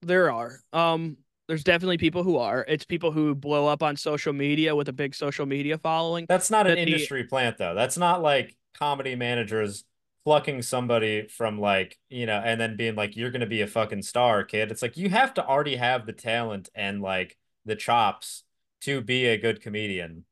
there 0.00 0.30
are. 0.32 0.60
Um, 0.72 1.16
there's 1.48 1.64
definitely 1.64 1.98
people 1.98 2.22
who 2.22 2.38
are. 2.38 2.64
It's 2.68 2.84
people 2.84 3.10
who 3.10 3.34
blow 3.34 3.66
up 3.66 3.82
on 3.82 3.96
social 3.96 4.32
media 4.32 4.74
with 4.76 4.88
a 4.88 4.92
big 4.92 5.14
social 5.14 5.44
media 5.44 5.76
following. 5.76 6.24
That's 6.28 6.50
not 6.50 6.66
an 6.66 6.76
That 6.76 6.84
the- 6.86 6.92
industry 6.92 7.24
plant 7.24 7.58
though. 7.58 7.74
That's 7.74 7.98
not 7.98 8.22
like 8.22 8.56
comedy 8.78 9.14
managers 9.16 9.84
plucking 10.24 10.62
somebody 10.62 11.26
from 11.28 11.60
like, 11.60 11.98
you 12.08 12.26
know, 12.26 12.40
and 12.42 12.60
then 12.60 12.76
being 12.76 12.94
like, 12.94 13.16
you're 13.16 13.30
gonna 13.30 13.46
be 13.46 13.60
a 13.60 13.66
fucking 13.66 14.02
star, 14.02 14.44
kid. 14.44 14.70
It's 14.70 14.82
like 14.82 14.96
you 14.96 15.10
have 15.10 15.34
to 15.34 15.46
already 15.46 15.76
have 15.76 16.06
the 16.06 16.12
talent 16.12 16.70
and 16.74 17.02
like 17.02 17.36
the 17.64 17.76
chops 17.76 18.44
to 18.82 19.00
be 19.00 19.26
a 19.26 19.38
good 19.38 19.60
comedian. 19.60 20.24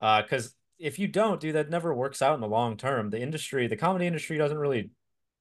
Uh, 0.00 0.22
because 0.22 0.54
if 0.78 0.98
you 0.98 1.08
don't, 1.08 1.40
dude, 1.40 1.54
that 1.54 1.70
never 1.70 1.94
works 1.94 2.22
out 2.22 2.34
in 2.34 2.40
the 2.40 2.48
long 2.48 2.76
term. 2.76 3.10
The 3.10 3.20
industry, 3.20 3.66
the 3.66 3.76
comedy 3.76 4.06
industry 4.06 4.38
doesn't 4.38 4.58
really 4.58 4.90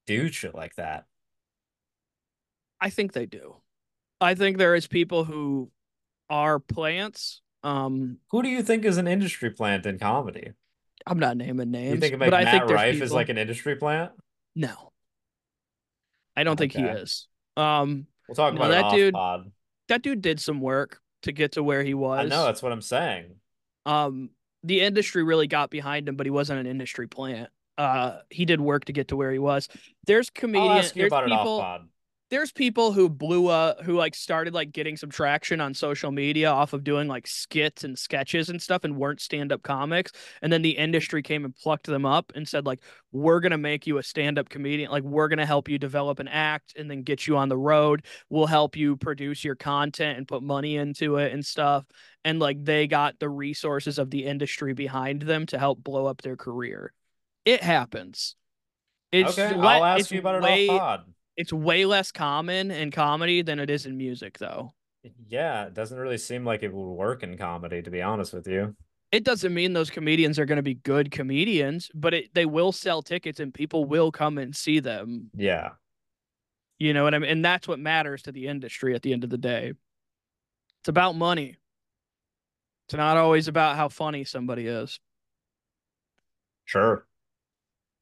do 0.06 0.32
shit 0.32 0.54
like 0.54 0.76
that. 0.76 1.06
I 2.82 2.90
think 2.90 3.14
they 3.14 3.26
do. 3.26 3.58
I 4.22 4.36
think 4.36 4.58
there 4.58 4.76
is 4.76 4.88
people 4.88 5.24
who 5.24 5.72
are 6.30 6.60
plants. 6.60 7.42
Um, 7.64 8.18
Who 8.32 8.42
do 8.42 8.50
you 8.50 8.64
think 8.64 8.86
is 8.86 8.98
an 8.98 9.08
industry 9.08 9.50
plant 9.50 9.86
in 9.86 10.00
comedy? 10.00 10.52
I'm 11.10 11.20
not 11.20 11.36
naming 11.38 11.72
names, 11.72 11.96
You 11.96 12.00
think 12.00 12.20
like 12.22 12.30
but 12.30 12.34
I 12.48 12.50
think 12.52 12.66
Rife 12.70 13.02
is 13.02 13.12
like 13.12 13.30
an 13.30 13.38
industry 13.38 13.76
plant? 13.76 14.12
no. 14.56 14.92
I 16.36 16.44
don't 16.44 16.56
think 16.58 16.72
he 16.74 16.82
is. 16.84 17.28
Um, 17.58 18.08
We'll 18.28 18.36
talk 18.36 18.54
No, 18.54 18.62
about 18.62 18.72
it 18.72 18.82
that 18.84 18.92
dude- 18.96 19.14
pod. 19.14 19.52
that 19.90 20.02
dude 20.04 20.22
did 20.22 20.40
some 20.40 20.62
work 20.62 21.02
to 21.24 21.32
get 21.34 21.54
to 21.54 21.64
where 21.64 21.84
he 21.84 21.94
was. 21.96 22.20
I 22.20 22.24
know 22.30 22.46
that's 22.46 22.62
what 22.62 22.72
I'm 22.72 22.82
saying. 22.82 23.36
um 23.86 24.30
the 24.64 24.82
industry 24.82 25.24
really 25.24 25.48
got 25.48 25.70
behind 25.70 26.08
him 26.08 26.16
but 26.16 26.26
he 26.26 26.30
wasn't 26.30 26.60
an 26.60 26.68
industry 26.68 27.08
plant 27.08 27.50
uh 27.78 28.20
he 28.30 28.44
did 28.46 28.60
work 28.62 28.84
to 28.86 28.94
get 28.94 29.08
to 29.08 29.16
where 29.16 29.32
he 29.32 29.40
was 29.40 29.68
there's 30.06 30.30
comedians 30.30 30.92
there's 30.92 31.08
about 31.08 31.24
it 31.26 31.32
off 31.32 31.40
people. 31.40 31.86
There's 32.30 32.52
people 32.52 32.92
who 32.92 33.10
blew 33.10 33.48
up 33.48 33.82
who 33.84 33.94
like 33.94 34.16
started 34.16 34.54
like 34.54 34.72
getting 34.72 34.96
some 34.96 35.10
traction 35.10 35.60
on 35.60 35.74
social 35.74 36.12
media 36.12 36.50
off 36.50 36.74
of 36.74 36.84
doing 36.84 37.08
like 37.08 37.26
skits 37.26 37.84
and 37.84 37.98
sketches 37.98 38.50
and 38.50 38.62
stuff 38.62 38.84
and 38.84 38.96
weren't 38.98 39.22
stand-up 39.22 39.64
comics 39.64 40.12
and 40.42 40.54
then 40.54 40.62
the 40.62 40.78
industry 40.78 41.22
came 41.22 41.46
and 41.46 41.56
plucked 41.56 41.88
them 41.88 42.06
up 42.06 42.32
and 42.36 42.48
said 42.48 42.66
like 42.66 42.80
we're 43.12 43.40
going 43.40 43.52
to 43.52 43.58
make 43.58 43.88
you 43.88 43.98
a 43.98 44.04
stand-up 44.04 44.50
comedian. 44.50 44.92
Like 44.92 45.04
we're 45.04 45.28
going 45.28 45.40
to 45.40 45.46
help 45.46 45.68
you 45.68 45.78
develop 45.80 46.20
an 46.20 46.28
act 46.28 46.76
and 46.78 46.90
then 46.90 47.02
get 47.02 47.28
you 47.28 47.38
on 47.38 47.50
the 47.50 47.58
road. 47.58 48.06
We'll 48.30 48.48
help 48.48 48.76
you 48.76 48.98
produce 48.98 49.44
your 49.44 49.56
content 49.56 50.18
and 50.18 50.28
put 50.28 50.44
money 50.44 50.78
into 50.78 51.18
it 51.18 51.34
and 51.34 51.46
stuff. 51.46 51.86
And 52.24 52.40
like 52.40 52.64
they 52.64 52.88
got 52.88 53.20
the 53.20 53.30
resources 53.30 53.98
of 53.98 54.12
the 54.12 54.26
industry 54.26 54.74
behind 54.74 55.24
them 55.24 55.46
to 55.48 55.58
help 55.58 55.84
blow 55.84 56.06
up 56.06 56.22
their 56.22 56.38
career. 56.38 56.94
It 57.46 57.64
happens. 57.64 58.36
It's 59.12 59.38
Okay, 59.38 59.56
I'll 59.56 59.86
ask 59.86 60.12
you 60.12 60.20
about 60.20 60.36
it 60.36 60.44
way, 60.44 60.68
off 60.68 60.80
pod. 60.80 61.14
It's 61.40 61.54
way 61.54 61.86
less 61.86 62.12
common 62.12 62.70
in 62.70 62.92
comedy 62.92 63.42
than 63.42 63.60
it 63.60 63.70
is 63.70 63.86
in 63.86 63.98
music 63.98 64.38
though 64.38 64.74
Yeah, 65.28 65.66
it 65.68 65.74
doesn't 65.74 65.98
really 65.98 66.18
seem 66.18 66.44
like 66.46 66.62
it 66.64 66.74
would 66.74 66.92
work 66.94 67.24
in 67.24 67.38
comedy, 67.38 67.82
to 67.82 67.90
be 67.90 68.02
honest 68.02 68.34
with 68.34 68.48
you. 68.48 68.76
it 69.12 69.24
doesn't 69.24 69.54
mean 69.54 69.74
those 69.74 69.90
comedians 69.90 70.38
are 70.38 70.46
going 70.46 70.58
to 70.58 70.62
be 70.74 70.76
good 70.76 71.12
comedians 71.12 71.90
but 71.96 72.14
it, 72.14 72.34
they 72.34 72.46
will 72.46 72.72
sell 72.72 73.02
tickets 73.02 73.40
and 73.40 73.54
people 73.54 73.86
will 73.86 74.12
come 74.12 74.38
and 74.38 74.56
see 74.56 74.80
them 74.80 75.30
Yeah. 75.36 75.70
you 76.78 76.94
know 76.94 77.04
what 77.06 77.14
i 77.16 77.20
mean 77.20 77.30
and 77.32 77.44
that's 77.46 77.68
what 77.68 77.80
matters 77.80 78.22
to 78.24 78.32
the 78.32 78.48
industry 78.48 78.94
at 78.96 79.02
the 79.02 79.14
end 79.14 79.24
of 79.24 79.30
the 79.30 79.38
day 79.38 79.74
it's 80.82 80.90
about 80.90 81.16
money 81.16 81.56
it's 82.86 82.96
not 82.96 83.18
always 83.18 83.48
about 83.48 83.76
how 83.78 83.88
funny 83.90 84.24
somebody 84.26 84.68
is 84.68 85.00
Sure. 86.66 87.06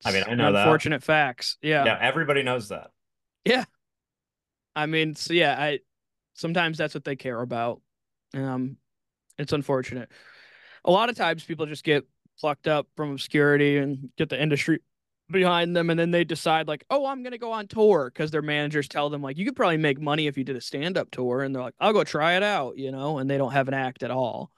I 0.05 0.11
mean, 0.11 0.23
I 0.27 0.35
know 0.35 0.51
that. 0.51 0.63
unfortunate 0.67 1.01
facts 1.03 1.57
yeah. 1.61 1.85
Yeah, 1.85 1.97
everybody 2.01 2.43
knows 2.43 2.67
that. 2.69 2.91
I 4.75 4.85
mean 4.85 5.15
so 5.15 5.33
yeah 5.33 5.55
i 5.57 5.79
sometimes 6.33 6.77
that's 6.77 6.93
what 6.93 7.03
they 7.03 7.15
care 7.15 7.41
about 7.41 7.81
um 8.33 8.77
it's 9.37 9.53
unfortunate 9.53 10.11
a 10.85 10.91
lot 10.91 11.09
of 11.09 11.15
times 11.15 11.43
people 11.43 11.65
just 11.65 11.83
get 11.83 12.05
plucked 12.39 12.67
up 12.67 12.87
from 12.95 13.11
obscurity 13.11 13.77
and 13.77 14.09
get 14.17 14.29
the 14.29 14.41
industry 14.41 14.79
behind 15.29 15.75
them 15.75 15.89
and 15.89 15.99
then 15.99 16.11
they 16.11 16.23
decide 16.23 16.67
like 16.67 16.85
oh 16.89 17.05
i'm 17.05 17.21
gonna 17.23 17.37
go 17.37 17.51
on 17.51 17.67
tour 17.67 18.09
because 18.13 18.31
their 18.31 18.41
managers 18.41 18.87
tell 18.87 19.09
them 19.09 19.21
like 19.21 19.37
you 19.37 19.43
could 19.45 19.55
probably 19.55 19.77
make 19.77 19.99
money 19.99 20.27
if 20.27 20.37
you 20.37 20.43
did 20.43 20.55
a 20.55 20.61
stand-up 20.61 21.11
tour 21.11 21.41
and 21.41 21.53
they're 21.53 21.61
like 21.63 21.73
i'll 21.79 21.91
go 21.93 22.03
try 22.03 22.35
it 22.37 22.43
out 22.43 22.77
you 22.77 22.91
know 22.91 23.17
and 23.17 23.29
they 23.29 23.37
don't 23.37 23.51
have 23.51 23.67
an 23.67 23.73
act 23.73 24.03
at 24.03 24.11
all 24.11 24.51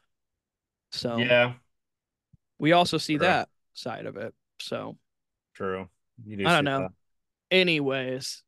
so 0.92 1.18
Yeah, 1.18 1.54
we 2.60 2.72
also 2.72 2.98
see 2.98 3.14
Sure. 3.14 3.22
that 3.28 3.50
side 3.74 4.06
of 4.06 4.18
it 4.18 4.34
so 4.60 4.98
true. 5.56 5.88
Do 6.28 6.38
I 6.46 6.54
don't 6.56 6.66
know. 6.66 6.82
that. 6.82 6.92
anyways 7.50 8.44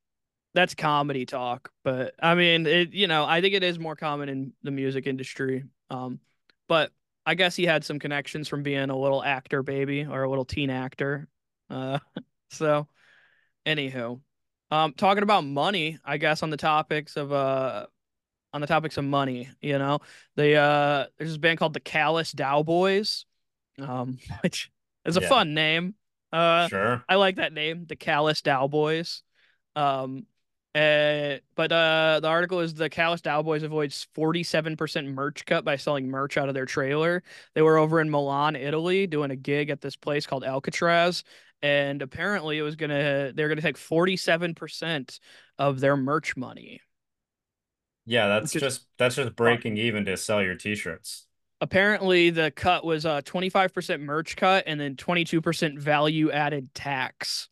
that's 0.53 0.75
comedy 0.75 1.25
talk 1.25 1.71
but 1.83 2.13
i 2.21 2.35
mean 2.35 2.65
it 2.65 2.93
you 2.93 3.07
know 3.07 3.25
i 3.25 3.41
think 3.41 3.53
it 3.53 3.63
is 3.63 3.79
more 3.79 3.95
common 3.95 4.29
in 4.29 4.53
the 4.63 4.71
music 4.71 5.07
industry 5.07 5.63
um 5.89 6.19
but 6.67 6.91
i 7.25 7.35
guess 7.35 7.55
he 7.55 7.65
had 7.65 7.83
some 7.85 7.99
connections 7.99 8.47
from 8.47 8.63
being 8.63 8.89
a 8.89 8.97
little 8.97 9.23
actor 9.23 9.63
baby 9.63 10.05
or 10.05 10.23
a 10.23 10.29
little 10.29 10.45
teen 10.45 10.69
actor 10.69 11.27
uh 11.69 11.99
so 12.51 12.87
anywho 13.65 14.19
um 14.71 14.93
talking 14.93 15.23
about 15.23 15.45
money 15.45 15.97
i 16.05 16.17
guess 16.17 16.43
on 16.43 16.49
the 16.49 16.57
topics 16.57 17.15
of 17.17 17.31
uh 17.31 17.85
on 18.53 18.61
the 18.61 18.67
topics 18.67 18.97
of 18.97 19.05
money 19.05 19.49
you 19.61 19.77
know 19.79 19.99
the 20.35 20.55
uh 20.55 21.05
there's 21.17 21.31
this 21.31 21.37
band 21.37 21.59
called 21.59 21.73
the 21.73 21.79
Callous 21.79 22.33
Daoboys 22.33 23.25
um 23.79 24.17
which 24.43 24.71
is 25.05 25.17
a 25.17 25.21
Yeah. 25.21 25.29
fun 25.29 25.53
name 25.53 25.95
uh 26.33 26.69
Sure. 26.69 27.03
I 27.09 27.15
like 27.15 27.35
that 27.37 27.51
name, 27.51 27.85
the 27.87 27.97
Callous 27.97 28.41
Daoboys. 28.41 29.21
Um, 29.75 30.25
uh, 30.73 31.35
but 31.55 31.71
uh, 31.71 32.19
the 32.21 32.27
article 32.27 32.61
is 32.61 32.73
the 32.73 32.89
Callous 32.89 33.21
Daoboys 33.21 33.63
avoids 33.63 34.07
47% 34.15 35.13
merch 35.13 35.45
cut 35.45 35.65
by 35.65 35.75
selling 35.75 36.07
merch 36.07 36.37
out 36.37 36.47
of 36.47 36.55
their 36.55 36.65
trailer. 36.65 37.23
They 37.55 37.61
were 37.61 37.77
over 37.77 37.99
in 37.99 38.09
Milan, 38.09 38.55
Italy, 38.55 39.05
doing 39.05 39.31
a 39.31 39.35
gig 39.35 39.69
at 39.69 39.81
this 39.81 39.97
place 39.97 40.25
called 40.25 40.45
Alcatraz, 40.45 41.25
and 41.61 42.01
apparently 42.01 42.57
it 42.57 42.61
was 42.61 42.77
gonna 42.77 43.33
they're 43.35 43.49
gonna 43.49 43.61
take 43.61 43.77
47% 43.77 45.19
of 45.59 45.79
their 45.81 45.97
merch 45.97 46.37
money. 46.37 46.81
Yeah, 48.05 48.27
that's 48.27 48.53
Which 48.53 48.63
is 48.63 48.75
just 48.77 48.87
that's 48.97 49.15
just 49.15 49.35
breaking 49.35 49.77
even 49.77 50.05
to 50.05 50.15
sell 50.17 50.41
your 50.41 50.55
t-shirts. 50.55 51.27
Apparently 51.59 52.29
the 52.31 52.49
cut 52.49 52.83
was 52.83 53.05
a 53.05 53.21
25% 53.23 53.99
merch 53.99 54.35
cut 54.35 54.63
and 54.65 54.79
then 54.79 54.95
22% 54.95 55.77
value 55.77 56.31
added 56.31 56.73
tax. 56.73 57.49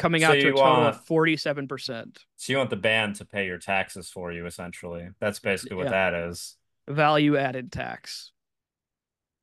Coming 0.00 0.22
So 0.22 0.28
out 0.28 0.32
to 0.32 0.38
a 0.40 0.42
total 0.52 0.62
want- 0.62 0.96
of 0.96 1.04
47%. 1.06 2.24
So 2.36 2.52
you 2.52 2.56
want 2.56 2.70
the 2.70 2.76
band 2.76 3.16
to 3.16 3.24
pay 3.26 3.44
your 3.46 3.58
taxes 3.58 4.08
for 4.08 4.32
you, 4.32 4.46
essentially. 4.46 5.10
That's 5.20 5.38
basically 5.38 5.76
what 5.76 5.84
Yeah. 5.86 6.10
that 6.10 6.14
is. 6.30 6.56
value 6.88 7.36
added 7.36 7.70
tax. 7.70 8.32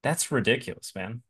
That's 0.03 0.31
ridiculous, 0.31 0.93
man. 0.95 1.21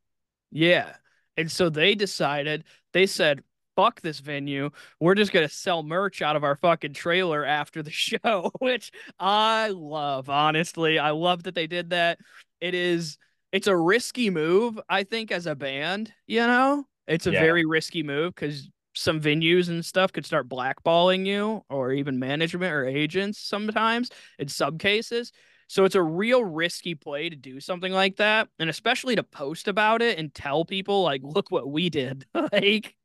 Yeah. 0.50 0.96
And 1.36 1.50
so 1.52 1.68
they 1.68 1.94
decided, 1.94 2.64
they 2.92 3.06
said, 3.06 3.42
fuck 3.76 4.00
this 4.00 4.18
venue. 4.18 4.70
We're 4.98 5.14
just 5.14 5.30
going 5.32 5.46
to 5.46 5.54
sell 5.54 5.82
merch 5.84 6.20
out 6.22 6.34
of 6.34 6.42
our 6.42 6.56
fucking 6.56 6.94
trailer 6.94 7.44
after 7.44 7.82
the 7.82 7.90
show, 7.92 8.50
which 8.58 8.90
I 9.20 9.68
love, 9.68 10.28
honestly. 10.28 10.98
I 10.98 11.10
love 11.10 11.44
that 11.44 11.54
they 11.54 11.66
did 11.68 11.90
that. 11.90 12.18
It 12.60 12.74
is, 12.74 13.18
it's 13.52 13.66
a 13.68 13.76
risky 13.76 14.30
move, 14.30 14.80
I 14.88 15.04
think, 15.04 15.30
as 15.30 15.46
a 15.46 15.54
band, 15.54 16.12
you 16.26 16.40
know? 16.40 16.84
It's 17.06 17.26
a 17.26 17.30
Yeah. 17.32 17.40
very 17.40 17.64
risky 17.64 18.02
move 18.02 18.34
because 18.34 18.68
some 18.98 19.20
venues 19.20 19.68
and 19.68 19.84
stuff 19.84 20.12
could 20.12 20.26
start 20.26 20.48
blackballing 20.48 21.26
you 21.26 21.64
or 21.70 21.92
even 21.92 22.18
management 22.18 22.72
or 22.72 22.84
agents 22.86 23.38
sometimes 23.38 24.10
in 24.38 24.48
some 24.48 24.78
cases. 24.78 25.32
So 25.68 25.84
it's 25.84 25.94
a 25.94 26.02
real 26.02 26.44
risky 26.44 26.94
play 26.94 27.28
to 27.28 27.36
do 27.36 27.60
something 27.60 27.92
like 27.92 28.16
that, 28.16 28.48
and 28.58 28.70
especially 28.70 29.16
to 29.16 29.22
post 29.22 29.68
about 29.68 30.00
it 30.02 30.18
and 30.18 30.32
tell 30.34 30.64
people 30.64 31.02
like, 31.02 31.20
"Look 31.22 31.50
what 31.50 31.70
we 31.70 31.90
did." 31.90 32.24
like, 32.52 32.96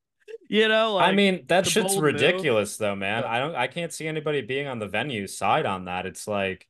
You 0.49 0.67
know, 0.67 0.97
I 0.97 1.11
mean, 1.11 1.45
that 1.47 1.65
shit's 1.67 1.95
bold 1.95 2.09
move. 2.09 2.13
ridiculous 2.13 2.77
though, 2.77 2.95
man. 2.95 3.23
Yeah. 3.23 3.27
I 3.27 3.39
don't 3.39 3.55
I 3.55 3.67
can't 3.67 3.91
see 3.93 4.07
anybody 4.07 4.41
being 4.41 4.67
on 4.67 4.79
the 4.79 4.87
venue 4.87 5.27
side 5.27 5.65
on 5.65 5.85
that. 5.85 6.05
It's 6.05 6.27
like 6.27 6.67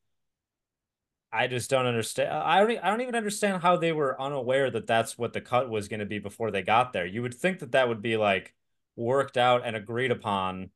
I 1.32 1.48
just 1.48 1.70
don't 1.70 1.88
understand. 1.88 2.30
I 2.32 2.60
don't 2.60 2.84
I 2.84 2.90
don't 2.90 3.02
even 3.02 3.16
understand 3.16 3.62
how 3.62 3.76
they 3.78 3.92
were 3.92 4.20
unaware 4.22 4.70
that 4.72 4.86
that's 4.88 5.18
what 5.18 5.34
the 5.34 5.42
cut 5.42 5.70
was 5.70 5.88
going 5.88 6.00
to 6.00 6.06
be 6.06 6.20
before 6.20 6.52
they 6.52 6.62
got 6.62 6.94
there. 6.94 7.06
You 7.06 7.22
would 7.24 7.34
think 7.34 7.60
that 7.60 7.72
that 7.72 7.88
would 7.90 8.02
be 8.02 8.18
like 8.18 8.54
worked 8.96 9.38
out 9.38 9.62
and 9.66 9.76
agreed 9.76 10.12
upon 10.12 10.70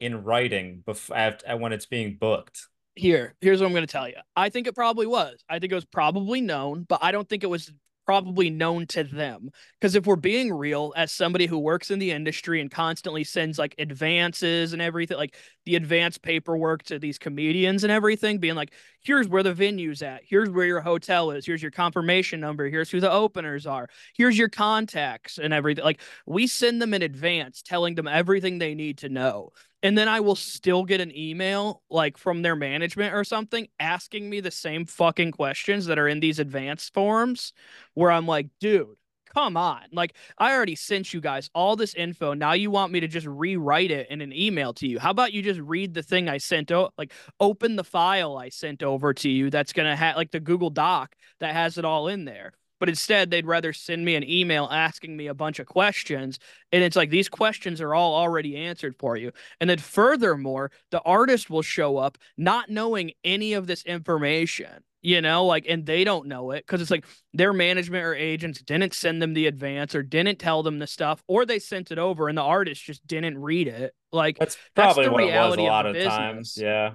in 0.00 0.24
writing 0.24 0.82
before 0.86 1.16
when 1.58 1.72
it's 1.72 1.86
being 1.86 2.16
booked. 2.20 2.68
here, 2.94 3.34
here's 3.40 3.60
what 3.60 3.66
I'm 3.66 3.72
going 3.72 3.86
to 3.86 3.92
tell 3.92 4.08
you. 4.08 4.16
I 4.36 4.48
think 4.48 4.66
it 4.66 4.74
probably 4.74 5.06
was. 5.06 5.42
I 5.48 5.58
think 5.58 5.72
it 5.72 5.76
was 5.76 5.84
probably 5.84 6.40
known, 6.40 6.84
but 6.88 6.98
I 7.02 7.12
don't 7.12 7.28
think 7.28 7.44
it 7.44 7.48
was 7.48 7.72
probably 8.08 8.48
known 8.48 8.86
to 8.86 9.04
them. 9.04 9.50
Because 9.78 9.94
if 9.94 10.06
we're 10.06 10.16
being 10.16 10.50
real, 10.50 10.94
as 10.96 11.12
somebody 11.12 11.44
who 11.44 11.58
works 11.58 11.90
in 11.90 11.98
the 11.98 12.10
industry 12.10 12.58
and 12.62 12.70
constantly 12.70 13.22
sends 13.22 13.58
like 13.58 13.74
advances 13.78 14.72
and 14.72 14.80
everything, 14.80 15.18
like 15.18 15.36
the 15.66 15.76
advanced 15.76 16.22
paperwork 16.22 16.82
to 16.84 16.98
these 16.98 17.18
comedians 17.18 17.84
and 17.84 17.92
everything, 17.92 18.38
being 18.38 18.54
like, 18.54 18.72
here's 19.02 19.28
where 19.28 19.42
the 19.42 19.52
venue's 19.52 20.00
at, 20.00 20.22
here's 20.24 20.48
where 20.48 20.64
your 20.64 20.80
hotel 20.80 21.32
is, 21.32 21.44
here's 21.44 21.60
your 21.60 21.70
confirmation 21.70 22.40
number, 22.40 22.66
here's 22.70 22.90
who 22.90 22.98
the 22.98 23.12
openers 23.12 23.66
are, 23.66 23.90
here's 24.16 24.38
your 24.38 24.48
contacts 24.48 25.36
and 25.36 25.52
everything. 25.52 25.84
Like 25.84 26.00
we 26.24 26.46
send 26.46 26.80
them 26.80 26.94
in 26.94 27.02
advance, 27.02 27.60
telling 27.60 27.94
them 27.94 28.08
everything 28.08 28.58
they 28.58 28.74
need 28.74 28.96
to 28.98 29.10
know 29.10 29.52
and 29.82 29.96
then 29.96 30.08
I 30.08 30.20
will 30.20 30.34
still 30.34 30.84
get 30.84 31.00
an 31.00 31.16
email 31.16 31.82
like 31.88 32.18
from 32.18 32.42
their 32.42 32.56
management 32.56 33.14
or 33.14 33.24
something 33.24 33.68
asking 33.78 34.28
me 34.28 34.40
the 34.40 34.50
same 34.50 34.86
fucking 34.86 35.32
questions 35.32 35.86
that 35.86 35.98
are 35.98 36.08
in 36.08 36.20
these 36.20 36.38
advanced 36.38 36.92
forms 36.94 37.52
where 37.94 38.10
I'm 38.10 38.26
like, 38.26 38.48
dude, 38.60 38.96
come 39.32 39.56
on. 39.56 39.82
Like 39.92 40.14
I 40.36 40.52
already 40.52 40.74
sent 40.74 41.14
you 41.14 41.20
guys 41.20 41.48
all 41.54 41.76
this 41.76 41.94
info. 41.94 42.34
Now 42.34 42.52
you 42.52 42.70
want 42.70 42.92
me 42.92 43.00
to 43.00 43.08
just 43.08 43.26
rewrite 43.26 43.90
it 43.90 44.10
in 44.10 44.20
an 44.20 44.32
email 44.32 44.72
to 44.74 44.86
you. 44.86 44.98
How 44.98 45.10
about 45.10 45.32
you 45.32 45.42
just 45.42 45.60
read 45.60 45.94
the 45.94 46.02
thing 46.02 46.28
I 46.28 46.38
sent 46.38 46.72
out 46.72 46.92
like 46.98 47.12
open 47.38 47.76
the 47.76 47.84
file 47.84 48.36
I 48.36 48.48
sent 48.48 48.82
over 48.82 49.14
to 49.14 49.28
you 49.28 49.50
that's 49.50 49.72
going 49.72 49.88
to 49.88 49.96
have 49.96 50.16
like 50.16 50.32
the 50.32 50.40
Google 50.40 50.70
Doc 50.70 51.14
that 51.40 51.54
has 51.54 51.78
it 51.78 51.84
all 51.84 52.08
in 52.08 52.24
there. 52.24 52.52
But 52.80 52.88
instead, 52.88 53.30
they'd 53.30 53.46
rather 53.46 53.72
send 53.72 54.04
me 54.04 54.14
an 54.14 54.28
email 54.28 54.68
asking 54.70 55.16
me 55.16 55.26
a 55.26 55.34
bunch 55.34 55.58
of 55.58 55.66
questions. 55.66 56.38
And 56.72 56.82
it's 56.82 56.96
like 56.96 57.10
these 57.10 57.28
questions 57.28 57.80
are 57.80 57.94
all 57.94 58.14
already 58.14 58.56
answered 58.56 58.96
for 58.98 59.16
you. 59.16 59.32
And 59.60 59.68
then 59.68 59.78
furthermore, 59.78 60.70
the 60.90 61.00
artist 61.02 61.50
will 61.50 61.62
show 61.62 61.96
up 61.96 62.18
not 62.36 62.70
knowing 62.70 63.12
any 63.24 63.54
of 63.54 63.66
this 63.66 63.82
information, 63.82 64.84
you 65.02 65.20
know, 65.20 65.44
like, 65.44 65.66
and 65.68 65.86
they 65.86 66.04
don't 66.04 66.26
know 66.26 66.50
it 66.52 66.64
because 66.66 66.80
it's 66.80 66.90
like 66.90 67.04
their 67.32 67.52
management 67.52 68.04
or 68.04 68.14
agents 68.14 68.62
didn't 68.62 68.94
send 68.94 69.20
them 69.22 69.34
the 69.34 69.46
advance 69.46 69.94
or 69.94 70.02
didn't 70.02 70.38
tell 70.38 70.62
them 70.62 70.78
the 70.78 70.86
stuff, 70.86 71.22
or 71.26 71.44
they 71.46 71.58
sent 71.58 71.90
it 71.90 71.98
over 71.98 72.28
and 72.28 72.38
the 72.38 72.42
artist 72.42 72.84
just 72.84 73.06
didn't 73.06 73.38
read 73.38 73.68
it. 73.68 73.94
Like, 74.12 74.38
That's 74.38 74.56
That's 74.74 74.94
probably 74.94 75.04
the 75.04 75.12
what 75.12 75.22
it 75.22 75.26
was 75.26 75.32
a 75.32 75.34
reality 75.34 75.62
of 75.62 75.68
lot 75.68 75.86
of 75.86 75.96
times. 76.04 76.58
Yeah. 76.60 76.94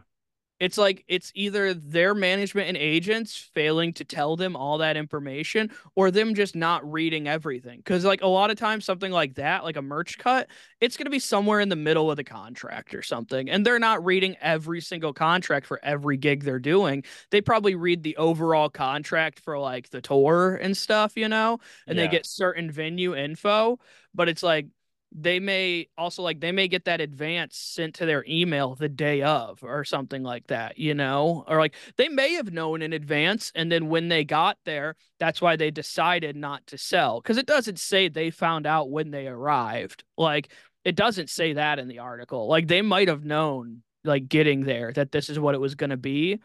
It's 0.63 0.77
like 0.77 1.03
it's 1.07 1.31
either 1.35 1.73
their 1.73 2.13
management 2.15 2.67
and 2.69 2.77
agents 2.77 3.35
failing 3.35 3.91
to 3.93 4.05
tell 4.05 4.35
them 4.35 4.55
all 4.55 4.77
that 4.77 4.95
information 4.97 5.71
or 5.95 6.11
them 6.11 6.33
just 6.35 6.55
not 6.55 6.89
reading 6.89 7.27
everything 7.27 7.77
because 7.77 8.05
like 8.05 8.21
a 8.21 8.27
lot 8.27 8.49
of 8.51 8.57
times 8.57 8.85
something 8.85 9.11
like 9.11 9.35
that 9.35 9.63
like 9.63 9.75
a 9.75 9.81
merch 9.81 10.17
cut 10.17 10.47
it's 10.79 10.95
going 10.97 11.05
to 11.05 11.11
be 11.11 11.19
somewhere 11.19 11.59
in 11.59 11.69
the 11.69 11.75
middle 11.75 12.09
of 12.09 12.17
the 12.17 12.23
contract 12.23 12.93
or 12.93 13.01
something 13.01 13.49
and 13.49 13.65
they're 13.65 13.79
not 13.79 14.03
reading 14.05 14.35
every 14.41 14.81
single 14.81 15.13
contract 15.13 15.65
for 15.65 15.79
every 15.83 16.17
gig 16.17 16.43
they're 16.43 16.59
doing 16.59 17.03
they 17.31 17.41
probably 17.41 17.75
read 17.75 18.03
the 18.03 18.15
overall 18.17 18.69
contract 18.69 19.39
for 19.39 19.57
like 19.59 19.89
the 19.89 20.01
tour 20.01 20.55
and 20.55 20.75
stuff 20.77 21.13
you 21.15 21.27
know 21.27 21.59
and 21.87 21.97
Yeah. 21.97 22.03
they 22.05 22.07
get 22.07 22.25
certain 22.25 22.71
venue 22.71 23.15
info 23.15 23.79
but 24.13 24.29
it's 24.29 24.43
like 24.43 24.67
they 25.15 25.39
may 25.39 25.87
also 25.97 26.23
like 26.23 26.39
they 26.39 26.51
may 26.51 26.67
get 26.67 26.85
that 26.85 27.01
advance 27.01 27.57
sent 27.57 27.95
to 27.95 28.05
their 28.05 28.25
email 28.27 28.75
the 28.75 28.89
day 28.89 29.21
of 29.21 29.63
or 29.63 29.83
something 29.83 30.23
like 30.23 30.47
that, 30.47 30.77
you 30.77 30.93
know? 30.93 31.43
Or 31.47 31.59
like 31.59 31.75
they 31.97 32.09
may 32.09 32.33
have 32.33 32.51
known 32.51 32.81
in 32.81 32.93
advance 32.93 33.51
and 33.55 33.71
then 33.71 33.89
when 33.89 34.09
they 34.09 34.23
got 34.23 34.57
there, 34.65 34.95
that's 35.19 35.41
why 35.41 35.55
they 35.55 35.71
decided 35.71 36.35
not 36.35 36.65
to 36.67 36.77
sell 36.77 37.21
cuz 37.21 37.37
it 37.37 37.45
doesn't 37.45 37.79
say 37.79 38.07
they 38.07 38.31
found 38.31 38.65
out 38.65 38.89
when 38.89 39.11
they 39.11 39.27
arrived. 39.27 40.03
Like 40.17 40.51
it 40.83 40.95
doesn't 40.95 41.29
say 41.29 41.53
that 41.53 41.79
in 41.79 41.87
the 41.87 41.99
article. 41.99 42.47
Like 42.47 42.67
they 42.67 42.81
might 42.81 43.07
have 43.07 43.23
known 43.23 43.83
like 44.03 44.27
getting 44.27 44.63
there 44.63 44.91
that 44.93 45.11
this 45.11 45.29
is 45.29 45.39
what 45.39 45.55
it 45.55 45.61
was 45.61 45.75
going 45.75 45.91
to 45.91 45.97
be 45.97 46.39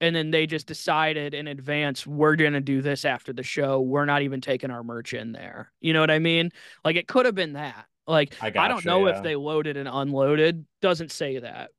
and 0.00 0.14
then 0.14 0.30
they 0.30 0.46
just 0.46 0.66
decided 0.66 1.34
in 1.34 1.46
advance 1.48 2.06
we're 2.06 2.36
going 2.36 2.52
to 2.52 2.60
do 2.60 2.82
this 2.82 3.04
after 3.04 3.32
the 3.32 3.42
show. 3.42 3.80
We're 3.80 4.04
not 4.04 4.22
even 4.22 4.40
taking 4.40 4.70
our 4.70 4.82
merch 4.82 5.14
in 5.14 5.32
there. 5.32 5.72
You 5.80 5.92
know 5.92 6.00
what 6.00 6.10
I 6.10 6.18
mean? 6.18 6.50
Like 6.84 6.96
it 6.96 7.08
could 7.08 7.26
have 7.26 7.34
been 7.34 7.54
that. 7.54 7.86
Like 8.06 8.34
I 8.40 8.50
I, 8.56 8.68
don't 8.68 8.84
know 8.84 9.06
yeah. 9.06 9.16
if 9.16 9.22
they 9.22 9.36
loaded 9.36 9.76
and 9.76 9.88
unloaded. 9.90 10.66
Doesn't 10.80 11.10
say 11.10 11.38
that. 11.38 11.70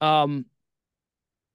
Um 0.00 0.46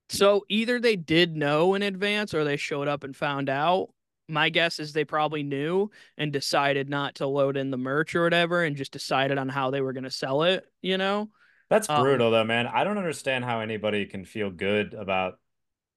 so 0.09 0.45
either 0.49 0.79
they 0.79 0.95
did 0.95 1.35
know 1.35 1.73
in 1.73 1.81
advance 1.81 2.33
or 2.33 2.43
they 2.43 2.57
showed 2.57 2.87
up 2.87 3.03
and 3.03 3.15
found 3.15 3.49
out. 3.49 3.89
My 4.27 4.49
guess 4.49 4.79
is 4.79 4.93
they 4.93 5.05
probably 5.05 5.43
knew 5.43 5.91
and 6.17 6.33
decided 6.33 6.89
not 6.89 7.15
to 7.15 7.27
load 7.27 7.57
in 7.57 7.69
the 7.69 7.77
merch 7.77 8.15
or 8.15 8.23
whatever 8.23 8.63
and 8.63 8.75
just 8.75 8.91
decided 8.91 9.37
on 9.37 9.49
how 9.49 9.69
they 9.69 9.81
were 9.81 9.93
going 9.93 10.03
to 10.03 10.11
sell 10.11 10.43
it, 10.43 10.65
you 10.81 10.97
know? 10.97 11.29
That's 11.69 11.89
Um, 11.89 12.01
brutal 12.01 12.31
though, 12.31 12.43
man. 12.43 12.67
I 12.67 12.83
don't 12.83 12.97
understand 12.97 13.45
how 13.45 13.59
anybody 13.59 14.05
can 14.05 14.25
feel 14.25 14.49
good 14.51 14.93
about 14.93 15.39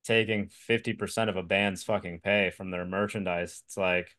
taking 0.04 0.48
50% 0.48 1.28
of 1.28 1.36
a 1.36 1.42
band's 1.42 1.84
fucking 1.84 2.20
pay 2.20 2.50
from 2.50 2.70
their 2.70 2.84
merchandise. 2.86 3.62
It's 3.66 3.76
like 3.76 4.16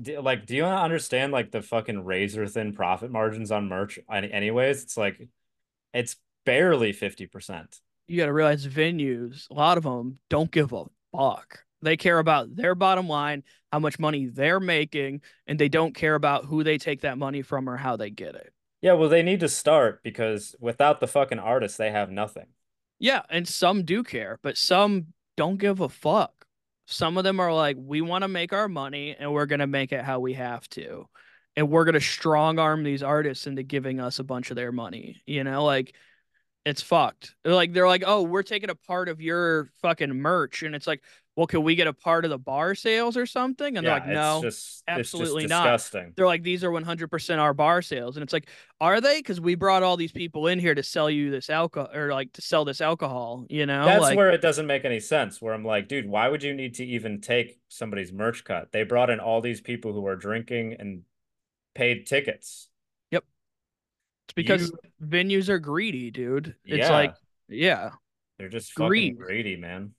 do- 0.00 0.20
like 0.20 0.46
do 0.46 0.56
you 0.56 0.64
understand 0.64 1.32
like 1.32 1.50
the 1.50 1.62
fucking 1.62 2.04
razor 2.04 2.46
thin 2.46 2.72
profit 2.72 3.10
margins 3.10 3.50
on 3.50 3.68
merch 3.68 3.98
anyways? 4.10 4.82
It's 4.82 4.96
like 4.96 5.28
it's 5.94 6.16
barely 6.44 6.92
50%. 6.92 7.80
you 8.06 8.16
got 8.16 8.26
to 8.26 8.32
realize 8.32 8.66
venues, 8.66 9.48
a 9.50 9.54
lot 9.54 9.78
of 9.78 9.84
them 9.84 10.18
don't 10.30 10.50
give 10.50 10.72
a 10.72 10.84
fuck. 11.12 11.64
They 11.82 11.96
care 11.96 12.18
about 12.18 12.56
their 12.56 12.74
bottom 12.74 13.08
line, 13.08 13.44
how 13.72 13.78
much 13.78 13.98
money 13.98 14.26
they're 14.26 14.60
making, 14.60 15.20
and 15.46 15.58
they 15.58 15.68
don't 15.68 15.94
care 15.94 16.14
about 16.16 16.46
who 16.46 16.64
they 16.64 16.78
take 16.78 17.02
that 17.02 17.18
money 17.18 17.42
from 17.42 17.68
or 17.68 17.76
how 17.76 17.96
they 17.96 18.10
get 18.10 18.34
it. 18.34 18.52
Yeah, 18.80 18.94
well 18.94 19.08
they 19.08 19.22
need 19.22 19.40
to 19.40 19.48
start 19.48 20.02
because 20.02 20.54
without 20.60 21.00
the 21.00 21.06
fucking 21.08 21.38
artists 21.38 21.76
they 21.76 21.90
have 21.90 22.10
nothing. 22.10 22.46
Yeah, 22.98 23.22
and 23.30 23.46
some 23.46 23.84
do 23.84 24.02
care, 24.02 24.38
but 24.42 24.56
some 24.56 25.08
don't 25.36 25.58
give 25.58 25.80
a 25.80 25.88
fuck. 25.88 26.37
Some 26.90 27.18
of 27.18 27.24
them 27.24 27.38
are 27.38 27.52
like, 27.52 27.76
we 27.78 28.00
want 28.00 28.22
to 28.22 28.28
make 28.28 28.54
our 28.54 28.66
money 28.66 29.14
and 29.18 29.30
we're 29.30 29.44
going 29.44 29.58
to 29.60 29.66
make 29.66 29.92
it 29.92 30.02
how 30.02 30.20
we 30.20 30.32
have 30.32 30.66
to. 30.70 31.06
And 31.54 31.68
we're 31.68 31.84
going 31.84 31.94
to 31.94 32.00
strong 32.00 32.58
arm 32.58 32.82
these 32.82 33.02
artists 33.02 33.46
into 33.46 33.62
giving 33.62 34.00
us 34.00 34.18
a 34.18 34.24
bunch 34.24 34.48
of 34.48 34.56
their 34.56 34.72
money. 34.72 35.20
You 35.26 35.44
know, 35.44 35.64
like 35.64 35.94
it's 36.68 36.82
fucked. 36.82 37.34
Like, 37.44 37.72
they're 37.72 37.88
like, 37.88 38.04
oh, 38.06 38.22
we're 38.22 38.42
taking 38.42 38.70
a 38.70 38.74
part 38.74 39.08
of 39.08 39.20
your 39.20 39.70
fucking 39.82 40.10
merch. 40.10 40.62
And 40.62 40.74
it's 40.74 40.86
like, 40.86 41.02
well, 41.38 41.46
can 41.46 41.62
we 41.62 41.76
get 41.76 41.86
a 41.86 41.92
part 41.92 42.24
of 42.24 42.30
the 42.30 42.38
bar 42.38 42.74
sales 42.74 43.16
or 43.16 43.24
something? 43.24 43.76
And 43.76 43.84
yeah, 43.84 44.00
they're 44.00 44.00
like, 44.00 44.08
no. 44.08 44.36
it's 44.38 44.56
just 44.56 44.82
absolutely 44.88 45.46
not. 45.46 45.88
they're 46.16 46.26
like 46.26 46.42
these 46.42 46.64
are 46.64 46.70
100% 46.70 47.38
our 47.38 47.54
bar 47.54 47.80
sales 47.80 48.16
and 48.16 48.24
it's 48.24 48.32
like 48.32 48.48
are 48.80 49.00
they 49.00 49.20
because 49.20 49.40
we 49.40 49.54
brought 49.54 49.84
all 49.84 49.96
these 49.96 50.10
people 50.10 50.48
in 50.48 50.58
here 50.58 50.74
to 50.74 50.82
sell 50.82 51.08
you 51.08 51.30
this 51.30 51.48
alcohol 51.48 51.90
or 51.94 52.12
like 52.12 52.32
to 52.32 52.42
sell 52.42 52.64
this 52.64 52.80
alcohol 52.80 53.46
you 53.48 53.66
know 53.66 53.84
That's 53.84 54.02
like 54.02 54.16
where 54.16 54.30
it 54.30 54.42
doesn't 54.42 54.66
make 54.66 54.84
any 54.84 54.98
sense. 54.98 55.40
Where 55.40 55.54
I'm 55.54 55.64
like, 55.64 55.86
dude, 55.86 56.08
why 56.08 56.26
would 56.26 56.42
you 56.42 56.52
need 56.54 56.74
to 56.74 56.84
even 56.84 57.20
take 57.20 57.60
somebody's 57.68 58.12
merch 58.12 58.42
cut? 58.42 58.72
They 58.72 58.82
brought 58.82 59.08
in 59.08 59.20
all 59.20 59.40
these 59.40 59.60
people 59.60 59.92
who 59.92 60.04
are 60.08 60.16
drinking 60.16 60.74
and 60.80 61.02
paid 61.72 62.06
tickets. 62.08 62.68
It's 64.28 64.34
because 64.34 64.70
you- 64.70 65.06
venues 65.06 65.48
are 65.48 65.58
greedy 65.58 66.10
dude 66.10 66.54
it's 66.64 66.88
Yeah. 66.88 66.92
like 66.92 67.14
yeah 67.48 67.90
They're 68.38 68.48
just 68.48 68.72
fucking 68.72 68.88
Greed. 68.88 69.18
greedy, 69.18 69.56
man. 69.56 69.94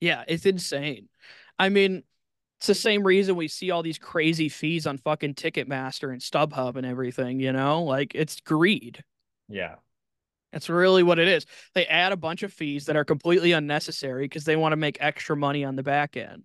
yeah 0.00 0.24
it's 0.28 0.46
insane 0.46 1.08
i 1.58 1.68
mean 1.68 2.02
it's 2.58 2.66
the 2.66 2.74
same 2.74 3.02
reason 3.04 3.34
we 3.36 3.48
see 3.48 3.70
all 3.70 3.82
these 3.82 3.98
crazy 3.98 4.48
fees 4.48 4.86
on 4.86 4.98
fucking 4.98 5.34
ticketmaster 5.34 6.12
and 6.12 6.20
stubhub 6.20 6.76
and 6.76 6.86
everything 6.86 7.40
you 7.40 7.52
know 7.52 7.82
like 7.84 8.14
it's 8.14 8.40
greed 8.40 9.02
Yeah. 9.48 9.76
That's 10.52 10.68
really 10.68 11.02
what 11.02 11.18
it 11.18 11.28
is. 11.28 11.46
They 11.74 11.86
add 11.86 12.12
a 12.12 12.16
bunch 12.16 12.42
of 12.42 12.52
fees 12.52 12.84
that 12.84 12.94
are 12.96 13.06
completely 13.06 13.52
unnecessary 13.52 14.24
because 14.26 14.44
they 14.44 14.54
want 14.54 14.72
to 14.72 14.76
make 14.76 14.98
extra 15.00 15.34
money 15.34 15.64
on 15.64 15.76
the 15.76 15.82
back 15.82 16.14
end. 16.14 16.44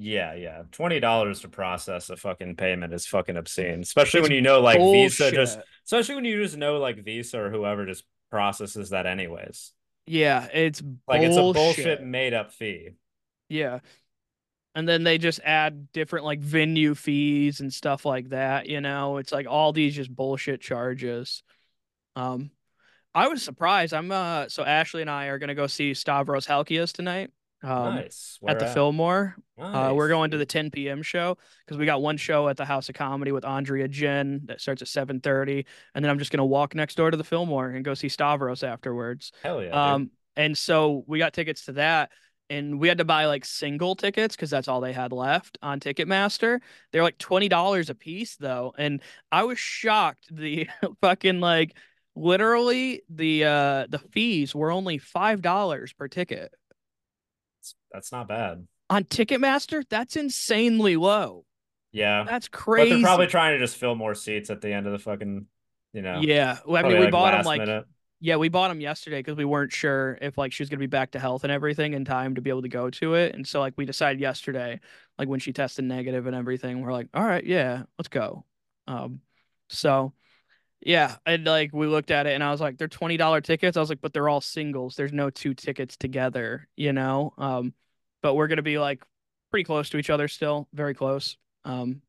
Yeah, 0.00 0.34
yeah. 0.34 0.62
Twenty 0.70 1.00
dollars 1.00 1.40
to 1.40 1.48
process 1.48 2.10
a 2.10 2.16
fucking 2.16 2.56
payment 2.56 2.92
is 2.92 3.06
fucking 3.06 3.36
obscene. 3.36 3.80
Especially 3.80 4.20
It's 4.20 4.28
when 4.28 4.32
you 4.36 4.42
know 4.42 4.60
like 4.60 4.78
Visa 4.78 5.30
just 5.32 5.58
especially 5.84 6.14
when 6.16 6.24
you 6.24 6.42
just 6.42 6.56
know 6.56 6.78
like 6.78 7.02
Visa 7.04 7.40
or 7.40 7.50
whoever 7.50 7.86
just 7.86 8.04
processes 8.30 8.90
that 8.90 9.06
anyways. 9.06 9.72
Yeah, 10.06 10.46
it's 10.52 10.82
Like 11.06 11.22
it's 11.22 11.36
a 11.36 11.40
bullshit. 11.40 11.54
bullshit 11.76 12.02
made 12.02 12.34
up 12.34 12.52
fee. 12.52 12.90
Yeah. 13.48 13.80
And 14.74 14.88
then 14.88 15.02
they 15.02 15.18
just 15.18 15.40
add 15.42 15.90
different 15.92 16.24
like 16.24 16.40
venue 16.40 16.94
fees 16.94 17.60
and 17.60 17.72
stuff 17.72 18.04
like 18.04 18.28
that, 18.28 18.66
you 18.68 18.80
know. 18.80 19.16
It's 19.16 19.32
like 19.32 19.46
all 19.48 19.72
these 19.72 19.94
just 19.96 20.14
bullshit 20.14 20.60
charges. 20.60 21.42
Um 22.16 22.50
I 23.14 23.28
was 23.28 23.42
surprised. 23.42 23.94
I'm 23.94 24.12
uh 24.12 24.48
so 24.48 24.64
Ashley 24.64 25.00
and 25.00 25.10
I 25.10 25.26
are 25.26 25.38
gonna 25.38 25.54
go 25.54 25.66
see 25.66 25.94
Stavros 25.94 26.46
Halkias 26.46 26.92
tonight. 26.92 27.30
Um, 27.62 27.96
nice. 27.96 28.38
at 28.46 28.58
the 28.58 28.66
Where 28.66 28.74
Fillmore. 28.74 29.36
Uh, 29.58 29.92
we're 29.94 30.08
going 30.08 30.30
to 30.30 30.38
the 30.38 30.46
10 30.46 30.70
p.m. 30.70 31.02
show 31.02 31.36
because 31.66 31.76
we 31.76 31.86
got 31.86 32.00
one 32.00 32.16
show 32.16 32.48
at 32.48 32.56
the 32.56 32.64
House 32.64 32.88
of 32.88 32.94
Comedy 32.94 33.32
with 33.32 33.44
Andrea 33.44 33.88
Jin 33.88 34.42
that 34.44 34.60
starts 34.60 34.82
at 34.82 34.88
7:30, 34.88 35.64
and 35.94 36.04
then 36.04 36.10
I'm 36.10 36.18
just 36.18 36.30
gonna 36.30 36.44
walk 36.44 36.74
next 36.74 36.94
door 36.94 37.10
to 37.10 37.16
the 37.16 37.24
Fillmore 37.24 37.70
and 37.70 37.84
go 37.84 37.94
see 37.94 38.08
Stavros 38.08 38.62
afterwards. 38.62 39.32
Hell 39.42 39.60
yeah. 39.60 39.68
dude. 39.68 39.74
Um, 39.74 40.10
and 40.36 40.56
so 40.56 41.02
we 41.08 41.18
got 41.18 41.32
tickets 41.32 41.64
to 41.64 41.72
that, 41.72 42.12
and 42.48 42.78
we 42.78 42.86
had 42.86 42.98
to 42.98 43.04
buy 43.04 43.26
like 43.26 43.44
single 43.44 43.96
tickets 43.96 44.36
because 44.36 44.50
that's 44.50 44.68
all 44.68 44.80
they 44.80 44.92
had 44.92 45.10
left 45.10 45.58
on 45.60 45.80
Ticketmaster. 45.80 46.60
They're 46.92 47.02
like 47.02 47.18
twenty 47.18 47.48
dollars 47.48 47.90
a 47.90 47.94
piece 47.96 48.36
though, 48.36 48.72
and 48.78 49.02
I 49.32 49.44
was 49.44 49.58
shocked. 49.58 50.28
The 50.32 50.68
fucking 51.00 51.40
like 51.40 51.76
literally 52.14 53.02
the 53.08 53.44
uh 53.44 53.86
the 53.88 53.98
fees 54.12 54.54
were 54.54 54.70
only 54.70 54.98
five 54.98 55.42
dollars 55.42 55.92
per 55.92 56.06
ticket 56.06 56.52
That's 57.92 58.12
not 58.12 58.28
bad. 58.28 58.66
on 58.90 59.04
Ticketmaster. 59.04 59.84
That's 59.88 60.16
insanely 60.16 60.96
low. 60.96 61.44
Yeah. 61.92 62.24
That's 62.24 62.48
crazy. 62.48 62.90
But 62.90 62.96
they're 62.96 63.04
probably 63.04 63.26
trying 63.26 63.54
to 63.54 63.58
just 63.58 63.76
fill 63.76 63.94
more 63.94 64.14
seats 64.14 64.50
at 64.50 64.60
the 64.60 64.72
end 64.72 64.86
of 64.86 64.92
the 64.92 64.98
fucking, 64.98 65.46
you 65.92 66.02
know. 66.02 66.20
Yeah, 66.20 66.58
well, 66.66 66.84
I 66.84 66.88
mean, 66.88 66.98
we 66.98 67.04
like, 67.04 67.12
bought 67.12 67.32
them 67.32 67.46
like 67.46 67.60
minute. 67.60 67.86
yeah, 68.20 68.36
we 68.36 68.48
bought 68.50 68.68
them 68.68 68.80
yesterday 68.80 69.20
because 69.20 69.36
we 69.36 69.44
weren't 69.44 69.72
sure 69.72 70.18
if 70.20 70.36
like 70.36 70.52
she 70.52 70.62
was 70.62 70.68
gonna 70.68 70.80
be 70.80 70.86
back 70.86 71.12
to 71.12 71.18
health 71.18 71.44
and 71.44 71.52
everything 71.52 71.94
in 71.94 72.04
time 72.04 72.34
to 72.34 72.42
be 72.42 72.50
able 72.50 72.62
to 72.62 72.68
go 72.68 72.90
to 72.90 73.14
it, 73.14 73.34
and 73.34 73.46
so 73.46 73.60
like 73.60 73.72
we 73.76 73.86
decided 73.86 74.20
yesterday, 74.20 74.80
like 75.18 75.28
when 75.28 75.40
she 75.40 75.52
tested 75.52 75.86
negative 75.86 76.26
and 76.26 76.36
everything, 76.36 76.82
we're 76.82 76.92
like, 76.92 77.08
all 77.14 77.24
right, 77.24 77.44
yeah, 77.44 77.84
let's 77.98 78.08
go. 78.08 78.44
Um, 78.86 79.20
so 79.70 80.12
yeah, 80.80 81.16
and 81.26 81.44
like 81.44 81.72
we 81.72 81.86
looked 81.86 82.10
at 82.10 82.26
it 82.26 82.34
and 82.34 82.44
I 82.44 82.50
was 82.50 82.60
like, 82.60 82.78
they're 82.78 82.88
twenty 82.88 83.16
dollar 83.16 83.40
tickets. 83.40 83.76
I 83.76 83.80
was 83.80 83.88
like, 83.88 84.00
but 84.00 84.12
they're 84.12 84.28
all 84.28 84.40
singles. 84.40 84.96
There's 84.96 85.12
no 85.12 85.30
two 85.30 85.54
tickets 85.54 85.96
together, 85.96 86.68
you 86.76 86.92
know. 86.92 87.34
Um, 87.36 87.74
but 88.22 88.34
we're 88.34 88.48
gonna 88.48 88.62
be 88.62 88.78
like 88.78 89.02
pretty 89.50 89.64
close 89.64 89.90
to 89.90 89.98
each 89.98 90.10
other 90.10 90.28
still, 90.28 90.68
very 90.72 90.94
close. 90.94 91.36
Um, 91.64 92.02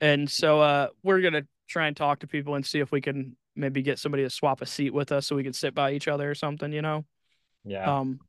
and 0.00 0.30
so 0.30 0.60
uh, 0.60 0.88
we're 1.02 1.20
gonna 1.20 1.46
try 1.68 1.86
and 1.86 1.96
talk 1.96 2.20
to 2.20 2.26
people 2.26 2.54
and 2.54 2.64
see 2.64 2.80
if 2.80 2.90
we 2.90 3.00
can 3.00 3.36
maybe 3.56 3.82
get 3.82 3.98
somebody 3.98 4.22
to 4.24 4.30
swap 4.30 4.62
a 4.62 4.66
seat 4.66 4.92
with 4.92 5.12
us 5.12 5.26
so 5.26 5.36
we 5.36 5.44
can 5.44 5.52
sit 5.52 5.74
by 5.74 5.92
each 5.92 6.08
other 6.08 6.30
or 6.30 6.34
something, 6.34 6.72
you 6.72 6.82
know. 6.82 7.04
Yeah. 7.64 7.98
Um, 7.98 8.20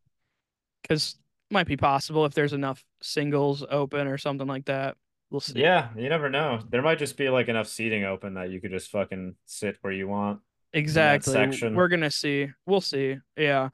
because 0.82 1.18
might 1.50 1.68
be 1.68 1.78
possible 1.78 2.26
if 2.26 2.34
there's 2.34 2.54
enough 2.54 2.84
singles 3.02 3.64
open 3.70 4.08
or 4.08 4.18
something 4.18 4.48
like 4.48 4.66
that. 4.66 4.98
We'll 5.30 5.42
see. 5.42 5.60
Yeah, 5.60 5.90
you 5.98 6.08
never 6.10 6.30
know. 6.30 6.62
There 6.70 6.82
might 6.82 7.00
just 7.00 7.18
be 7.18 7.30
like 7.30 7.48
enough 7.48 7.68
seating 7.68 8.04
open 8.04 8.36
that 8.36 8.52
you 8.52 8.62
could 8.62 8.72
just 8.72 8.92
fucking 8.92 9.36
sit 9.46 9.78
where 9.82 9.94
you 9.94 10.08
want. 10.08 10.40
exactly. 10.74 11.34
section. 11.34 11.76
We're 11.76 11.88
gonna 11.88 12.12
see. 12.12 12.50
We'll 12.66 12.82
see. 12.82 13.18
Yeah. 13.36 13.70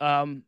Um, 0.00 0.44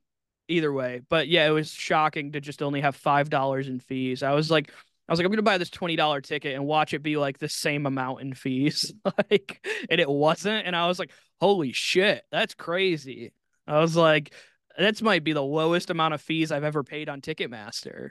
either 0.49 0.73
way, 0.73 1.03
but 1.09 1.29
yeah, 1.29 1.47
it 1.47 1.51
was 1.51 1.71
shocking 1.73 2.33
to 2.33 2.41
just 2.41 2.63
only 2.63 2.81
have 2.81 2.97
five 2.97 3.31
dollars 3.31 3.69
in 3.69 3.81
fees. 3.81 4.23
I 4.23 4.33
was 4.33 4.51
like, 4.51 4.71
I 5.09 5.13
was 5.13 5.19
like, 5.19 5.27
I'm 5.27 5.33
gonna 5.33 5.43
buy 5.43 5.59
this 5.59 5.71
twenty 5.71 5.97
dollar 5.97 6.21
ticket 6.21 6.55
and 6.55 6.67
watch 6.67 6.95
it 6.95 7.03
be 7.03 7.17
like 7.17 7.39
the 7.39 7.49
same 7.49 7.87
amount 7.87 8.21
in 8.21 8.35
fees, 8.35 8.93
like, 9.05 9.67
and 9.91 10.01
it 10.01 10.09
wasn't. 10.09 10.67
And 10.67 10.77
I 10.77 10.87
was 10.87 10.99
like, 10.99 11.11
holy 11.41 11.73
shit, 11.73 12.23
that's 12.31 12.55
crazy. 12.55 13.33
I 13.67 13.81
was 13.81 13.97
like, 13.97 14.33
that's 14.79 15.03
might 15.03 15.25
be 15.25 15.33
the 15.33 15.43
lowest 15.43 15.91
amount 15.91 16.15
of 16.15 16.21
fees 16.21 16.53
I've 16.53 16.65
ever 16.65 16.85
paid 16.85 17.09
on 17.09 17.21
Ticketmaster. 17.21 18.11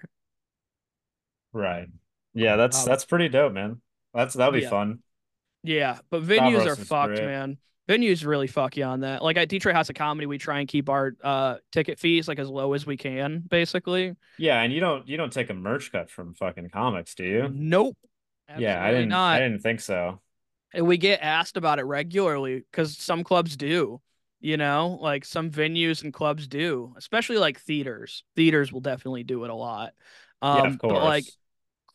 Right. 1.53 1.87
Yeah, 2.35 2.55
that's 2.57 2.85
Um, 2.85 2.85
that's 2.85 3.05
pretty 3.05 3.29
dope, 3.29 3.53
man. 3.53 3.81
That's 4.13 4.35
that'll 4.35 4.53
be 4.53 4.61
yeah. 4.61 4.69
fun. 4.69 4.99
Yeah, 5.63 5.99
but 6.09 6.23
venues 6.23 6.61
Stavros 6.61 6.67
are 6.67 6.75
fucked, 6.75 7.15
great. 7.15 7.25
man. 7.25 7.57
Venues 7.89 8.25
really 8.25 8.47
fuck 8.47 8.77
you 8.77 8.83
on 8.83 9.01
that. 9.01 9.23
Like 9.23 9.37
at 9.37 9.49
Detroit 9.49 9.75
House 9.75 9.89
of 9.89 9.95
Comedy, 9.95 10.25
we 10.27 10.37
try 10.37 10.59
and 10.59 10.67
keep 10.67 10.89
our 10.89 11.15
uh 11.23 11.57
ticket 11.71 11.99
fees 11.99 12.27
like 12.27 12.39
as 12.39 12.49
low 12.49 12.73
as 12.73 12.85
we 12.85 12.97
can, 12.97 13.39
basically. 13.39 14.15
Yeah, 14.37 14.61
and 14.61 14.73
you 14.73 14.79
don't 14.79 15.07
you 15.07 15.17
don't 15.17 15.31
take 15.31 15.49
a 15.49 15.53
merch 15.53 15.91
cut 15.91 16.09
from 16.09 16.33
fucking 16.33 16.69
comics, 16.69 17.15
do 17.15 17.23
you? 17.23 17.49
Nope. 17.51 17.97
Yeah, 18.57 18.83
I 18.83 18.91
didn't 18.91 19.09
not. 19.09 19.37
I 19.37 19.39
didn't 19.39 19.61
think 19.61 19.79
so. 19.79 20.21
And 20.73 20.85
we 20.87 20.97
get 20.97 21.21
asked 21.21 21.57
about 21.57 21.79
it 21.79 21.83
regularly 21.83 22.65
because 22.71 22.97
some 22.97 23.23
clubs 23.23 23.55
do. 23.57 24.01
You 24.41 24.57
know, 24.57 24.99
like 25.01 25.25
some 25.25 25.49
venues 25.49 26.03
and 26.03 26.13
clubs 26.13 26.47
do, 26.47 26.93
especially 26.97 27.37
like 27.37 27.59
theaters. 27.59 28.23
Theaters 28.35 28.71
will 28.71 28.81
definitely 28.81 29.23
do 29.23 29.43
it 29.43 29.49
a 29.49 29.55
lot. 29.55 29.93
Um, 30.41 30.57
Yeah, 30.57 30.67
of 30.67 30.77
course. 30.77 30.93
but 30.93 31.01
like 31.03 31.25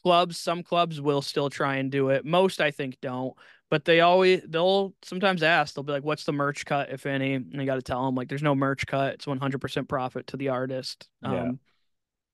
clubs, 0.02 0.36
some 0.38 0.62
clubs 0.62 1.00
will 1.00 1.22
still 1.22 1.50
try 1.50 1.76
and 1.76 1.90
do 1.90 2.08
it. 2.10 2.24
Most 2.24 2.60
I 2.60 2.70
think 2.70 3.00
don't, 3.00 3.34
but 3.70 3.84
they 3.84 4.00
always 4.00 4.42
they'll 4.48 4.94
sometimes 5.02 5.42
ask. 5.42 5.74
They'll 5.74 5.84
be 5.84 5.92
like, 5.92 6.04
"What's 6.04 6.24
the 6.24 6.32
merch 6.32 6.64
cut, 6.66 6.90
if 6.90 7.06
any?" 7.06 7.34
And 7.34 7.52
you 7.52 7.64
got 7.66 7.76
to 7.76 7.82
tell 7.82 8.04
them 8.04 8.14
like, 8.14 8.28
"There's 8.28 8.42
no 8.42 8.54
merch 8.54 8.86
cut. 8.86 9.14
It's 9.14 9.26
100% 9.26 9.88
profit 9.88 10.26
to 10.28 10.36
the 10.36 10.48
artist." 10.48 11.08
Um, 11.22 11.34
Yeah. 11.34 11.50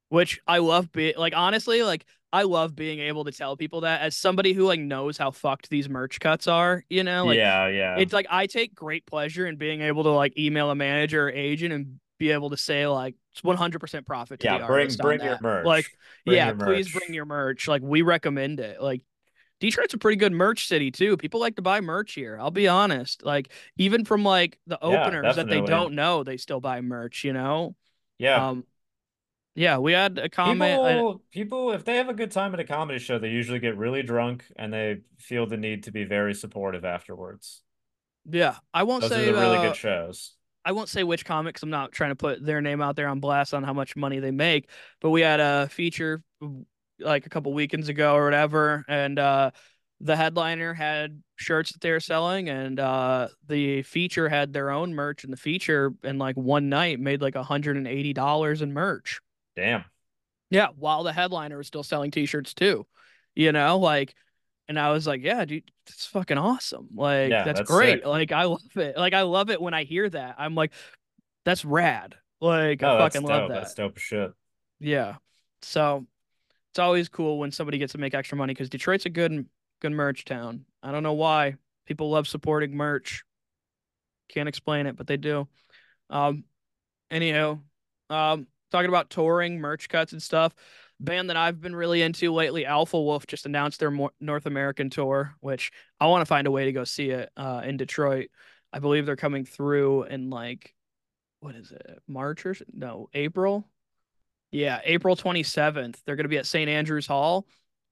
which 0.09 0.41
I 0.47 0.59
love. 0.59 0.93
Be 0.93 1.15
like 1.17 1.35
honestly, 1.37 1.83
like 1.83 2.05
I 2.33 2.43
love 2.43 2.75
being 2.75 3.01
able 3.01 3.25
to 3.25 3.33
tell 3.33 3.57
people 3.57 3.83
that 3.83 4.01
as 4.03 4.17
somebody 4.17 4.53
who 4.53 4.65
like 4.67 4.81
knows 4.81 5.17
how 5.19 5.31
fucked 5.31 5.71
these 5.71 5.89
merch 5.89 6.21
cuts 6.21 6.49
are. 6.49 6.85
You 6.89 7.05
know, 7.05 7.27
like 7.27 7.37
yeah, 7.39 7.69
yeah. 7.69 7.97
it's 7.99 8.13
like 8.13 8.27
I 8.31 8.47
take 8.47 8.75
great 8.75 9.07
pleasure 9.07 9.47
in 9.47 9.57
being 9.57 9.81
able 9.81 10.05
to 10.05 10.11
like 10.11 10.39
email 10.39 10.71
a 10.71 10.75
manager 10.75 11.27
or 11.27 11.31
agent 11.31 11.73
and 11.73 11.99
be 12.19 12.31
able 12.33 12.51
to 12.51 12.57
say 12.57 12.87
like 12.87 13.15
it's 13.33 13.43
100% 13.43 14.07
profit 14.07 14.41
to 14.41 14.47
yeah, 14.47 14.59
the 14.59 14.59
bring 14.59 14.95
bring 14.97 15.23
your 15.23 15.39
merch. 15.41 15.67
Like, 15.67 15.87
Bring 16.25 16.37
yeah, 16.37 16.47
your 16.47 16.55
please 16.55 16.89
merch. 16.89 16.89
bring 16.89 17.15
your 17.15 17.25
merch. 17.27 17.69
Like 17.69 17.83
we 17.83 18.03
recommend 18.03 18.61
it. 18.61 18.81
Like 18.81 19.03
Detroit's 19.61 19.95
a 19.95 19.99
pretty 19.99 20.17
good 20.17 20.33
merch 20.33 20.67
city 20.69 20.91
too. 20.91 21.17
People 21.17 21.41
like 21.41 21.57
to 21.57 21.63
buy 21.63 21.81
merch 21.81 22.15
here. 22.15 22.39
I'll 22.41 22.51
be 22.51 22.69
honest. 22.69 23.25
Like 23.25 23.51
even 23.79 24.05
from 24.05 24.25
like 24.25 24.59
the 24.67 24.83
Yeah, 24.87 25.11
openers 25.11 25.37
that 25.37 25.49
they 25.49 25.61
don't 25.63 25.95
know, 25.95 26.25
they 26.25 26.37
still 26.39 26.61
buy 26.61 26.81
merch, 26.83 27.25
you 27.25 27.33
know? 27.33 27.77
Yeah. 28.19 28.37
Um 28.37 28.65
yeah, 29.55 29.79
we 29.79 29.93
had 29.93 30.19
a 30.19 30.29
comment 30.29 30.83
People, 30.85 31.25
people, 31.33 31.73
if 31.73 31.85
they 31.85 31.97
have 31.97 32.09
a 32.09 32.15
good 32.15 32.31
time 32.31 32.55
at 32.55 32.61
a 32.61 32.65
comedy 32.65 33.01
show, 33.01 33.19
they 33.19 33.31
usually 33.31 33.59
get 33.59 33.77
really 33.77 34.03
drunk 34.03 34.45
and 34.57 34.73
they 34.73 35.01
feel 35.19 35.47
the 35.47 35.57
need 35.57 35.83
to 35.85 35.91
be 35.91 36.05
very 36.05 36.35
supportive 36.35 36.85
afterwards. 36.85 37.63
yeah, 38.29 38.57
I 38.75 38.83
won't 38.83 39.05
Those 39.05 39.11
say 39.11 39.25
are 39.29 39.33
the 39.33 39.35
really 39.35 39.59
uh, 39.59 39.71
good 39.71 39.77
shows. 39.77 40.36
I 40.67 40.73
won't 40.73 40.89
say 40.89 41.05
which 41.05 41.25
comics. 41.25 41.63
I'm 41.63 41.71
not 41.71 41.93
trying 41.93 42.11
to 42.11 42.17
put 42.17 42.45
their 42.45 42.61
name 42.61 42.83
out 42.83 42.97
there 42.97 43.07
on 43.07 43.21
blast 43.21 43.55
on 43.55 43.63
how 43.63 43.73
much 43.73 43.95
money 43.95 44.19
they 44.19 44.33
make, 44.33 44.69
but 45.01 45.11
we 45.11 45.21
had 45.21 45.39
a 45.39 45.69
feature 45.69 46.25
like 46.99 47.25
a 47.25 47.29
couple 47.29 47.55
weekends 47.55 47.89
ago 47.89 48.17
or 48.17 48.25
whatever, 48.25 48.85
and 48.89 49.17
uh, 49.17 49.53
the 50.01 50.17
headliner 50.17 50.75
had 50.75 51.23
shirts 51.37 51.73
that 51.73 51.81
they 51.81 51.93
were 51.93 52.01
selling, 52.01 52.49
and 52.49 52.81
uh, 52.81 53.29
the 53.47 53.83
feature 53.83 54.29
had 54.29 54.53
their 54.53 54.71
own 54.71 54.93
merch, 54.93 55.23
and 55.23 55.33
the 55.33 55.37
feature 55.37 55.93
in 56.03 56.19
like 56.19 56.37
one 56.37 56.69
night 56.69 56.99
made 56.99 57.23
like 57.23 57.37
hundred 57.37 57.77
and 57.77 57.87
eighty 57.87 58.13
dollars 58.13 58.61
in 58.61 58.73
merch. 58.73 59.21
Damn. 59.55 59.85
Yeah, 60.51 60.69
while 60.77 61.05
the 61.05 61.13
headliner 61.13 61.59
was 61.59 61.69
still 61.69 61.85
selling 61.85 62.11
T-shirts 62.11 62.55
too, 62.55 62.87
you 63.37 63.53
know, 63.53 63.79
like, 63.79 64.15
and 64.69 64.79
I 64.79 64.91
was 64.93 65.07
like, 65.07 65.23
yeah, 65.23 65.45
dude, 65.45 65.71
it's 65.87 66.07
fucking 66.07 66.39
awesome. 66.39 66.89
Like, 66.95 67.31
Yeah, 67.31 67.45
that's, 67.45 67.61
that's 67.61 67.71
great. 67.71 67.99
sick. 67.99 68.07
Like, 68.07 68.33
I 68.33 68.45
love 68.47 68.61
it. 68.77 68.97
Like, 68.97 69.15
I 69.15 69.23
love 69.23 69.51
it 69.51 69.61
when 69.61 69.75
I 69.75 69.85
hear 69.85 70.09
that. 70.11 70.37
I'm 70.39 70.55
like, 70.55 70.73
that's 71.45 71.65
rad. 71.65 72.17
Like, 72.41 72.83
I 72.83 72.99
that's 72.99 73.15
fucking 73.15 73.27
dope. 73.27 73.31
love 73.31 73.49
that. 73.51 73.55
That's 73.63 73.75
dope 73.75 73.97
as 73.97 74.03
shit. 74.03 74.33
Yeah. 74.81 75.17
So 75.63 76.07
it's 76.73 76.79
always 76.79 77.09
cool 77.09 77.39
when 77.39 77.53
somebody 77.53 77.79
gets 77.79 77.93
to 77.93 77.99
make 77.99 78.15
extra 78.15 78.37
money 78.37 78.53
because 78.53 78.69
Detroit's 78.69 79.07
a 79.07 79.11
good, 79.11 79.47
good 79.81 79.93
merch 79.93 80.25
town. 80.25 80.65
I 80.83 80.93
don't 80.93 81.03
know 81.03 81.15
why 81.15 81.57
people 81.87 82.11
love 82.11 82.29
supporting 82.29 82.77
merch. 82.77 83.23
Can't 84.29 84.49
explain 84.49 84.87
it, 84.87 84.97
but 84.97 85.07
they 85.07 85.17
do. 85.17 85.49
Um, 86.11 86.45
anyhow, 87.11 87.61
um, 88.11 88.47
talking 88.71 88.89
about 88.89 89.09
touring, 89.11 89.59
merch 89.61 89.89
cuts 89.89 90.13
and 90.13 90.23
stuff. 90.23 90.53
Band 90.99 91.29
that 91.29 91.37
I've 91.37 91.61
been 91.61 91.77
really 91.77 92.01
into 92.03 92.33
lately, 92.33 92.65
Alpha 92.65 93.01
Wolf, 93.01 93.27
just 93.27 93.47
announced 93.47 93.81
their 93.81 93.93
North 94.21 94.47
American 94.47 94.89
tour, 94.89 95.35
which 95.41 95.71
I 96.01 96.07
want 96.07 96.23
to 96.23 96.27
find 96.27 96.47
a 96.47 96.51
way 96.51 96.65
to 96.65 96.73
go 96.73 96.85
see 96.85 97.11
it 97.11 97.31
uh, 97.37 97.63
in 97.65 97.77
Detroit. 97.77 98.29
I 98.73 98.79
believe 98.79 99.05
they're 99.07 99.17
coming 99.17 99.45
through 99.45 100.05
in 100.05 100.31
like, 100.31 100.75
what 101.41 101.55
is 101.55 101.71
it, 101.73 102.03
March 102.09 102.47
or 102.47 102.57
no, 102.73 103.09
April? 103.13 103.69
Yeah, 104.51 104.81
April 104.85 105.17
27th. 105.17 105.97
They're 106.05 106.17
going 106.17 106.25
to 106.25 106.31
be 106.31 106.39
at 106.39 106.47
St. 106.47 106.69
Andrews 106.69 107.07
Hall. 107.07 107.47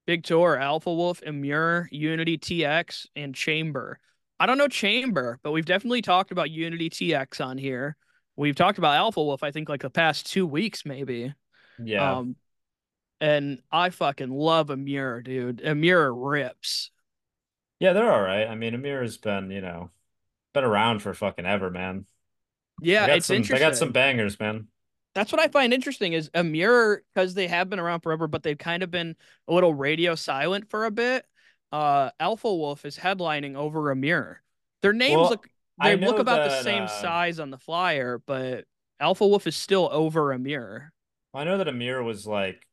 Big 0.06 0.24
tour, 0.24 0.56
Alpha 0.56 0.92
Wolf, 0.92 1.20
Emmure, 1.26 1.88
Unity 1.90 2.38
TX, 2.38 3.06
and 3.16 3.34
Chamber. 3.34 3.98
I 4.38 4.46
don't 4.46 4.58
know 4.58 4.68
Chamber, 4.68 5.38
but 5.42 5.52
we've 5.52 5.64
definitely 5.64 6.02
talked 6.02 6.30
about 6.30 6.50
Unity 6.50 6.90
TX 6.90 7.44
on 7.44 7.58
here. 7.58 7.96
We've 8.36 8.56
talked 8.56 8.78
about 8.78 8.96
Alpha 8.96 9.22
Wolf, 9.22 9.42
I 9.42 9.50
think, 9.50 9.68
like 9.68 9.82
the 9.82 9.90
past 9.90 10.30
two 10.30 10.46
weeks, 10.46 10.84
maybe. 10.84 11.32
Yeah. 11.82 12.18
Um, 12.18 12.36
and 13.20 13.62
I 13.70 13.90
fucking 13.90 14.30
love 14.30 14.68
Emmure, 14.68 15.22
dude. 15.22 15.60
Emmure 15.62 16.12
rips. 16.14 16.90
yeah, 17.80 17.92
they're 17.92 18.10
all 18.10 18.22
right. 18.22 18.46
I 18.46 18.54
mean, 18.54 18.74
Emmure 18.74 19.02
has 19.02 19.18
been, 19.18 19.50
you 19.50 19.60
know, 19.60 19.90
been 20.54 20.64
around 20.64 21.00
for 21.00 21.14
fucking 21.14 21.46
ever, 21.46 21.70
man. 21.70 22.06
Yeah, 22.80 23.02
They 23.02 23.06
got 23.06 23.16
it's 23.18 23.26
some, 23.26 23.36
interesting. 23.36 23.54
They 23.56 23.60
got 23.60 23.76
some 23.76 23.92
bangers, 23.92 24.38
man. 24.38 24.68
That's 25.14 25.30
what 25.30 25.40
I 25.40 25.48
find 25.48 25.72
interesting 25.72 26.12
is 26.12 26.28
Emmure 26.30 26.98
because 27.14 27.34
they 27.34 27.46
have 27.46 27.70
been 27.70 27.78
around 27.78 28.00
forever, 28.00 28.26
but 28.26 28.42
they've 28.42 28.58
kind 28.58 28.82
of 28.82 28.90
been 28.90 29.16
a 29.46 29.54
little 29.54 29.72
radio 29.72 30.14
silent 30.16 30.68
for 30.70 30.86
a 30.86 30.90
bit. 30.90 31.24
Uh, 31.70 32.10
Alpha 32.18 32.52
Wolf 32.52 32.84
is 32.84 32.96
headlining 32.98 33.54
over 33.56 33.90
Emmure. 33.94 34.36
Their 34.82 34.92
names 34.92 35.20
Well, 35.20 35.30
look 35.30 35.48
they 35.82 35.96
look 35.96 36.18
about 36.18 36.44
the 36.44 36.62
same 36.62 36.84
uh, 36.84 36.88
size 36.88 37.38
on 37.40 37.50
the 37.50 37.58
flyer, 37.58 38.20
but 38.26 38.64
Alpha 39.00 39.26
Wolf 39.26 39.46
is 39.46 39.56
still 39.56 39.88
over 39.90 40.32
Emmure. 40.32 40.90
I 41.32 41.44
know 41.44 41.58
that 41.58 41.66
Emmure 41.68 42.02
was 42.04 42.26
like 42.26 42.66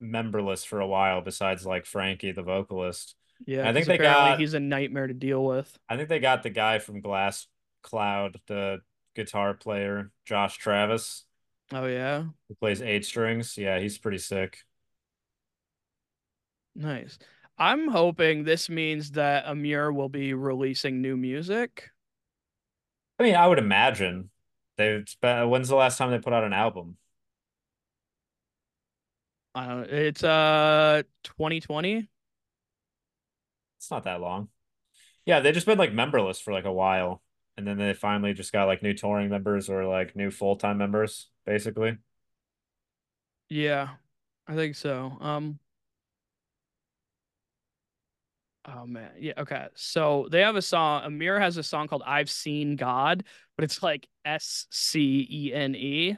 memberless 0.00 0.64
for 0.64 0.80
a 0.80 0.86
while, 0.86 1.20
besides 1.20 1.66
like 1.66 1.86
Frankie, 1.86 2.32
the 2.32 2.42
vocalist. 2.42 3.14
Yeah, 3.46 3.68
I 3.68 3.72
think 3.72 3.86
they 3.86 3.98
got- 3.98 4.40
he's 4.40 4.54
a 4.54 4.60
nightmare 4.60 5.06
to 5.06 5.14
deal 5.14 5.44
with. 5.44 5.78
I 5.88 5.96
think 5.96 6.08
they 6.08 6.18
got 6.18 6.42
the 6.42 6.50
guy 6.50 6.78
from 6.80 7.00
Glass 7.00 7.46
Cloud, 7.82 8.40
the 8.46 8.80
guitar 9.14 9.54
player, 9.54 10.10
Josh 10.24 10.56
Travis, 10.58 11.24
Oh 11.70 11.86
yeah, 11.86 12.24
who 12.48 12.54
plays 12.56 12.80
eight 12.82 13.04
strings. 13.04 13.56
Yeah, 13.58 13.78
he's 13.78 13.98
pretty 13.98 14.18
sick. 14.18 14.58
nice. 16.74 17.18
I'm 17.58 17.88
hoping 17.88 18.44
this 18.44 18.68
means 18.70 19.12
that 19.12 19.44
Emmure 19.46 19.92
will 19.92 20.08
be 20.08 20.32
releasing 20.32 21.02
new 21.02 21.16
music. 21.16 21.90
I 23.18 23.24
mean, 23.24 23.34
I 23.34 23.46
would 23.46 23.58
imagine 23.58 24.30
they've 24.76 25.08
spent. 25.08 25.48
When's 25.50 25.68
the 25.68 25.74
last 25.76 25.98
time 25.98 26.10
they 26.10 26.18
put 26.18 26.32
out 26.32 26.44
an 26.44 26.52
album? 26.52 26.96
I 29.58 29.66
don't 29.66 29.80
know. 29.80 29.86
It's 29.96 30.22
uh 30.24 31.02
2020. 31.24 32.08
It's 33.78 33.90
not 33.90 34.04
that 34.04 34.20
long. 34.20 34.48
Yeah, 35.26 35.40
they 35.40 35.52
just 35.52 35.66
been 35.66 35.78
like 35.78 35.92
memberless 35.92 36.40
for 36.40 36.52
like 36.52 36.64
a 36.64 36.72
while, 36.72 37.22
and 37.56 37.66
then 37.66 37.78
they 37.78 37.94
finally 37.94 38.34
just 38.34 38.52
got 38.52 38.66
like 38.66 38.82
new 38.82 38.94
touring 38.94 39.30
members 39.30 39.68
or 39.70 39.86
like 39.86 40.16
new 40.16 40.30
full-time 40.30 40.78
members, 40.78 41.28
basically. 41.46 41.98
Yeah, 43.48 43.96
I 44.46 44.54
think 44.54 44.74
so. 44.76 45.16
Um. 45.20 45.58
Oh 48.66 48.86
man, 48.86 49.12
yeah. 49.18 49.32
Okay, 49.38 49.66
so 49.74 50.28
they 50.30 50.42
have 50.42 50.56
a 50.56 50.62
song. 50.62 51.04
Emmure 51.04 51.40
has 51.40 51.56
a 51.56 51.62
song 51.62 51.88
called 51.88 52.02
"I've 52.04 52.28
Scene 52.30 52.76
God," 52.76 53.24
but 53.56 53.64
it's 53.64 53.82
like 53.82 54.06
S 54.24 54.66
C 54.70 55.26
E 55.30 55.54
N 55.54 55.74
E, 55.74 56.16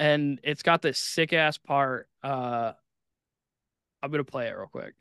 and 0.00 0.40
it's 0.44 0.64
got 0.64 0.82
this 0.82 0.98
sick 0.98 1.32
ass 1.34 1.58
part. 1.58 2.09
Uh, 2.22 2.72
I'm 4.02 4.10
gonna 4.10 4.24
play 4.24 4.48
it 4.48 4.52
real 4.56 4.66
quick. 4.66 4.94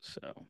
So. 0.00 0.46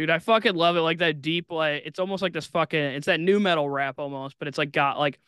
Dude, 0.00 0.08
I 0.08 0.18
fucking 0.18 0.54
love 0.54 0.78
it. 0.78 0.80
Like 0.80 1.00
that 1.00 1.20
deep, 1.20 1.52
like 1.52 1.82
it's 1.84 1.98
almost 1.98 2.22
like 2.22 2.32
this 2.32 2.46
fucking 2.46 2.80
it's 2.80 3.04
that 3.04 3.20
nu 3.20 3.38
metal 3.38 3.68
rap 3.68 3.98
almost, 3.98 4.38
but 4.38 4.48
it's 4.48 4.56
like 4.56 4.72
got 4.72 4.98
like 4.98 5.20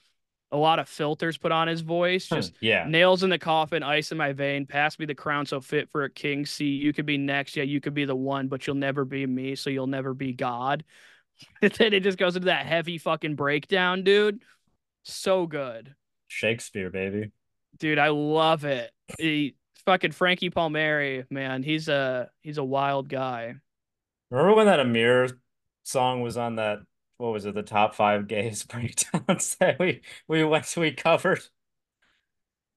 a 0.50 0.56
lot 0.56 0.78
of 0.78 0.88
filters 0.88 1.36
put 1.36 1.52
on 1.52 1.68
his 1.68 1.82
voice. 1.82 2.26
Hmm, 2.30 2.36
just 2.36 2.54
yeah, 2.62 2.86
nails 2.88 3.22
in 3.22 3.28
the 3.28 3.38
coffin, 3.38 3.82
ice 3.82 4.12
in 4.12 4.16
my 4.16 4.32
vein, 4.32 4.64
pass 4.64 4.98
me 4.98 5.04
the 5.04 5.14
crown 5.14 5.44
so 5.44 5.60
fit 5.60 5.90
for 5.90 6.04
a 6.04 6.10
king. 6.10 6.46
See, 6.46 6.70
you 6.70 6.94
could 6.94 7.04
be 7.04 7.18
next, 7.18 7.54
yeah, 7.54 7.64
you 7.64 7.82
could 7.82 7.92
be 7.92 8.06
the 8.06 8.16
one, 8.16 8.48
but 8.48 8.66
you'll 8.66 8.74
never 8.76 9.04
be 9.04 9.26
me, 9.26 9.56
so 9.56 9.68
you'll 9.68 9.86
never 9.86 10.14
be 10.14 10.32
God. 10.32 10.84
And 11.60 11.72
then 11.72 11.92
it 11.92 12.02
just 12.02 12.16
goes 12.16 12.34
into 12.34 12.46
that 12.46 12.64
heavy 12.64 12.96
fucking 12.96 13.34
breakdown, 13.34 14.04
dude. 14.04 14.40
So 15.02 15.46
good. 15.46 15.94
Shakespeare, 16.28 16.88
baby. 16.88 17.30
Dude, 17.78 17.98
I 17.98 18.08
love 18.08 18.64
it. 18.64 18.90
He 19.18 19.56
fucking 19.84 20.12
Frankie 20.12 20.48
Palmeri, 20.48 21.26
man, 21.30 21.62
he's 21.62 21.88
a 21.88 22.30
he's 22.40 22.56
a 22.56 22.64
wild 22.64 23.10
guy. 23.10 23.56
Remember 24.32 24.54
when 24.56 24.66
that 24.66 24.80
Emmure 24.80 25.38
song 25.84 26.22
was 26.22 26.36
on 26.38 26.56
that? 26.56 26.80
What 27.18 27.32
was 27.32 27.44
it? 27.44 27.54
The 27.54 27.62
top 27.62 27.94
five 27.94 28.26
gays 28.28 28.64
breakdowns 28.66 29.56
that 29.56 29.78
we 29.78 30.02
we 30.26 30.42
went 30.44 30.74
we 30.76 30.92
covered. 30.92 31.42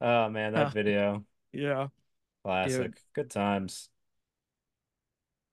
Oh 0.01 0.29
man, 0.29 0.53
that 0.53 0.67
Huh. 0.67 0.71
video, 0.71 1.25
Yeah. 1.53 1.89
classic. 2.43 3.01
Good 3.13 3.31
times. 3.31 3.89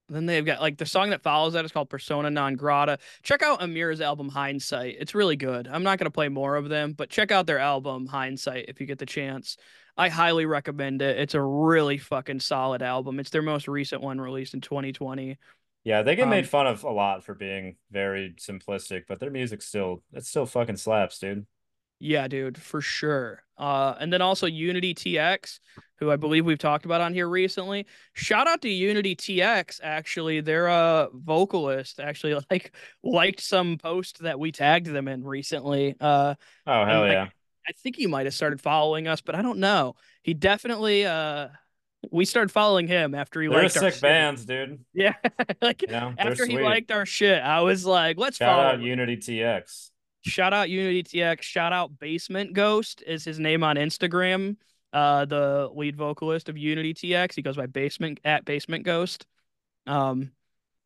Then 0.09 0.27
they've 0.27 0.45
got 0.45 0.61
like 0.61 0.77
the 0.77 0.85
song 0.85 1.11
that 1.11 1.23
follows 1.23 1.55
that 1.55 1.65
is 1.65 1.73
called 1.73 1.89
Persona 1.89 2.29
Non 2.31 2.55
Grata. 2.57 2.99
Check 3.23 3.41
out 3.43 3.61
Emmure's 3.63 4.01
album 4.01 4.29
Hindsight. 4.29 4.97
It's 4.99 5.15
really 5.15 5.37
good. 5.37 5.67
I'm 5.69 5.83
not 5.83 5.99
going 5.99 6.07
to 6.07 6.11
play 6.11 6.29
more 6.29 6.57
of 6.57 6.69
them, 6.69 6.93
but 6.93 7.09
check 7.09 7.31
out 7.31 7.47
their 7.47 7.59
album 7.59 8.07
Hindsight 8.07 8.67
if 8.69 8.81
you 8.81 8.87
get 8.87 8.99
the 8.99 9.07
chance. 9.07 9.57
I 9.97 10.09
highly 10.11 10.45
recommend 10.45 11.01
it. 11.03 11.19
It's 11.19 11.35
a 11.35 11.41
really 11.41 11.99
fucking 11.99 12.41
solid 12.41 12.83
album. 12.83 13.21
It's 13.21 13.31
their 13.31 13.43
most 13.43 13.69
recent 13.69 14.03
one 14.03 14.21
released 14.21 14.55
in 14.55 14.61
2020. 14.61 15.39
Yeah, 15.85 16.03
they 16.03 16.15
get 16.15 16.29
Um, 16.29 16.29
made 16.29 16.49
fun 16.49 16.67
of 16.69 16.85
a 16.85 16.91
lot 16.91 17.25
for 17.25 17.35
being 17.35 17.77
very 17.91 18.35
simplistic, 18.39 19.05
but 19.09 19.19
their 19.19 19.31
music 19.31 19.63
still 19.63 20.05
it 20.13 20.25
still 20.25 20.47
fucking 20.47 20.77
slaps, 20.77 21.19
dude. 21.19 21.47
Yeah, 21.99 22.27
dude, 22.27 22.59
for 22.61 22.81
sure. 22.81 23.45
Uh, 23.57 23.95
and 24.01 24.13
then 24.13 24.21
also 24.23 24.47
Unity 24.47 24.93
TX, 24.93 25.61
who 25.99 26.11
I 26.11 26.17
believe 26.17 26.45
we've 26.45 26.59
talked 26.59 26.85
about 26.85 27.01
on 27.01 27.15
here 27.15 27.29
recently. 27.29 27.87
Shout 28.15 28.49
out 28.49 28.61
to 28.63 28.69
Unity 28.69 29.15
TX. 29.15 29.79
Actually, 29.83 30.41
their 30.41 30.69
uh 30.69 31.09
vocalist 31.13 32.01
actually 32.01 32.35
like 32.51 32.75
liked 33.05 33.41
some 33.41 33.79
post 33.79 34.19
that 34.21 34.39
we 34.41 34.51
tagged 34.51 34.87
them 34.89 35.07
in 35.09 35.23
recently. 35.25 35.95
Uh, 36.01 36.35
Oh 36.67 36.85
hell 36.85 37.07
like, 37.07 37.13
yeah. 37.13 37.29
I 37.69 37.73
think 37.73 37.97
he 37.97 38.07
might 38.07 38.27
have 38.27 38.35
started 38.35 38.61
following 38.61 39.09
us, 39.09 39.21
but 39.21 39.35
I 39.35 39.43
don't 39.43 39.59
know. 39.61 39.95
He 40.23 40.35
definitely 40.35 41.07
uh, 41.07 41.49
we 42.11 42.25
started 42.25 42.51
following 42.51 42.87
him 42.89 43.15
after 43.15 43.41
he 43.41 43.49
They're 43.49 43.61
a 43.61 43.63
liked 43.63 43.77
our 43.77 43.83
sick 43.85 43.95
shit. 43.95 44.03
bands, 44.03 44.45
dude. 44.45 44.85
Yeah, 44.95 45.15
like 45.61 45.83
You 45.83 45.89
know, 45.89 46.15
they're 46.17 46.31
after 46.33 46.47
he 46.47 46.55
sweet. 46.55 46.63
liked 46.65 46.91
our 46.91 47.07
shit, 47.07 47.43
I 47.43 47.61
was 47.61 47.85
like, 47.87 48.19
let's 48.19 48.37
Shout 48.39 48.57
follow. 48.57 48.69
out 48.69 48.75
him. 48.77 48.83
Unity 48.83 49.17
TX. 49.19 49.91
Shout 50.25 50.53
out 50.53 50.69
Unity 50.71 51.03
TX. 51.03 51.43
Shout 51.43 51.73
out 51.73 51.99
Basement 51.99 52.53
Ghost 52.53 53.03
is 53.07 53.25
his 53.25 53.39
name 53.39 53.63
on 53.65 53.77
Instagram. 53.77 54.57
Uh, 54.93 55.25
the 55.25 55.71
lead 55.75 55.97
vocalist 55.97 56.49
of 56.49 56.59
Unity 56.59 56.93
TX. 56.95 57.35
He 57.35 57.43
goes 57.43 57.57
by 57.57 57.67
Basement 57.67 58.21
at 58.25 58.45
Basement 58.45 58.85
Ghost. 58.85 59.27
Um, 59.87 60.33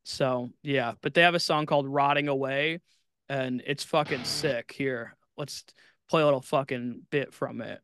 so 0.04 0.50
yeah, 0.62 0.92
but 1.02 1.12
they 1.14 1.22
have 1.22 1.34
a 1.34 1.40
song 1.40 1.66
called 1.66 1.86
"Rotting 1.88 2.28
Away," 2.28 2.80
and 3.28 3.62
it's 3.66 3.82
fucking 3.84 4.24
sick. 4.24 4.70
Here, 4.72 5.16
let's 5.36 5.64
play 6.08 6.22
a 6.22 6.24
little 6.24 6.40
fucking 6.40 7.02
bit 7.10 7.34
from 7.34 7.60
it. 7.60 7.80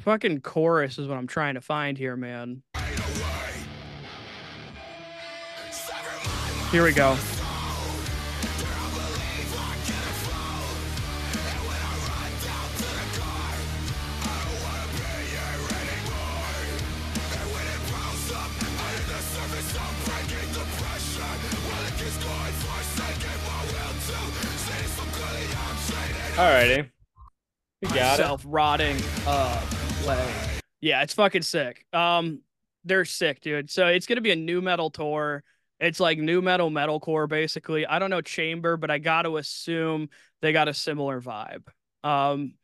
The 0.00 0.04
fucking 0.04 0.40
chorus 0.40 0.98
is 0.98 1.06
what 1.06 1.18
I'm 1.18 1.26
trying 1.26 1.54
to 1.54 1.60
find 1.60 1.98
here, 1.98 2.16
man. 2.16 2.62
Here 6.72 6.84
we 6.84 6.92
go. 6.92 7.16
Alrighty. 26.36 26.90
We 27.82 27.88
got 27.88 28.18
it. 28.18 28.22
self 28.22 28.42
rotting 28.46 28.96
uh 29.26 29.79
way. 30.06 30.32
Yeah, 30.80 31.02
it's 31.02 31.14
fucking 31.14 31.42
sick. 31.42 31.84
Um, 31.92 32.40
they're 32.84 33.04
sick, 33.04 33.40
dude. 33.40 33.70
So 33.70 33.86
it's 33.86 34.06
gonna 34.06 34.20
be 34.20 34.32
a 34.32 34.36
nu 34.36 34.60
metal 34.60 34.90
tour. 34.90 35.42
It's 35.78 36.00
like 36.00 36.18
nu 36.18 36.42
metal 36.42 36.70
metalcore, 36.70 37.28
basically. 37.28 37.86
I 37.86 37.98
don't 37.98 38.10
know 38.10 38.20
chamber, 38.20 38.76
but 38.76 38.90
I 38.90 38.98
got 38.98 39.22
to 39.22 39.38
assume 39.38 40.10
they 40.42 40.52
got 40.52 40.68
a 40.68 40.74
similar 40.74 41.20
vibe. 41.20 41.62
Um, 42.04 42.54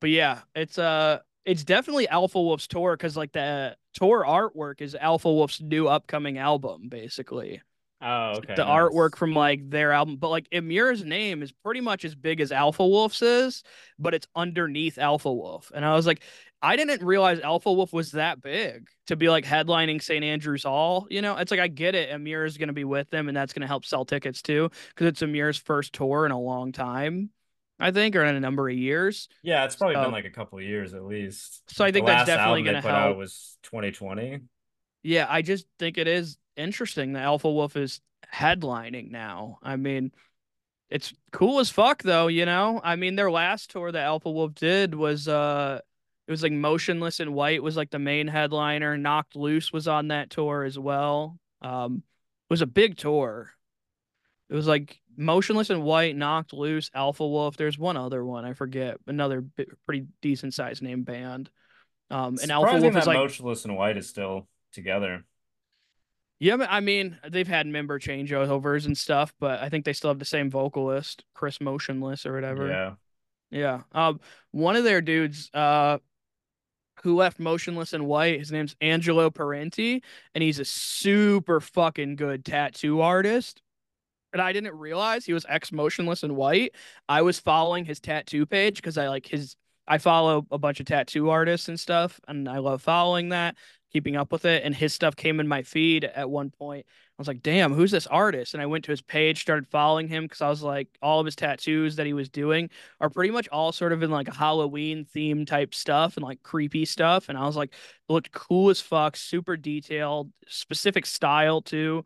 but 0.00 0.10
yeah, 0.10 0.40
it's 0.54 0.78
uh, 0.78 1.20
it's 1.44 1.64
definitely 1.64 2.08
Alpha 2.08 2.40
Wolf's 2.40 2.66
tour 2.66 2.96
because 2.96 3.16
like 3.16 3.32
the 3.32 3.76
tour 3.94 4.24
artwork 4.26 4.80
is 4.80 4.94
Alpha 4.94 5.32
Wolf's 5.32 5.60
new 5.60 5.88
upcoming 5.88 6.38
album, 6.38 6.88
basically. 6.88 7.62
Oh, 8.00 8.34
okay. 8.36 8.54
the 8.54 8.64
nice. 8.64 8.68
artwork 8.92 9.16
from 9.16 9.34
like 9.34 9.68
their 9.70 9.92
album. 9.92 10.16
But 10.16 10.28
like 10.28 10.48
Emmure's 10.50 11.04
name 11.04 11.42
is 11.42 11.50
pretty 11.52 11.80
much 11.80 12.04
as 12.04 12.14
big 12.14 12.40
as 12.40 12.52
Alpha 12.52 12.86
Wolf's 12.86 13.22
is, 13.22 13.62
but 13.98 14.14
it's 14.14 14.26
underneath 14.36 14.98
Alpha 14.98 15.32
Wolf. 15.32 15.72
And 15.74 15.84
I 15.84 15.94
was 15.94 16.06
like, 16.06 16.22
I 16.62 16.76
didn't 16.76 17.02
realize 17.04 17.40
Alpha 17.40 17.72
Wolf 17.72 17.92
was 17.92 18.12
that 18.12 18.40
big 18.40 18.86
to 19.06 19.16
be 19.16 19.28
like 19.28 19.44
headlining 19.44 20.02
St. 20.02 20.24
Andrews 20.24 20.64
Hall. 20.64 21.06
You 21.10 21.22
know, 21.22 21.36
it's 21.36 21.50
like 21.50 21.60
I 21.60 21.68
get 21.68 21.94
it. 21.94 22.10
Emmure 22.10 22.46
is 22.46 22.56
going 22.58 22.68
to 22.68 22.72
be 22.72 22.84
with 22.84 23.10
them, 23.10 23.28
and 23.28 23.36
that's 23.36 23.52
going 23.52 23.60
to 23.62 23.68
help 23.68 23.84
sell 23.84 24.04
tickets 24.04 24.42
too, 24.42 24.70
because 24.88 25.06
it's 25.08 25.20
Emmure's 25.22 25.56
first 25.56 25.92
tour 25.92 26.26
in 26.26 26.32
a 26.32 26.40
long 26.40 26.72
time, 26.72 27.30
I 27.78 27.92
think, 27.92 28.16
or 28.16 28.24
in 28.24 28.34
a 28.34 28.40
number 28.40 28.68
of 28.68 28.76
years. 28.76 29.28
Yeah, 29.42 29.64
it's 29.64 29.76
probably 29.76 29.94
So- 29.96 30.02
been 30.02 30.12
like 30.12 30.24
a 30.24 30.30
couple 30.30 30.58
of 30.58 30.64
years 30.64 30.94
at 30.94 31.04
least. 31.04 31.62
So 31.70 31.84
I 31.84 31.90
The 31.90 31.94
think 31.94 32.06
that's 32.06 32.28
last 32.28 32.36
definitely 32.36 32.62
going 32.64 32.82
to 32.82 32.88
help. 32.88 33.16
was 33.16 33.56
2020. 33.62 34.40
Yeah, 35.04 35.26
I 35.28 35.42
just 35.42 35.64
think 35.78 35.96
it 35.96 36.08
is 36.08 36.38
interesting 36.58 37.12
that 37.12 37.22
Alpha 37.22 37.50
Wolf 37.50 37.76
is 37.76 38.00
headlining 38.34 39.10
now. 39.10 39.58
I 39.62 39.76
mean, 39.76 40.12
it's 40.90 41.12
cool 41.32 41.60
as 41.60 41.70
fuck 41.70 42.02
though, 42.02 42.28
you 42.28 42.46
know? 42.46 42.80
I 42.82 42.96
mean, 42.96 43.16
their 43.16 43.30
last 43.30 43.70
tour 43.70 43.92
that 43.92 44.04
Alpha 44.04 44.30
Wolf 44.30 44.54
did 44.54 44.94
was 44.94 45.28
uh 45.28 45.80
it 46.26 46.30
was 46.30 46.42
like 46.42 46.52
Motionless 46.52 47.20
in 47.20 47.32
White 47.32 47.62
was 47.62 47.76
like 47.76 47.90
the 47.90 47.98
main 47.98 48.26
headliner. 48.26 48.96
Knocked 48.96 49.36
Loose 49.36 49.72
was 49.72 49.88
on 49.88 50.08
that 50.08 50.30
tour 50.30 50.64
as 50.64 50.78
well. 50.78 51.38
Um 51.62 52.02
it 52.50 52.52
was 52.52 52.62
a 52.62 52.66
big 52.66 52.96
tour. 52.96 53.52
It 54.48 54.54
was 54.54 54.66
like 54.66 54.98
Motionless 55.16 55.70
in 55.70 55.82
White, 55.82 56.16
Knocked 56.16 56.52
Loose, 56.52 56.90
Alpha 56.94 57.26
Wolf. 57.26 57.56
There's 57.56 57.78
one 57.78 57.96
other 57.96 58.24
one, 58.24 58.44
I 58.44 58.54
forget. 58.54 58.96
Another 59.06 59.42
bi- 59.42 59.66
pretty 59.84 60.06
decent 60.22 60.54
sized 60.54 60.82
name 60.82 61.02
band. 61.02 61.50
Um 62.10 62.38
and 62.42 62.50
Alpha 62.50 62.80
Wolf 62.80 62.96
is 62.96 63.06
like 63.06 63.18
Motionless 63.18 63.64
in 63.64 63.74
White 63.74 63.98
is 63.98 64.08
still 64.08 64.48
together. 64.72 65.24
Yeah, 66.40 66.56
I 66.68 66.80
mean, 66.80 67.18
they've 67.28 67.48
had 67.48 67.66
member 67.66 67.98
changeovers 67.98 68.86
and 68.86 68.96
stuff, 68.96 69.34
but 69.40 69.60
I 69.60 69.68
think 69.68 69.84
they 69.84 69.92
still 69.92 70.10
have 70.10 70.20
the 70.20 70.24
same 70.24 70.50
vocalist, 70.50 71.24
Chris 71.34 71.60
Motionless 71.60 72.26
or 72.26 72.32
whatever. 72.32 72.68
Yeah. 72.68 72.94
Yeah. 73.50 73.80
Um, 73.92 74.20
one 74.52 74.76
of 74.76 74.84
their 74.84 75.00
dudes, 75.00 75.50
uh, 75.52 75.98
who 77.02 77.16
left 77.16 77.38
Motionless 77.38 77.92
in 77.92 78.04
White, 78.04 78.38
his 78.38 78.52
name's 78.52 78.76
Angelo 78.80 79.30
Parente, 79.30 80.02
and 80.34 80.42
he's 80.42 80.58
a 80.58 80.64
super 80.64 81.60
fucking 81.60 82.16
good 82.16 82.44
tattoo 82.44 83.00
artist. 83.00 83.62
And 84.32 84.42
I 84.42 84.52
didn't 84.52 84.74
realize 84.74 85.24
he 85.24 85.32
was 85.32 85.46
ex 85.48 85.72
Motionless 85.72 86.22
in 86.22 86.36
White. 86.36 86.74
I 87.08 87.22
was 87.22 87.38
following 87.38 87.84
his 87.84 88.00
tattoo 88.00 88.46
page 88.46 88.76
because 88.76 88.98
I 88.98 89.08
like 89.08 89.26
his. 89.26 89.56
I 89.86 89.96
follow 89.96 90.46
a 90.50 90.58
bunch 90.58 90.80
of 90.80 90.86
tattoo 90.86 91.30
artists 91.30 91.68
and 91.68 91.80
stuff, 91.80 92.20
and 92.28 92.46
I 92.46 92.58
love 92.58 92.82
following 92.82 93.30
that, 93.30 93.56
keeping 93.92 94.16
up 94.16 94.32
with 94.32 94.44
it. 94.44 94.64
And 94.64 94.74
his 94.74 94.94
stuff 94.94 95.16
came 95.16 95.40
in 95.40 95.48
my 95.48 95.62
feed 95.62 96.04
at 96.04 96.30
one 96.30 96.50
point. 96.50 96.86
I 96.86 97.20
was 97.20 97.26
like, 97.26 97.42
damn, 97.42 97.72
who's 97.72 97.90
this 97.90 98.06
artist? 98.06 98.54
And 98.54 98.62
I 98.62 98.66
went 98.66 98.84
to 98.84 98.92
his 98.92 99.02
page, 99.02 99.40
started 99.40 99.66
following 99.66 100.06
him 100.06 100.24
because 100.24 100.40
I 100.40 100.48
was 100.48 100.62
like, 100.62 100.86
all 101.02 101.18
of 101.18 101.26
his 101.26 101.34
tattoos 101.34 101.96
that 101.96 102.06
he 102.06 102.12
was 102.12 102.28
doing 102.28 102.70
are 103.00 103.10
pretty 103.10 103.32
much 103.32 103.48
all 103.48 103.72
sort 103.72 103.92
of 103.92 104.04
in 104.04 104.10
like 104.10 104.28
a 104.28 104.34
Halloween 104.34 105.04
theme 105.04 105.44
type 105.44 105.74
stuff 105.74 106.16
and 106.16 106.24
like 106.24 106.42
creepy 106.44 106.84
stuff. 106.84 107.28
And 107.28 107.36
I 107.36 107.44
was 107.44 107.56
like, 107.56 107.74
looked 108.08 108.30
cool 108.30 108.70
as 108.70 108.80
fuck, 108.80 109.16
super 109.16 109.56
detailed, 109.56 110.30
specific 110.46 111.06
style 111.06 111.60
too. 111.60 112.04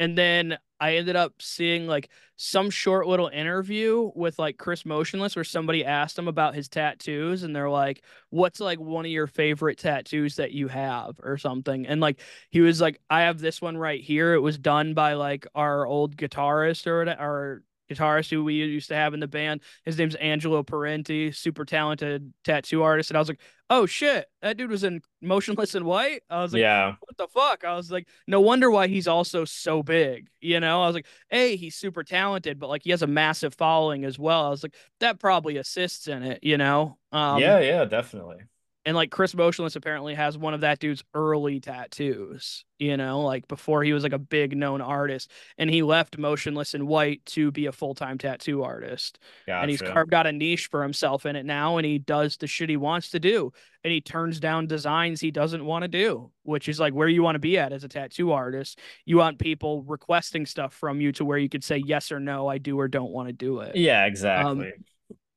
And 0.00 0.18
then 0.18 0.58
I 0.80 0.96
ended 0.96 1.14
up 1.14 1.34
seeing 1.42 1.86
like 1.86 2.08
some 2.36 2.70
short 2.70 3.06
little 3.06 3.28
interview 3.28 4.10
with 4.14 4.38
like 4.38 4.56
Chris 4.56 4.86
Motionless 4.86 5.36
where 5.36 5.44
somebody 5.44 5.84
asked 5.84 6.18
him 6.18 6.26
about 6.26 6.54
his 6.54 6.70
tattoos 6.70 7.42
and 7.42 7.54
they're 7.54 7.68
like, 7.68 8.02
What's 8.30 8.60
like 8.60 8.80
one 8.80 9.04
of 9.04 9.10
your 9.10 9.26
favorite 9.26 9.78
tattoos 9.78 10.36
that 10.36 10.52
you 10.52 10.68
have 10.68 11.20
or 11.22 11.36
something? 11.36 11.86
And 11.86 12.00
like 12.00 12.20
he 12.50 12.62
was 12.62 12.80
like, 12.80 12.98
I 13.10 13.22
have 13.22 13.40
this 13.40 13.60
one 13.60 13.76
right 13.76 14.00
here. 14.02 14.34
It 14.34 14.40
was 14.40 14.58
done 14.58 14.94
by 14.94 15.12
like 15.14 15.46
our 15.54 15.86
old 15.86 16.16
guitarist 16.16 16.86
or 16.86 17.08
our 17.10 17.62
guitarist 17.90 18.30
who 18.30 18.44
we 18.44 18.54
used 18.54 18.88
to 18.88 18.94
have 18.94 19.14
in 19.14 19.20
the 19.20 19.28
band. 19.28 19.62
His 19.84 19.98
name's 19.98 20.14
Angelo 20.16 20.62
Parente, 20.62 21.34
super 21.34 21.64
talented 21.64 22.32
tattoo 22.44 22.82
artist. 22.82 23.10
And 23.10 23.16
I 23.16 23.20
was 23.20 23.28
like, 23.28 23.40
oh 23.68 23.86
shit, 23.86 24.26
that 24.42 24.56
dude 24.56 24.70
was 24.70 24.84
in 24.84 25.00
Motionless 25.22 25.74
in 25.74 25.84
White. 25.84 26.22
I 26.28 26.42
was 26.42 26.52
like, 26.52 26.60
yeah. 26.60 26.94
what 27.00 27.16
the 27.16 27.28
fuck? 27.28 27.64
I 27.64 27.76
was 27.76 27.90
like, 27.90 28.08
no 28.26 28.40
wonder 28.40 28.70
why 28.70 28.88
he's 28.88 29.08
also 29.08 29.44
so 29.44 29.82
big. 29.82 30.28
You 30.40 30.60
know, 30.60 30.82
I 30.82 30.86
was 30.86 30.94
like, 30.94 31.06
hey, 31.28 31.56
he's 31.56 31.76
super 31.76 32.02
talented, 32.02 32.58
but 32.58 32.68
like 32.68 32.82
he 32.84 32.90
has 32.90 33.02
a 33.02 33.06
massive 33.06 33.54
following 33.54 34.04
as 34.04 34.18
well. 34.18 34.46
I 34.46 34.50
was 34.50 34.62
like, 34.62 34.74
that 35.00 35.18
probably 35.20 35.56
assists 35.56 36.08
in 36.08 36.22
it, 36.22 36.40
you 36.42 36.58
know? 36.58 36.98
Um, 37.12 37.40
yeah, 37.40 37.60
yeah, 37.60 37.84
definitely. 37.84 38.38
And 38.84 38.96
like 38.96 39.10
Chris 39.10 39.34
Motionless 39.34 39.76
apparently 39.76 40.14
has 40.14 40.38
one 40.38 40.54
of 40.54 40.62
that 40.62 40.78
dude's 40.78 41.04
early 41.14 41.60
tattoos, 41.60 42.64
you 42.78 42.96
know, 42.96 43.20
like 43.20 43.46
before 43.48 43.82
he 43.82 43.92
was 43.92 44.02
like 44.02 44.12
a 44.12 44.18
big 44.18 44.56
known 44.56 44.80
artist. 44.80 45.30
And 45.58 45.68
he 45.68 45.82
left 45.82 46.16
Motionless 46.16 46.74
in 46.74 46.86
White 46.86 47.24
to 47.26 47.50
be 47.50 47.66
a 47.66 47.72
full 47.72 47.94
time 47.94 48.16
tattoo 48.16 48.62
artist. 48.62 49.18
Gotcha. 49.46 49.62
And 49.62 49.70
he's 49.70 49.82
carved 49.82 50.14
out 50.14 50.26
a 50.26 50.32
niche 50.32 50.68
for 50.70 50.82
himself 50.82 51.26
in 51.26 51.36
it 51.36 51.44
now. 51.44 51.76
And 51.76 51.84
he 51.84 51.98
does 51.98 52.36
the 52.36 52.46
shit 52.46 52.70
he 52.70 52.78
wants 52.78 53.10
to 53.10 53.20
do. 53.20 53.52
And 53.84 53.92
he 53.92 54.00
turns 54.00 54.40
down 54.40 54.66
designs 54.66 55.20
he 55.20 55.30
doesn't 55.30 55.64
want 55.64 55.82
to 55.82 55.88
do, 55.88 56.30
which 56.42 56.68
is 56.68 56.80
like 56.80 56.94
where 56.94 57.08
you 57.08 57.22
want 57.22 57.34
to 57.34 57.40
be 57.40 57.58
at 57.58 57.72
as 57.72 57.84
a 57.84 57.88
tattoo 57.88 58.32
artist. 58.32 58.78
You 59.04 59.18
want 59.18 59.38
people 59.38 59.82
requesting 59.82 60.46
stuff 60.46 60.74
from 60.74 61.00
you 61.00 61.12
to 61.12 61.24
where 61.24 61.38
you 61.38 61.48
could 61.48 61.64
say 61.64 61.78
yes 61.78 62.12
or 62.12 62.20
no, 62.20 62.46
I 62.46 62.58
do 62.58 62.78
or 62.78 62.88
don't 62.88 63.10
want 63.10 63.28
to 63.28 63.32
do 63.32 63.60
it 63.60 63.76
yeah, 63.80 64.02
um, 64.02 64.08
exactly. 64.08 64.72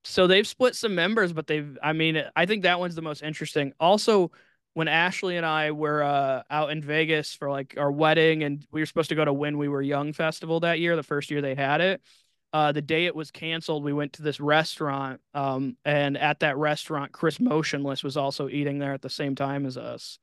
So 0.03 0.27
they've 0.27 0.47
split 0.47 0.75
some 0.75 0.95
members, 0.95 1.33
but 1.33 1.47
they've 1.47 1.77
I 1.81 1.93
mean, 1.93 2.23
I 2.35 2.45
think 2.45 2.63
that 2.63 2.79
one's 2.79 2.95
the 2.95 3.01
most 3.01 3.23
interesting. 3.23 3.73
Also, 3.79 4.31
when 4.73 4.87
Ashley 4.87 5.37
and 5.37 5.45
I 5.45 5.71
were 5.71 6.03
uh, 6.03 6.43
out 6.49 6.71
in 6.71 6.81
Vegas 6.81 7.33
for 7.33 7.49
like 7.49 7.75
our 7.77 7.91
wedding 7.91 8.43
and 8.43 8.65
we 8.71 8.81
were 8.81 8.85
supposed 8.85 9.09
to 9.09 9.15
go 9.15 9.23
to 9.23 9.33
When 9.33 9.57
We 9.57 9.67
Were 9.67 9.81
Young 9.81 10.13
festival 10.13 10.59
that 10.61 10.79
year, 10.79 10.95
the 10.95 11.03
first 11.03 11.31
year 11.31 11.41
they 11.41 11.55
had 11.55 11.81
it. 11.81 12.01
Uh, 12.51 12.71
the 12.71 12.81
day 12.81 13.05
it 13.05 13.15
was 13.15 13.31
canceled, 13.31 13.83
we 13.83 13.93
went 13.93 14.13
to 14.13 14.21
this 14.21 14.39
restaurant. 14.39 15.21
Um, 15.33 15.75
and 15.85 16.17
at 16.17 16.41
that 16.41 16.57
restaurant, 16.57 17.11
Chris 17.11 17.39
Motionless 17.39 18.03
was 18.03 18.15
also 18.15 18.47
eating 18.47 18.77
there 18.77 18.93
at 18.93 19.01
the 19.01 19.09
same 19.09 19.35
time 19.35 19.65
as 19.65 19.75
us. 19.75 20.19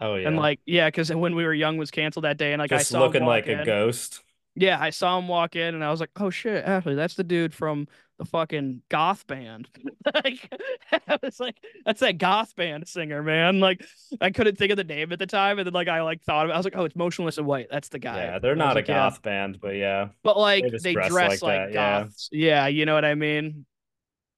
oh 0.00 0.16
yeah. 0.16 0.26
And 0.26 0.36
like, 0.36 0.60
yeah, 0.66 0.88
because 0.88 1.12
when 1.12 1.36
we 1.36 1.44
were 1.44 1.54
young 1.54 1.76
was 1.76 1.90
canceled 1.90 2.24
that 2.24 2.36
day, 2.36 2.52
and 2.52 2.60
like 2.60 2.72
I 2.72 2.78
just 2.78 2.90
saw 2.90 2.98
him 2.98 3.02
looking 3.04 3.26
like 3.26 3.46
a 3.46 3.64
ghost. 3.64 4.22
Yeah, 4.54 4.78
I 4.80 4.90
saw 4.90 5.18
him 5.18 5.28
walk 5.28 5.56
in 5.56 5.74
and 5.74 5.82
I 5.82 5.90
was 5.90 6.00
like, 6.00 6.10
oh 6.16 6.30
shit, 6.30 6.64
Ashley, 6.64 6.94
that's 6.94 7.14
the 7.14 7.24
dude 7.24 7.54
from 7.54 7.88
the 8.18 8.26
fucking 8.26 8.82
goth 8.90 9.26
band. 9.26 9.68
like 10.14 10.52
I 11.08 11.18
was 11.22 11.40
like, 11.40 11.56
that's 11.86 12.00
that 12.00 12.18
goth 12.18 12.54
band 12.54 12.86
singer, 12.86 13.22
man. 13.22 13.60
Like 13.60 13.84
I 14.20 14.30
couldn't 14.30 14.58
think 14.58 14.70
of 14.70 14.76
the 14.76 14.84
name 14.84 15.10
at 15.12 15.18
the 15.18 15.26
time, 15.26 15.58
and 15.58 15.66
then 15.66 15.72
like 15.72 15.88
I 15.88 16.02
like 16.02 16.22
thought 16.22 16.44
of 16.46 16.50
it. 16.50 16.54
I 16.54 16.56
was 16.58 16.64
like, 16.64 16.76
oh, 16.76 16.84
it's 16.84 16.96
Motionless 16.96 17.38
in 17.38 17.46
White. 17.46 17.68
That's 17.70 17.88
the 17.88 17.98
guy. 17.98 18.24
Yeah, 18.24 18.38
they're 18.38 18.52
And 18.52 18.62
I 18.62 18.66
was 18.66 18.74
not 18.74 18.76
a 18.76 18.80
like, 18.80 18.88
yeah. 18.88 18.94
goth 19.10 19.22
band, 19.22 19.58
but 19.60 19.74
yeah. 19.76 20.08
But 20.22 20.38
like 20.38 20.64
They 20.70 20.78
they, 20.78 20.92
dress 20.92 21.08
dress, 21.10 21.42
like 21.42 21.42
like, 21.42 21.58
that, 21.58 21.72
yeah. 21.72 22.02
goths. 22.04 22.28
Yeah. 22.30 22.66
you 22.66 22.84
know 22.86 22.94
what 22.94 23.04
I 23.04 23.14
mean? 23.14 23.64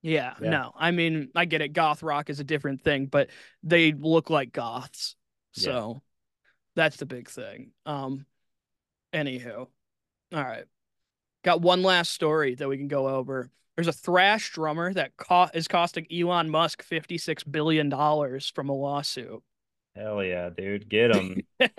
Yeah, 0.02 0.34
Yeah. 0.40 0.50
no. 0.50 0.72
I 0.76 0.90
mean, 0.90 1.30
I 1.34 1.44
get 1.46 1.62
it. 1.62 1.72
Goth 1.72 2.02
rock 2.02 2.30
is 2.30 2.38
a 2.38 2.44
different 2.44 2.82
thing, 2.82 3.06
but 3.06 3.30
they 3.62 3.92
look 3.92 4.30
like 4.30 4.52
goths. 4.52 5.16
Yeah. 5.56 5.64
So 5.64 6.02
that's 6.76 6.96
the 6.96 7.06
big 7.06 7.28
thing. 7.28 7.72
Um 7.86 8.26
anywho. 9.12 9.68
All 10.34 10.42
right. 10.42 10.64
Got 11.44 11.60
one 11.60 11.82
last 11.82 12.12
story 12.12 12.54
that 12.54 12.68
we 12.68 12.76
can 12.78 12.88
go 12.88 13.08
over. 13.08 13.50
There's 13.76 13.88
a 13.88 13.92
thrash 13.92 14.50
drummer 14.52 14.92
that 14.94 15.16
co- 15.16 15.48
is 15.52 15.68
costing 15.68 16.06
Elon 16.12 16.48
Musk 16.48 16.84
$56 16.88 17.50
billion 17.50 17.90
from 17.90 18.68
a 18.68 18.72
lawsuit. 18.72 19.42
Hell 19.96 20.24
yeah, 20.24 20.50
dude. 20.50 20.88
Get 20.88 21.14
him. 21.14 21.42
Get 21.60 21.74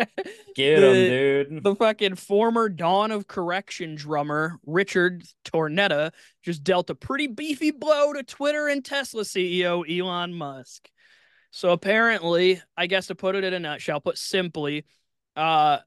The- 0.56 0.82
them, 0.82 0.94
dude. 0.94 1.64
The 1.64 1.76
fucking 1.76 2.16
former 2.16 2.70
Dawn 2.70 3.12
of 3.12 3.28
Correction 3.28 3.96
drummer, 3.96 4.58
Richard 4.66 5.24
Tornetta, 5.46 6.12
just 6.44 6.64
dealt 6.64 6.90
a 6.90 6.96
pretty 6.96 7.28
beefy 7.28 7.72
blow 7.72 8.14
to 8.14 8.24
Twitter 8.24 8.68
and 8.68 8.84
Tesla 8.86 9.24
CEO 9.24 9.84
Elon 9.90 10.34
Musk. 10.34 10.90
So 11.52 11.72
apparently, 11.72 12.62
I 12.78 12.88
guess 12.88 13.08
to 13.08 13.16
put 13.16 13.36
it 13.36 13.44
in 13.44 13.54
a 13.54 13.60
nutshell, 13.60 14.00
put 14.02 14.18
simply, 14.18 14.86
uh 15.36 15.80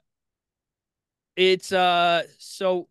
it's 1.38 1.72
uh 1.72 2.22
so 2.38 2.88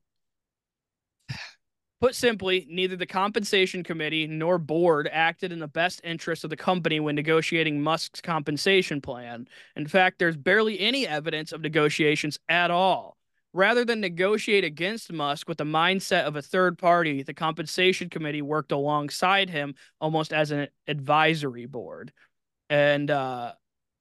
Put 1.99 2.13
simply, 2.13 2.67
neither 2.69 2.95
the 2.95 3.07
compensation 3.07 3.83
committee 3.83 4.27
nor 4.27 4.59
board 4.59 5.09
acted 5.11 5.51
in 5.51 5.57
the 5.57 5.67
best 5.67 5.99
interest 6.03 6.43
of 6.43 6.51
the 6.51 6.55
company 6.55 6.99
when 6.99 7.15
negotiating 7.15 7.81
Musk's 7.81 8.21
compensation 8.21 9.01
plan. 9.01 9.47
In 9.75 9.87
fact, 9.87 10.19
there's 10.19 10.37
barely 10.37 10.79
any 10.79 11.07
evidence 11.07 11.51
of 11.51 11.61
negotiations 11.61 12.37
at 12.47 12.69
all. 12.69 13.17
Rather 13.51 13.83
than 13.83 13.99
negotiate 13.99 14.63
against 14.63 15.11
Musk 15.11 15.49
with 15.49 15.57
the 15.57 15.63
mindset 15.63 16.25
of 16.25 16.35
a 16.35 16.41
third 16.41 16.77
party, 16.77 17.23
the 17.23 17.33
compensation 17.33 18.09
committee 18.09 18.43
worked 18.43 18.71
alongside 18.71 19.49
him 19.49 19.73
almost 19.99 20.31
as 20.31 20.51
an 20.51 20.67
advisory 20.87 21.65
board. 21.65 22.13
And 22.69 23.09
uh, 23.09 23.53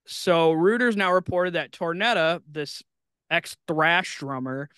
so 0.05 0.53
Reuters 0.53 0.97
now 0.97 1.15
reported 1.15 1.55
that 1.55 1.73
Tornetta, 1.73 2.43
this 2.47 2.83
ex 3.31 3.57
thrash 3.67 4.19
drummer, 4.19 4.69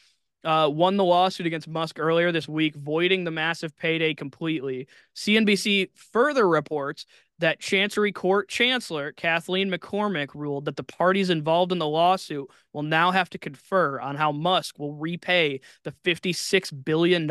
uh, 0.44 0.70
won 0.72 0.96
the 0.96 1.04
lawsuit 1.04 1.46
against 1.46 1.68
Musk 1.68 1.98
earlier 1.98 2.32
this 2.32 2.48
week, 2.48 2.74
voiding 2.74 3.24
the 3.24 3.30
massive 3.30 3.76
payday 3.76 4.14
completely. 4.14 4.86
CNBC 5.16 5.90
further 5.94 6.48
reports 6.48 7.06
that 7.38 7.60
Chancery 7.60 8.12
Court 8.12 8.48
Chancellor 8.48 9.12
Kathleen 9.12 9.70
McCormick 9.70 10.34
ruled 10.34 10.64
that 10.64 10.76
the 10.76 10.82
parties 10.82 11.30
involved 11.30 11.72
in 11.72 11.78
the 11.78 11.86
lawsuit 11.86 12.48
will 12.72 12.82
now 12.82 13.10
have 13.10 13.30
to 13.30 13.38
confer 13.38 14.00
on 14.00 14.16
how 14.16 14.32
Musk 14.32 14.78
will 14.78 14.94
repay 14.94 15.60
the 15.84 15.92
$56 16.04 16.84
billion. 16.84 17.30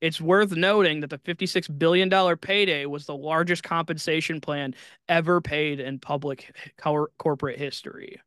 It's 0.00 0.20
worth 0.20 0.52
noting 0.52 1.00
that 1.00 1.10
the 1.10 1.18
$56 1.18 1.78
billion 1.78 2.36
payday 2.38 2.86
was 2.86 3.06
the 3.06 3.16
largest 3.16 3.62
compensation 3.62 4.40
plan 4.40 4.74
ever 5.08 5.40
paid 5.40 5.80
in 5.80 5.98
public 5.98 6.54
cor- 6.78 7.10
corporate 7.18 7.58
history. 7.58 8.20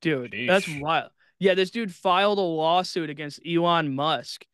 Dude, 0.00 0.34
that's 0.48 0.68
wild. 0.68 1.10
Yeah, 1.38 1.54
this 1.54 1.70
dude 1.70 1.94
filed 1.94 2.38
a 2.38 2.42
lawsuit 2.42 3.10
against 3.10 3.40
Elon 3.46 3.94
Musk 3.94 4.44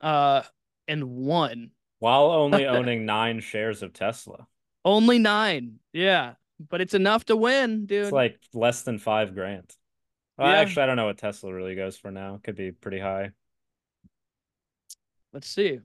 uh, 0.00 0.42
and 0.88 1.04
won. 1.04 1.70
While 2.00 2.30
only 2.32 2.66
owning 2.66 3.06
nine 3.06 3.40
shares 3.40 3.82
of 3.82 3.92
Tesla. 3.92 4.46
Only 4.84 5.18
nine. 5.18 5.78
Yeah. 5.92 6.34
But 6.68 6.80
it's 6.80 6.94
enough 6.94 7.24
to 7.26 7.36
win, 7.36 7.86
dude. 7.86 8.04
It's 8.04 8.12
like 8.12 8.38
less 8.52 8.82
than 8.82 8.98
five 8.98 9.34
grand. 9.34 9.70
Well, 10.38 10.48
Yeah. 10.48 10.58
actually, 10.58 10.82
I 10.82 10.86
don't 10.86 10.96
know 10.96 11.06
what 11.06 11.18
Tesla 11.18 11.52
really 11.52 11.74
goes 11.74 11.96
for 11.96 12.10
now. 12.10 12.40
Could 12.42 12.56
be 12.56 12.72
pretty 12.72 12.98
high. 12.98 13.30
Let's 15.32 15.48
see. 15.48 15.80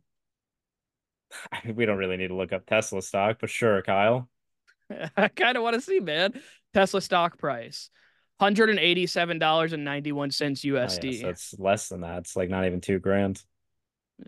I 1.51 1.59
mean, 1.65 1.76
we 1.76 1.86
don't 1.86 1.97
really 1.97 2.18
need 2.18 2.30
to 2.30 2.36
look 2.36 2.53
up 2.53 2.65
Tesla 2.65 3.01
stock, 3.01 3.38
but 3.39 3.49
sure, 3.49 3.82
Kyle. 3.82 4.30
I 5.18 5.28
kind 5.28 5.57
of 5.57 5.63
want 5.63 5.76
to 5.76 5.82
see, 5.82 5.99
man. 5.99 6.34
Tesla 6.74 7.01
stock 7.01 7.38
price. 7.38 7.89
$187.91 8.41 9.41
Oh, 9.41 10.77
yeah, 10.77 10.85
USD. 10.85 11.23
it's 11.23 11.55
less 11.57 11.89
than 11.89 12.01
that. 12.01 12.19
It's 12.19 12.35
like 12.35 12.49
not 12.49 12.65
even 12.65 12.81
two 12.81 12.99
grand. 12.99 13.41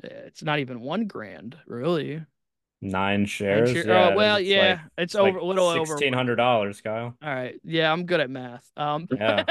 It's 0.03 0.43
not 0.43 0.59
even 0.59 0.81
one 0.81 1.05
grand, 1.07 1.57
really. 1.67 2.23
Nine 2.81 3.15
And 3.21 3.29
shares. 3.29 3.71
share- 3.71 3.87
yeah, 3.87 4.09
oh, 4.13 4.15
well, 4.15 4.37
it's 4.37 4.47
yeah, 4.47 4.69
like- 4.69 4.79
it's, 4.79 4.89
it's 4.97 5.15
like 5.15 5.29
over 5.33 5.39
a 5.39 5.43
little 5.45 5.67
over. 5.67 5.85
sixteen 5.85 6.13
hundred 6.13 6.37
dollars, 6.37 6.79
Kyle. 6.81 7.15
All 7.21 7.35
right. 7.35 7.59
Yeah, 7.63 7.91
I'm 7.91 8.05
good 8.05 8.19
at 8.21 8.29
math. 8.29 8.65
Um 8.77 9.07
Yeah. 9.11 9.43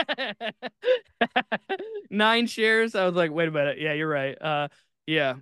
nine 2.11 2.47
shares. 2.47 2.95
I 2.95 3.05
was 3.05 3.15
like, 3.15 3.31
wait 3.31 3.49
a 3.49 3.51
minute. 3.51 3.79
Yeah, 3.81 3.93
you're 3.93 4.09
right. 4.09 4.41
Uh 4.41 4.69
yeah. 5.07 5.35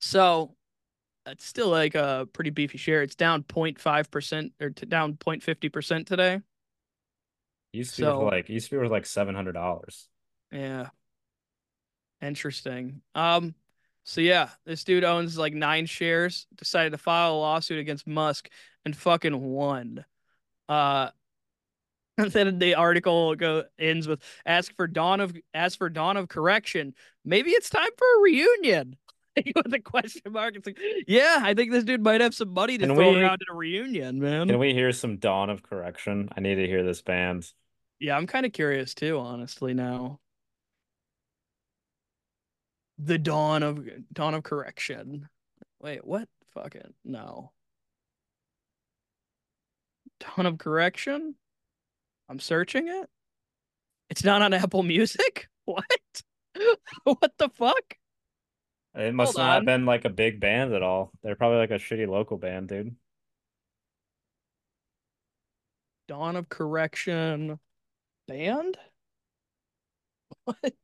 So 0.00 0.54
it's 1.26 1.44
still 1.44 1.68
like 1.68 1.94
a 1.94 2.26
pretty 2.32 2.50
beefy 2.50 2.78
share. 2.78 3.02
It's 3.02 3.14
down 3.16 3.42
0.5% 3.44 4.50
or 4.60 4.70
t- 4.70 4.86
down 4.86 5.14
0.50% 5.14 6.06
today. 6.06 6.40
Used 7.72 7.96
to 7.96 8.02
be 8.02 8.06
So- 8.06 8.20
worth 8.20 8.32
like 8.32 8.48
used 8.48 8.68
to 8.68 8.74
be 8.76 8.78
worth 8.78 8.90
like 8.90 9.06
seven 9.06 9.34
hundred 9.34 9.52
dollars. 9.52 10.08
Yeah. 10.50 10.88
Interesting. 12.20 13.02
Um 13.14 13.54
so 14.04 14.20
yeah, 14.20 14.48
this 14.66 14.82
dude 14.84 15.04
owns 15.04 15.38
like 15.38 15.54
nine 15.54 15.86
shares, 15.86 16.46
decided 16.56 16.90
to 16.90 16.98
file 16.98 17.34
a 17.34 17.38
lawsuit 17.38 17.78
against 17.78 18.06
Musk 18.06 18.48
and 18.84 18.96
fucking 18.96 19.40
won. 19.40 20.04
Uh 20.68 21.10
and 22.18 22.30
then 22.30 22.58
the 22.58 22.74
article 22.74 23.34
go 23.36 23.64
ends 23.78 24.06
with 24.06 24.22
ask 24.44 24.74
for 24.76 24.86
dawn 24.86 25.20
of 25.20 25.34
ask 25.54 25.78
for 25.78 25.88
dawn 25.88 26.16
of 26.16 26.28
correction. 26.28 26.94
Maybe 27.24 27.50
it's 27.52 27.70
time 27.70 27.90
for 27.96 28.06
a 28.18 28.22
reunion. 28.22 28.96
with 29.56 29.72
a 29.72 29.78
question 29.80 30.30
mark. 30.30 30.56
It's 30.56 30.66
like, 30.66 30.78
yeah, 31.08 31.38
I 31.40 31.54
think 31.54 31.72
this 31.72 31.84
dude 31.84 32.02
might 32.04 32.20
have 32.20 32.34
some 32.34 32.52
money 32.52 32.76
to 32.76 32.86
Can 32.86 32.94
throw 32.94 33.12
we- 33.14 33.22
around 33.22 33.40
in 33.40 33.50
a 33.50 33.56
reunion, 33.56 34.20
man. 34.20 34.46
Can 34.46 34.58
we 34.58 34.74
hear 34.74 34.92
some 34.92 35.16
Dawn 35.16 35.48
of 35.48 35.62
Correction? 35.62 36.28
I 36.36 36.40
need 36.40 36.56
to 36.56 36.66
hear 36.66 36.82
this 36.84 37.00
band. 37.00 37.50
Yeah, 38.02 38.16
I'm 38.16 38.26
kind 38.26 38.44
of 38.44 38.52
curious 38.52 38.94
too, 38.94 39.16
honestly, 39.16 39.74
now. 39.74 40.18
The 42.98 43.16
dawn 43.16 43.62
of 43.62 43.88
dawn 44.12 44.34
of 44.34 44.42
correction. 44.42 45.28
Wait, 45.80 46.04
what? 46.04 46.28
Fucking 46.52 46.94
no. 47.04 47.52
Dawn 50.18 50.46
of 50.46 50.58
correction? 50.58 51.36
I'm 52.28 52.40
searching 52.40 52.88
it. 52.88 53.08
It's 54.10 54.24
not 54.24 54.42
on 54.42 54.52
Apple 54.52 54.82
Music? 54.82 55.48
What? 55.64 55.84
what 57.04 57.32
the 57.38 57.48
fuck? 57.48 57.96
It 58.96 59.14
must 59.14 59.36
Hold 59.36 59.46
not 59.46 59.54
have 59.54 59.64
been 59.64 59.86
like 59.86 60.04
a 60.04 60.10
big 60.10 60.40
band 60.40 60.74
at 60.74 60.82
all. 60.82 61.12
They're 61.22 61.36
probably 61.36 61.58
like 61.58 61.70
a 61.70 61.74
shitty 61.74 62.08
local 62.08 62.36
band, 62.36 62.66
dude. 62.66 62.96
Dawn 66.08 66.34
of 66.34 66.48
correction 66.48 67.60
band? 68.32 68.78
What? 70.44 70.74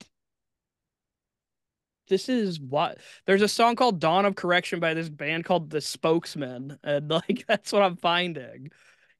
This 2.08 2.28
is 2.28 2.58
what 2.58 2.98
there's 3.26 3.42
a 3.42 3.48
song 3.48 3.76
called 3.76 4.00
Dawn 4.00 4.24
of 4.24 4.34
Correction 4.34 4.80
by 4.80 4.94
this 4.94 5.08
band 5.10 5.44
called 5.44 5.68
The 5.70 5.80
Spokesman, 5.80 6.78
and 6.82 7.08
like 7.10 7.44
that's 7.46 7.72
what 7.72 7.82
I'm 7.82 7.96
finding. 7.96 8.70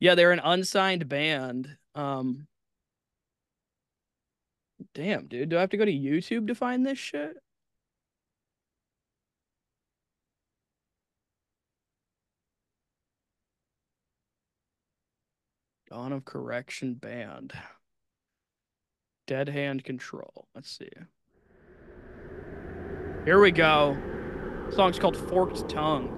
Yeah, 0.01 0.15
they're 0.15 0.33
an 0.33 0.41
unsigned 0.43 1.09
band. 1.09 1.77
Um 1.95 2.47
Damn, 4.95 5.27
dude, 5.27 5.49
do 5.51 5.57
I 5.57 5.61
have 5.61 5.71
to 5.71 5.77
go 5.77 5.85
to 5.85 5.93
YouTube 5.93 6.47
to 6.49 6.55
find 6.55 6.85
this 6.87 6.99
shit? 6.99 7.37
Dawn 15.91 16.13
of 16.13 16.25
Correction 16.25 16.95
band. 16.95 17.53
Dead 19.29 19.49
Hand 19.49 19.85
Control. 19.85 20.49
Let's 20.55 20.71
see. 20.77 20.89
Here 23.27 23.39
we 23.39 23.51
go. 23.53 23.97
song's 24.75 24.99
called 24.99 25.17
Forked 25.17 25.69
Tongue. 25.69 26.15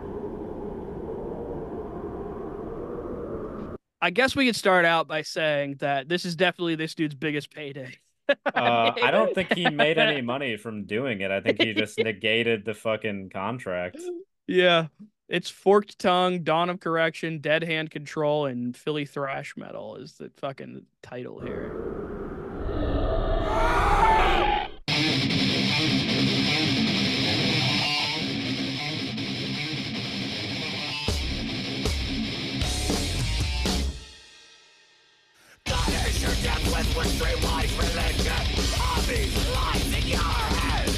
I 4.01 4.11
guess 4.11 4.35
we 4.35 4.47
could 4.47 4.57
start 4.57 4.85
out 4.85 5.09
by 5.09 5.23
saying 5.23 5.79
that 5.81 6.09
this 6.09 6.25
is 6.25 6.37
definitely 6.37 6.77
this 6.77 6.95
dude's 6.95 7.15
biggest 7.15 7.53
payday. 7.53 7.99
Uh, 8.55 8.93
I 9.03 9.11
don't 9.11 9.35
think 9.35 9.53
he 9.55 9.69
made 9.71 9.99
any 9.99 10.21
money 10.23 10.57
from 10.57 10.85
doing 10.85 11.21
it. 11.21 11.33
I 11.33 11.41
think 11.41 11.61
he 11.61 11.75
just 11.75 11.99
negated 12.05 12.65
the 12.65 12.75
fucking 12.75 13.31
contract. 13.31 13.99
Yeah. 14.47 14.87
It's 15.29 15.51
Forked 15.51 15.99
Tongue, 15.99 16.45
Dawn 16.45 16.71
of 16.71 16.79
Correction, 16.79 17.41
Dead 17.41 17.65
Hand 17.65 17.91
Control, 17.91 18.47
and 18.47 18.77
Philly 18.77 19.05
Thrash 19.05 19.55
Metal 19.57 19.97
is 19.97 20.13
the 20.13 20.31
fucking 20.37 20.87
title 21.03 21.41
here. 21.41 22.10
With 37.21 37.43
with 37.43 37.79
religion. 37.79 38.33
Hobbies 38.77 39.35
lies 39.55 40.03
in 40.03 40.09
your 40.09 40.19
head. 40.19 40.91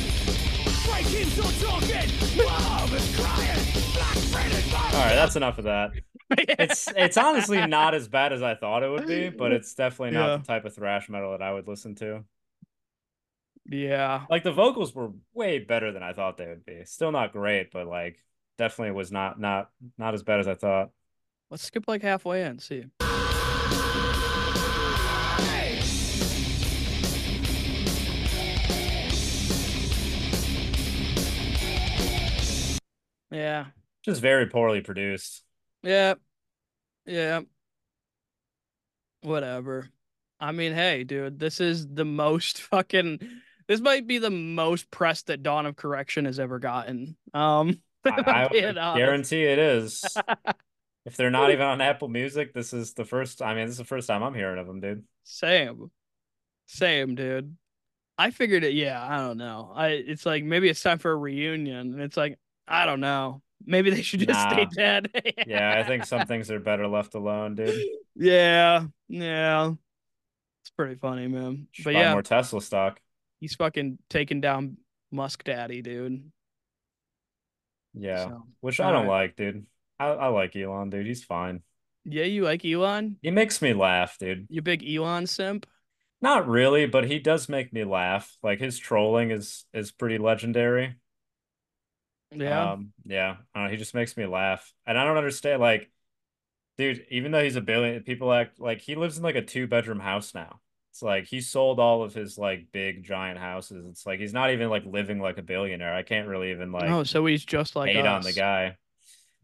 Breaking 0.87 1.29
so 1.31 1.43
talking. 1.67 2.11
Love 2.47 2.95
is 2.95 3.17
crying. 3.17 3.63
Black 3.95 4.19
printed 4.31 4.75
All 4.75 5.05
right, 5.05 5.15
that's 5.15 5.37
enough 5.37 5.59
of 5.59 5.65
that. 5.65 5.91
It's 6.39 6.89
it's 6.97 7.17
honestly 7.19 7.67
not 7.67 7.95
as 7.95 8.09
bad 8.09 8.33
as 8.33 8.43
I 8.43 8.55
thought 8.55 8.83
it 8.83 8.89
would 8.91 9.07
be, 9.07 9.29
but 9.29 9.53
it's 9.53 9.75
definitely 9.75 10.13
not 10.17 10.29
Yeah. 10.29 10.37
the 10.39 10.45
type 10.45 10.65
of 10.65 10.75
thrash 10.75 11.09
metal 11.11 11.33
that 11.33 11.43
I 11.43 11.53
would 11.53 11.69
listen 11.69 11.95
to. 11.97 12.25
yeah. 13.67 14.25
Like 14.31 14.43
the 14.43 14.53
vocals 14.53 14.95
were 14.95 15.11
way 15.35 15.59
better 15.59 15.93
than 15.93 16.03
I 16.03 16.13
thought 16.15 16.37
they 16.39 16.47
would 16.47 16.65
be. 16.65 16.85
Still 16.85 17.13
not 17.13 17.33
great, 17.33 17.71
but 17.73 17.87
like 17.87 18.17
definitely 18.59 18.93
was 18.93 19.13
not 19.13 19.39
not 19.41 19.71
not 19.99 20.15
as 20.15 20.23
bad 20.23 20.41
as 20.41 20.49
I 20.49 20.55
thought. 20.55 20.91
Let's 21.51 21.65
skip 21.65 21.85
like 21.87 22.01
halfway 22.03 22.43
in, 22.45 22.59
see. 22.61 22.85
Yeah. 33.33 33.67
Just 34.05 34.21
very 34.21 34.47
poorly 34.47 34.81
produced. 34.81 35.43
Yeah. 35.83 36.15
Yeah. 37.07 37.43
Whatever. 39.23 39.91
I 40.41 40.53
mean, 40.53 40.73
hey, 40.73 41.05
dude, 41.05 41.39
this 41.39 41.61
is 41.61 41.87
the 41.89 42.05
most 42.05 42.61
fucking 42.63 43.21
this 43.69 43.81
might 43.81 44.07
be 44.07 44.19
the 44.19 44.31
most 44.31 44.91
press 44.91 45.23
that 45.23 45.43
Dawn 45.43 45.67
of 45.67 45.77
Correction 45.77 46.25
has 46.25 46.39
ever 46.39 46.59
gotten. 46.59 47.17
Um 47.35 47.81
I, 48.05 48.23
I 48.31 48.45
I'm 48.45 48.49
being 48.51 48.65
would 48.67 48.79
honest. 48.79 48.97
guarantee 48.97 49.45
it 49.45 49.59
is. 49.59 50.21
if 51.05 51.17
they're 51.17 51.31
not 51.31 51.51
even 51.51 51.67
on 51.67 51.81
Apple 51.81 52.09
Music, 52.09 52.53
this 52.53 52.73
is 52.73 52.95
the 52.95 53.05
first. 53.05 53.43
I 53.43 53.55
mean, 53.55 53.67
this 53.67 53.75
is 53.75 53.79
the 53.79 53.85
first 53.85 54.09
time 54.09 54.23
I'm 54.23 54.35
hearing 54.35 54.59
of 54.59 54.67
them, 54.67 54.81
dude. 54.81 55.05
Same. 55.25 55.91
Same, 56.67 57.15
dude. 57.15 57.57
I 58.19 58.31
figured 58.31 58.65
it, 58.65 58.75
yeah, 58.75 59.03
I 59.03 59.19
don't 59.19 59.39
know. 59.39 59.73
I 59.75 59.89
it's 59.89 60.27
like 60.27 60.45
maybe 60.45 60.69
it's 60.69 60.83
time 60.83 60.99
for 60.99 61.13
a 61.13 61.17
reunion. 61.17 61.95
And 61.95 62.03
it's 62.03 62.17
like, 62.17 62.39
I 62.73 62.87
don't 62.87 63.01
know. 63.01 63.43
Maybe 63.67 63.91
they 63.91 64.03
should 64.03 64.21
just 64.29 64.43
stay 64.43 64.67
dead. 64.67 65.11
Yeah, 65.45 65.77
I 65.79 65.85
think 65.85 66.05
some 66.05 66.27
things 66.27 66.51
are 66.51 66.61
better 66.61 66.89
left 66.89 67.15
alone, 67.15 67.55
dude. 67.57 67.85
Yeah, 68.15 68.87
yeah. 69.09 69.73
It's 70.63 70.71
pretty 70.71 70.97
funny, 70.97 71.29
man. 71.29 71.69
Should 71.73 71.85
But 71.85 71.95
buy 71.95 72.01
yeah, 72.01 72.13
more 72.13 72.23
Tesla 72.23 72.61
stock. 72.63 73.01
he's 73.41 73.55
fucking 73.55 73.99
taking 74.09 74.41
down 74.41 74.79
Musk 75.11 75.45
Daddy, 75.45 75.83
dude. 75.83 76.31
Yeah, 77.95 78.29
So, 78.29 78.47
which 78.61 78.81
I 78.81 78.91
don't 78.93 79.07
alright. 79.07 79.09
like, 79.09 79.37
dude. 79.37 79.67
I, 79.99 80.07
I 80.09 80.29
like 80.29 80.57
Elon, 80.57 80.91
dude. 80.91 81.07
He's 81.07 81.25
fine. 81.25 81.63
Yeah, 82.05 82.25
you 82.25 82.45
like 82.45 82.65
Elon? 82.65 83.19
He 83.23 83.31
makes 83.31 83.63
me 83.63 83.75
laugh, 83.75 84.19
dude. 84.19 84.49
You 84.49 84.63
big 84.63 84.85
Elon 84.89 85.27
simp? 85.27 85.67
Not 86.21 86.47
really, 86.49 86.87
but 86.87 87.05
he 87.05 87.19
does 87.19 87.49
make 87.49 87.73
me 87.73 87.85
laugh. 87.85 88.37
Like 88.43 88.61
his 88.61 88.79
trolling 88.79 89.31
is 89.31 89.65
is 89.75 89.91
pretty 89.93 90.19
legendary. 90.19 90.97
Yeah. 92.35 92.73
Um, 92.73 92.93
yeah. 93.05 93.37
I 93.55 93.59
don't 93.59 93.65
know, 93.67 93.71
he 93.71 93.77
just 93.77 93.95
makes 93.95 94.17
me 94.17 94.27
laugh. 94.27 94.73
And 94.87 94.99
I 94.99 95.05
don't 95.05 95.17
understand, 95.17 95.61
like, 95.61 95.91
dude, 96.79 97.05
even 97.11 97.33
though 97.33 97.43
he's 97.43 97.57
a 97.57 97.61
billion, 97.61 98.03
people 98.03 98.33
act 98.33 98.61
like 98.61 98.81
he 98.81 98.95
lives 98.95 99.17
in 99.17 99.23
like 99.23 99.37
a 99.37 99.43
two 99.43 99.67
bedroom 99.67 100.01
house 100.01 100.35
now. 100.35 100.61
It's 100.91 101.03
like 101.03 101.25
he 101.25 101.41
sold 101.41 101.81
all 101.81 102.03
of 102.03 102.13
his 102.13 102.37
like 102.37 102.67
big 102.71 103.03
giant 103.03 103.39
houses. 103.39 103.87
It's 103.89 104.05
like 104.05 104.21
he's 104.21 104.35
not 104.35 104.51
even 104.51 104.69
like 104.69 104.85
living 104.85 105.21
like 105.21 105.39
a 105.39 105.43
billionaire. 105.43 105.95
I 105.95 106.03
can't 106.03 106.29
really 106.29 106.51
even 106.51 106.71
like 106.71 106.91
oh, 106.91 107.03
so 107.03 107.25
he's 107.25 107.45
just 107.45 107.75
like 107.75 107.93
hate 107.93 108.05
us. 108.05 108.07
on 108.07 108.23
the 108.23 108.35
guy. 108.39 108.77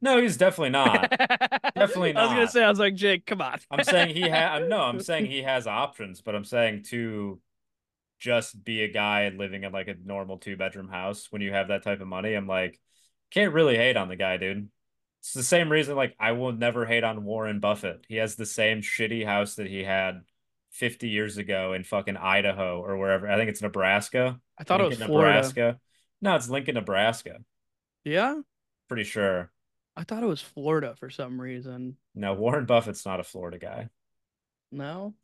No, 0.01 0.21
he's 0.21 0.37
definitely 0.37 0.71
not. 0.71 1.11
Definitely 1.75 2.13
not. 2.13 2.23
I 2.23 2.27
was 2.27 2.35
gonna 2.35 2.49
say, 2.49 2.65
I 2.65 2.69
was 2.69 2.79
like, 2.79 2.95
Jake, 2.95 3.27
come 3.27 3.41
on. 3.41 3.59
I'm 3.71 3.83
saying 3.83 4.15
he 4.15 4.23
has 4.23 4.63
no, 4.69 4.81
I'm 4.81 5.01
saying 5.01 5.27
he 5.27 5.43
has 5.43 5.67
options, 5.67 6.21
but 6.21 6.35
I'm 6.35 6.45
saying 6.45 6.85
to 6.91 7.41
just 8.19 8.65
be 8.65 8.83
a 8.83 8.93
guy 8.93 9.29
living 9.29 9.65
in 9.65 9.73
like 9.73 9.89
a 9.89 9.95
normal 10.05 10.39
two 10.39 10.57
bedroom 10.57 10.89
house 10.89 11.29
when 11.31 11.43
you 11.43 11.53
have 11.53 11.69
that 11.69 11.85
type 11.85 12.01
of 12.01 12.09
money, 12.09 12.35
I'm 12.35 12.47
like, 12.47 12.79
can't 13.31 13.53
really 13.53 13.77
hate 13.77 13.97
on 13.97 14.09
the 14.09 14.17
guy, 14.17 14.37
dude. 14.37 14.69
It's 15.21 15.33
the 15.33 15.43
same 15.43 15.71
reason 15.71 15.97
like 15.97 16.15
I 16.19 16.33
will 16.33 16.53
never 16.53 16.87
hate 16.87 17.05
on 17.05 17.25
Warren 17.25 17.61
Buffett. 17.61 18.05
He 18.09 18.17
has 18.17 18.37
the 18.37 18.47
same 18.47 18.81
shitty 18.81 19.25
house 19.25 19.57
that 19.57 19.67
he 19.67 19.83
had 19.83 20.23
50 20.71 21.09
years 21.09 21.37
ago 21.37 21.73
in 21.73 21.85
fucking 21.85 22.17
Idaho 22.17 22.81
or 22.81 22.97
wherever. 22.97 23.29
I 23.29 23.37
think 23.37 23.51
it's 23.51 23.63
Nebraska. 23.63 24.41
I 24.57 24.65
thought 24.65 24.81
it 24.81 24.89
was 24.89 24.99
Florida. 24.99 25.35
Nebraska. 25.35 25.79
No, 26.21 26.37
it's 26.37 26.49
Lincoln, 26.49 26.75
Nebraska. 26.75 27.39
Yeah, 28.05 28.41
Pretty 28.89 29.05
sure. 29.05 29.51
I 29.97 30.05
thought 30.05 30.23
it 30.23 30.27
was 30.27 30.41
Florida 30.41 30.95
for 30.97 31.11
some 31.11 31.41
reason. 31.41 31.97
No, 32.15 32.33
Warren 32.33 32.65
Buffett's 32.65 33.05
not 33.05 33.21
a 33.21 33.25
Florida 33.25 33.59
guy. 33.59 33.89
No. 34.73 35.15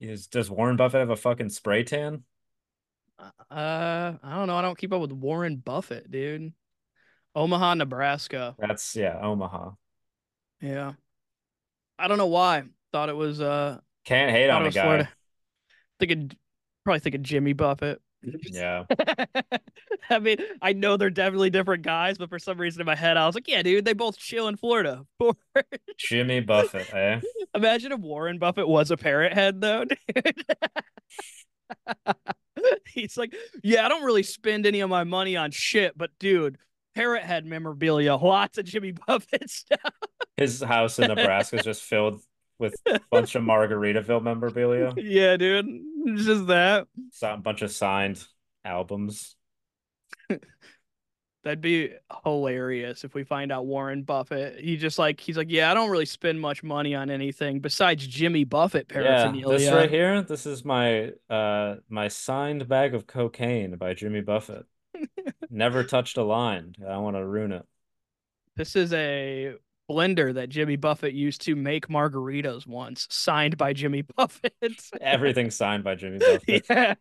Is, 0.00 0.26
does 0.26 0.50
Warren 0.50 0.76
Buffett 0.76 1.00
have 1.00 1.10
a 1.10 1.16
fucking 1.16 1.50
spray 1.50 1.84
tan? 1.84 2.24
Uh, 3.50 4.14
I 4.22 4.36
don't 4.36 4.46
know. 4.46 4.56
I 4.56 4.62
don't 4.62 4.78
keep 4.78 4.92
up 4.92 5.00
with 5.00 5.12
Warren 5.12 5.56
Buffett, 5.56 6.10
dude. 6.10 6.52
Omaha, 7.34 7.74
Nebraska. 7.74 8.54
That's 8.58 8.94
yeah, 8.94 9.18
Omaha. 9.20 9.70
Yeah. 10.60 10.92
I 11.98 12.08
don't 12.08 12.18
know 12.18 12.26
why. 12.26 12.64
Thought 12.92 13.08
it 13.08 13.16
was 13.16 13.40
uh 13.40 13.78
Can't 14.04 14.30
hate 14.30 14.50
on 14.50 14.66
a 14.66 14.70
guy. 14.70 14.82
Florida. 14.82 15.08
Thinking 15.98 16.32
probably 16.84 17.00
thinking 17.00 17.22
Jimmy 17.22 17.52
Buffett. 17.52 18.00
Yeah. 18.22 18.84
I 20.10 20.18
mean, 20.18 20.36
I 20.60 20.72
know 20.72 20.96
they're 20.96 21.10
definitely 21.10 21.50
different 21.50 21.82
guys, 21.82 22.18
but 22.18 22.28
for 22.28 22.38
some 22.38 22.58
reason 22.58 22.80
in 22.80 22.86
my 22.86 22.94
head, 22.94 23.16
I 23.16 23.26
was 23.26 23.34
like, 23.34 23.48
yeah, 23.48 23.62
dude, 23.62 23.84
they 23.84 23.94
both 23.94 24.16
chill 24.16 24.48
in 24.48 24.56
Florida. 24.56 25.04
Jimmy 25.98 26.40
Buffett, 26.40 26.92
eh? 26.94 27.20
Imagine 27.54 27.92
if 27.92 28.00
Warren 28.00 28.38
Buffett 28.38 28.68
was 28.68 28.90
a 28.90 28.96
parrot 28.96 29.32
head, 29.32 29.60
though, 29.60 29.84
dude. 29.84 30.44
He's 32.86 33.16
like, 33.16 33.34
yeah, 33.62 33.84
I 33.84 33.88
don't 33.88 34.04
really 34.04 34.22
spend 34.22 34.66
any 34.66 34.80
of 34.80 34.90
my 34.90 35.04
money 35.04 35.36
on 35.36 35.50
shit, 35.50 35.96
but 35.96 36.10
dude, 36.18 36.58
parrot 36.94 37.22
head 37.22 37.46
memorabilia, 37.46 38.16
lots 38.22 38.58
of 38.58 38.64
Jimmy 38.64 38.92
Buffett 38.92 39.50
stuff. 39.50 39.92
His 40.36 40.62
house 40.62 40.98
in 40.98 41.08
Nebraska 41.08 41.56
is 41.56 41.64
just 41.64 41.82
filled 41.82 42.20
with 42.58 42.74
a 42.86 43.00
bunch 43.10 43.34
of 43.34 43.42
Margaritaville 43.42 44.22
memorabilia. 44.22 44.92
yeah, 44.96 45.36
dude, 45.36 45.66
it's 46.06 46.24
just 46.24 46.46
that. 46.46 46.86
A 47.22 47.36
bunch 47.36 47.62
of 47.62 47.70
signed 47.70 48.24
albums. 48.64 49.36
That'd 51.44 51.60
be 51.60 51.90
hilarious 52.24 53.02
if 53.02 53.14
we 53.14 53.24
find 53.24 53.50
out 53.50 53.66
Warren 53.66 54.02
Buffett. 54.04 54.60
He 54.60 54.76
just 54.76 54.98
like 54.98 55.18
he's 55.18 55.36
like, 55.36 55.50
yeah, 55.50 55.70
I 55.70 55.74
don't 55.74 55.90
really 55.90 56.06
spend 56.06 56.40
much 56.40 56.62
money 56.62 56.94
on 56.94 57.10
anything 57.10 57.58
besides 57.58 58.06
Jimmy 58.06 58.44
Buffett 58.44 58.90
Yeah, 58.94 59.32
this 59.32 59.68
right 59.70 59.90
here, 59.90 60.22
this 60.22 60.46
is 60.46 60.64
my 60.64 61.12
uh 61.28 61.76
my 61.88 62.06
signed 62.08 62.68
bag 62.68 62.94
of 62.94 63.08
cocaine 63.08 63.76
by 63.76 63.94
Jimmy 63.94 64.20
Buffett. 64.20 64.66
Never 65.50 65.82
touched 65.82 66.16
a 66.16 66.22
line. 66.22 66.74
I 66.88 66.98
want 66.98 67.16
to 67.16 67.26
ruin 67.26 67.52
it. 67.52 67.66
This 68.54 68.76
is 68.76 68.92
a 68.92 69.54
blender 69.90 70.34
that 70.34 70.48
Jimmy 70.48 70.76
Buffett 70.76 71.12
used 71.14 71.42
to 71.42 71.56
make 71.56 71.88
margaritas 71.88 72.66
once, 72.66 73.06
signed 73.10 73.56
by 73.56 73.72
Jimmy 73.72 74.02
Buffett. 74.16 74.54
Everything 75.00 75.50
signed 75.50 75.82
by 75.82 75.96
Jimmy 75.96 76.18
Buffett. 76.20 76.66
yeah. 76.70 76.94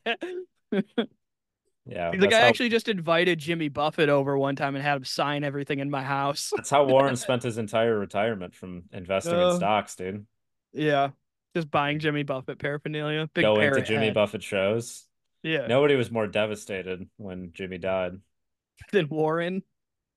Yeah, 1.85 2.09
Like 2.09 2.19
that's 2.19 2.35
I 2.35 2.41
how, 2.41 2.47
actually 2.47 2.69
just 2.69 2.87
invited 2.87 3.39
Jimmy 3.39 3.67
Buffett 3.67 4.07
over 4.09 4.37
one 4.37 4.55
time 4.55 4.75
and 4.75 4.83
had 4.83 4.97
him 4.97 5.03
sign 5.03 5.43
everything 5.43 5.79
in 5.79 5.89
my 5.89 6.03
house. 6.03 6.51
that's 6.55 6.69
how 6.69 6.85
Warren 6.85 7.15
spent 7.17 7.41
his 7.43 7.57
entire 7.57 7.97
retirement 7.97 8.53
from 8.53 8.83
investing 8.91 9.33
Uh, 9.33 9.49
in 9.51 9.55
stocks, 9.57 9.95
dude. 9.95 10.25
Yeah. 10.73 11.09
Just 11.55 11.71
buying 11.71 11.99
Jimmy 11.99 12.23
Buffett 12.23 12.59
paraphernalia. 12.59 13.29
Big 13.33 13.43
Going 13.43 13.73
to 13.73 13.81
Jimmy 13.81 14.05
head. 14.05 14.13
Buffett 14.13 14.43
shows. 14.43 15.05
Yeah. 15.43 15.65
Nobody 15.67 15.95
was 15.95 16.11
more 16.11 16.27
devastated 16.27 17.09
when 17.17 17.49
Jimmy 17.53 17.77
died. 17.79 18.13
than 18.91 19.09
Warren. 19.09 19.63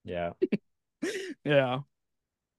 Yeah. 0.04 0.32
Yeah. 1.44 1.72
All 1.74 1.84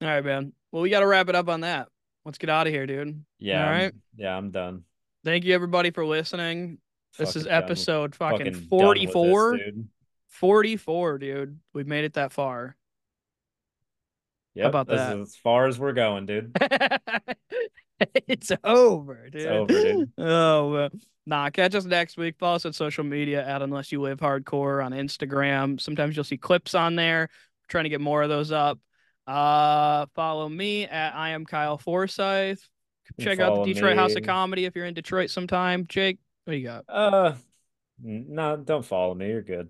right, 0.01 0.24
man. 0.24 0.53
Well, 0.72 0.84
we 0.84 0.89
got 0.91 0.99
to 0.99 1.08
wrap 1.08 1.30
it 1.30 1.36
up 1.36 1.49
on 1.49 1.62
that. 1.62 1.88
Let's 2.26 2.38
get 2.38 2.49
out 2.51 2.68
of 2.68 2.74
here, 2.74 2.86
dude. 2.86 3.26
Yeah. 3.39 3.64
All 3.66 3.72
right. 3.72 3.84
I'm- 3.86 4.01
Yeah, 4.16 4.38
I'm 4.38 4.51
done. 4.51 4.84
Thank 5.24 5.45
you, 5.45 5.56
everybody, 5.56 5.89
for 5.89 6.06
listening. 6.06 6.78
This 7.18 7.36
is 7.36 7.43
Fucking 7.43 7.51
done. 7.51 7.63
episode 7.63 8.16
fucking, 8.16 8.38
Fucking 8.38 8.53
done 8.53 8.53
with 8.53 9.01
this, 9.01 9.13
44. 9.13 9.57
dude. 9.57 9.88
44, 10.30 11.18
dude. 11.18 11.59
We've 11.74 11.88
made 11.88 12.03
it 12.05 12.13
that 12.13 12.32
far. 12.34 12.76
Yeah, 14.53 14.68
about 14.68 14.88
that. 14.88 14.93
this 14.93 15.07
that? 15.07 15.18
is 15.18 15.30
as 15.30 15.36
far 15.38 15.68
as 15.68 15.80
we're 15.80 15.93
going, 15.93 16.26
dude. 16.26 16.55
it's 18.28 18.51
over, 18.63 19.30
dude. 19.30 19.41
It's 19.41 19.45
over, 19.45 19.68
dude. 19.68 20.11
Oh, 20.18 20.72
well. 20.72 20.89
nah. 21.26 21.49
Catch 21.49 21.76
us 21.76 21.86
next 21.86 22.18
week. 22.18 22.36
Follow 22.39 22.55
us 22.55 22.66
on 22.66 22.74
social 22.74 23.03
media 23.03 23.45
at 23.45 23.61
Unless 23.61 23.91
You 23.91 24.01
Live 24.01 24.20
Hardcore 24.20 24.84
on 24.84 24.91
Instagram. 24.91 25.80
Sometimes 25.80 26.16
you'll 26.16 26.24
see 26.24 26.38
clips 26.38 26.74
on 26.76 26.95
there. 26.95 27.30
trying 27.68 27.84
to 27.86 27.89
get 27.89 28.01
more 28.01 28.24
of 28.24 28.30
those 28.30 28.51
up. 28.51 28.80
Uh, 29.28 30.05
follow 30.16 30.47
me 30.47 30.86
at 30.86 31.16
I 31.16 31.30
am 31.32 31.45
Kyle 31.45 31.78
Forsyth. 31.78 32.68
Check 33.20 33.39
out 33.39 33.66
the 33.66 33.74
Detroit 33.74 33.97
House 33.97 34.16
of. 34.16 34.24
Comedy 34.24 34.66
if 34.66 34.76
you're 34.76 34.86
in 34.86 34.93
Detroit 34.93 35.30
sometime. 35.30 35.86
Jake, 35.88 36.18
what 36.46 36.52
do 36.54 36.58
you 36.58 36.66
got? 36.66 36.86
Uh, 36.88 37.34
n- 38.04 38.28
no, 38.30 38.58
don't 38.58 38.86
follow 38.86 39.14
me. 39.14 39.28
You're 39.28 39.41
good. 39.41 39.70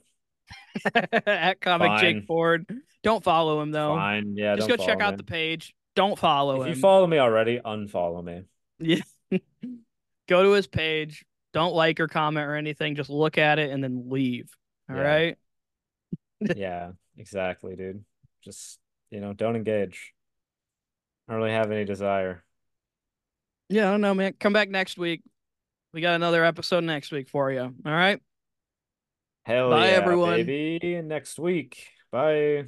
at 1.25 1.59
Comic 1.59 1.87
Fine. 1.87 1.99
Jake 1.99 2.25
Ford. 2.25 2.65
Don't 3.03 3.23
follow 3.23 3.61
him 3.61 3.71
though. 3.71 3.95
Fine. 3.95 4.35
Yeah, 4.37 4.55
Just 4.55 4.67
don't 4.67 4.77
go 4.77 4.85
check 4.85 4.99
follow 4.99 5.11
out 5.11 5.17
the 5.17 5.23
page. 5.23 5.73
Don't 5.95 6.17
follow 6.19 6.55
him. 6.55 6.61
If 6.61 6.67
him. 6.67 6.75
you 6.75 6.81
follow 6.81 7.07
me 7.07 7.17
already, 7.17 7.59
unfollow 7.59 8.23
me. 8.23 8.43
Yeah. 8.79 9.01
Go 10.27 10.43
to 10.43 10.51
his 10.51 10.67
page. 10.67 11.25
Don't 11.53 11.73
like 11.73 11.99
or 11.99 12.07
comment 12.07 12.47
or 12.47 12.55
anything. 12.55 12.95
Just 12.95 13.09
look 13.09 13.37
at 13.37 13.59
it 13.59 13.71
and 13.71 13.83
then 13.83 14.09
leave. 14.09 14.49
All 14.89 14.95
Yeah. 14.95 15.01
right. 15.01 15.37
yeah, 16.55 16.91
exactly, 17.17 17.75
dude. 17.75 18.03
Just 18.43 18.77
you 19.09 19.21
know, 19.21 19.33
don't 19.33 19.55
engage. 19.55 20.13
I 21.27 21.31
don't 21.33 21.41
really 21.41 21.53
have 21.53 21.71
any 21.71 21.85
desire. 21.85 22.43
Yeah, 23.69 23.87
I 23.87 23.91
don't 23.91 24.01
know, 24.01 24.13
man. 24.13 24.33
Come 24.39 24.53
back 24.53 24.69
next 24.69 24.97
week. 24.97 25.23
We 25.95 26.01
got 26.01 26.15
another 26.15 26.43
episode 26.43 26.83
next 26.83 27.13
week 27.13 27.29
for 27.29 27.49
you. 27.53 27.61
All 27.61 27.73
right. 27.85 28.19
Hell 29.45 29.69
Bye, 29.69 29.91
yeah, 29.91 29.93
everyone. 29.93 30.45
baby. 30.45 31.01
Next 31.01 31.39
week. 31.39 31.87
Bye. 32.11 32.65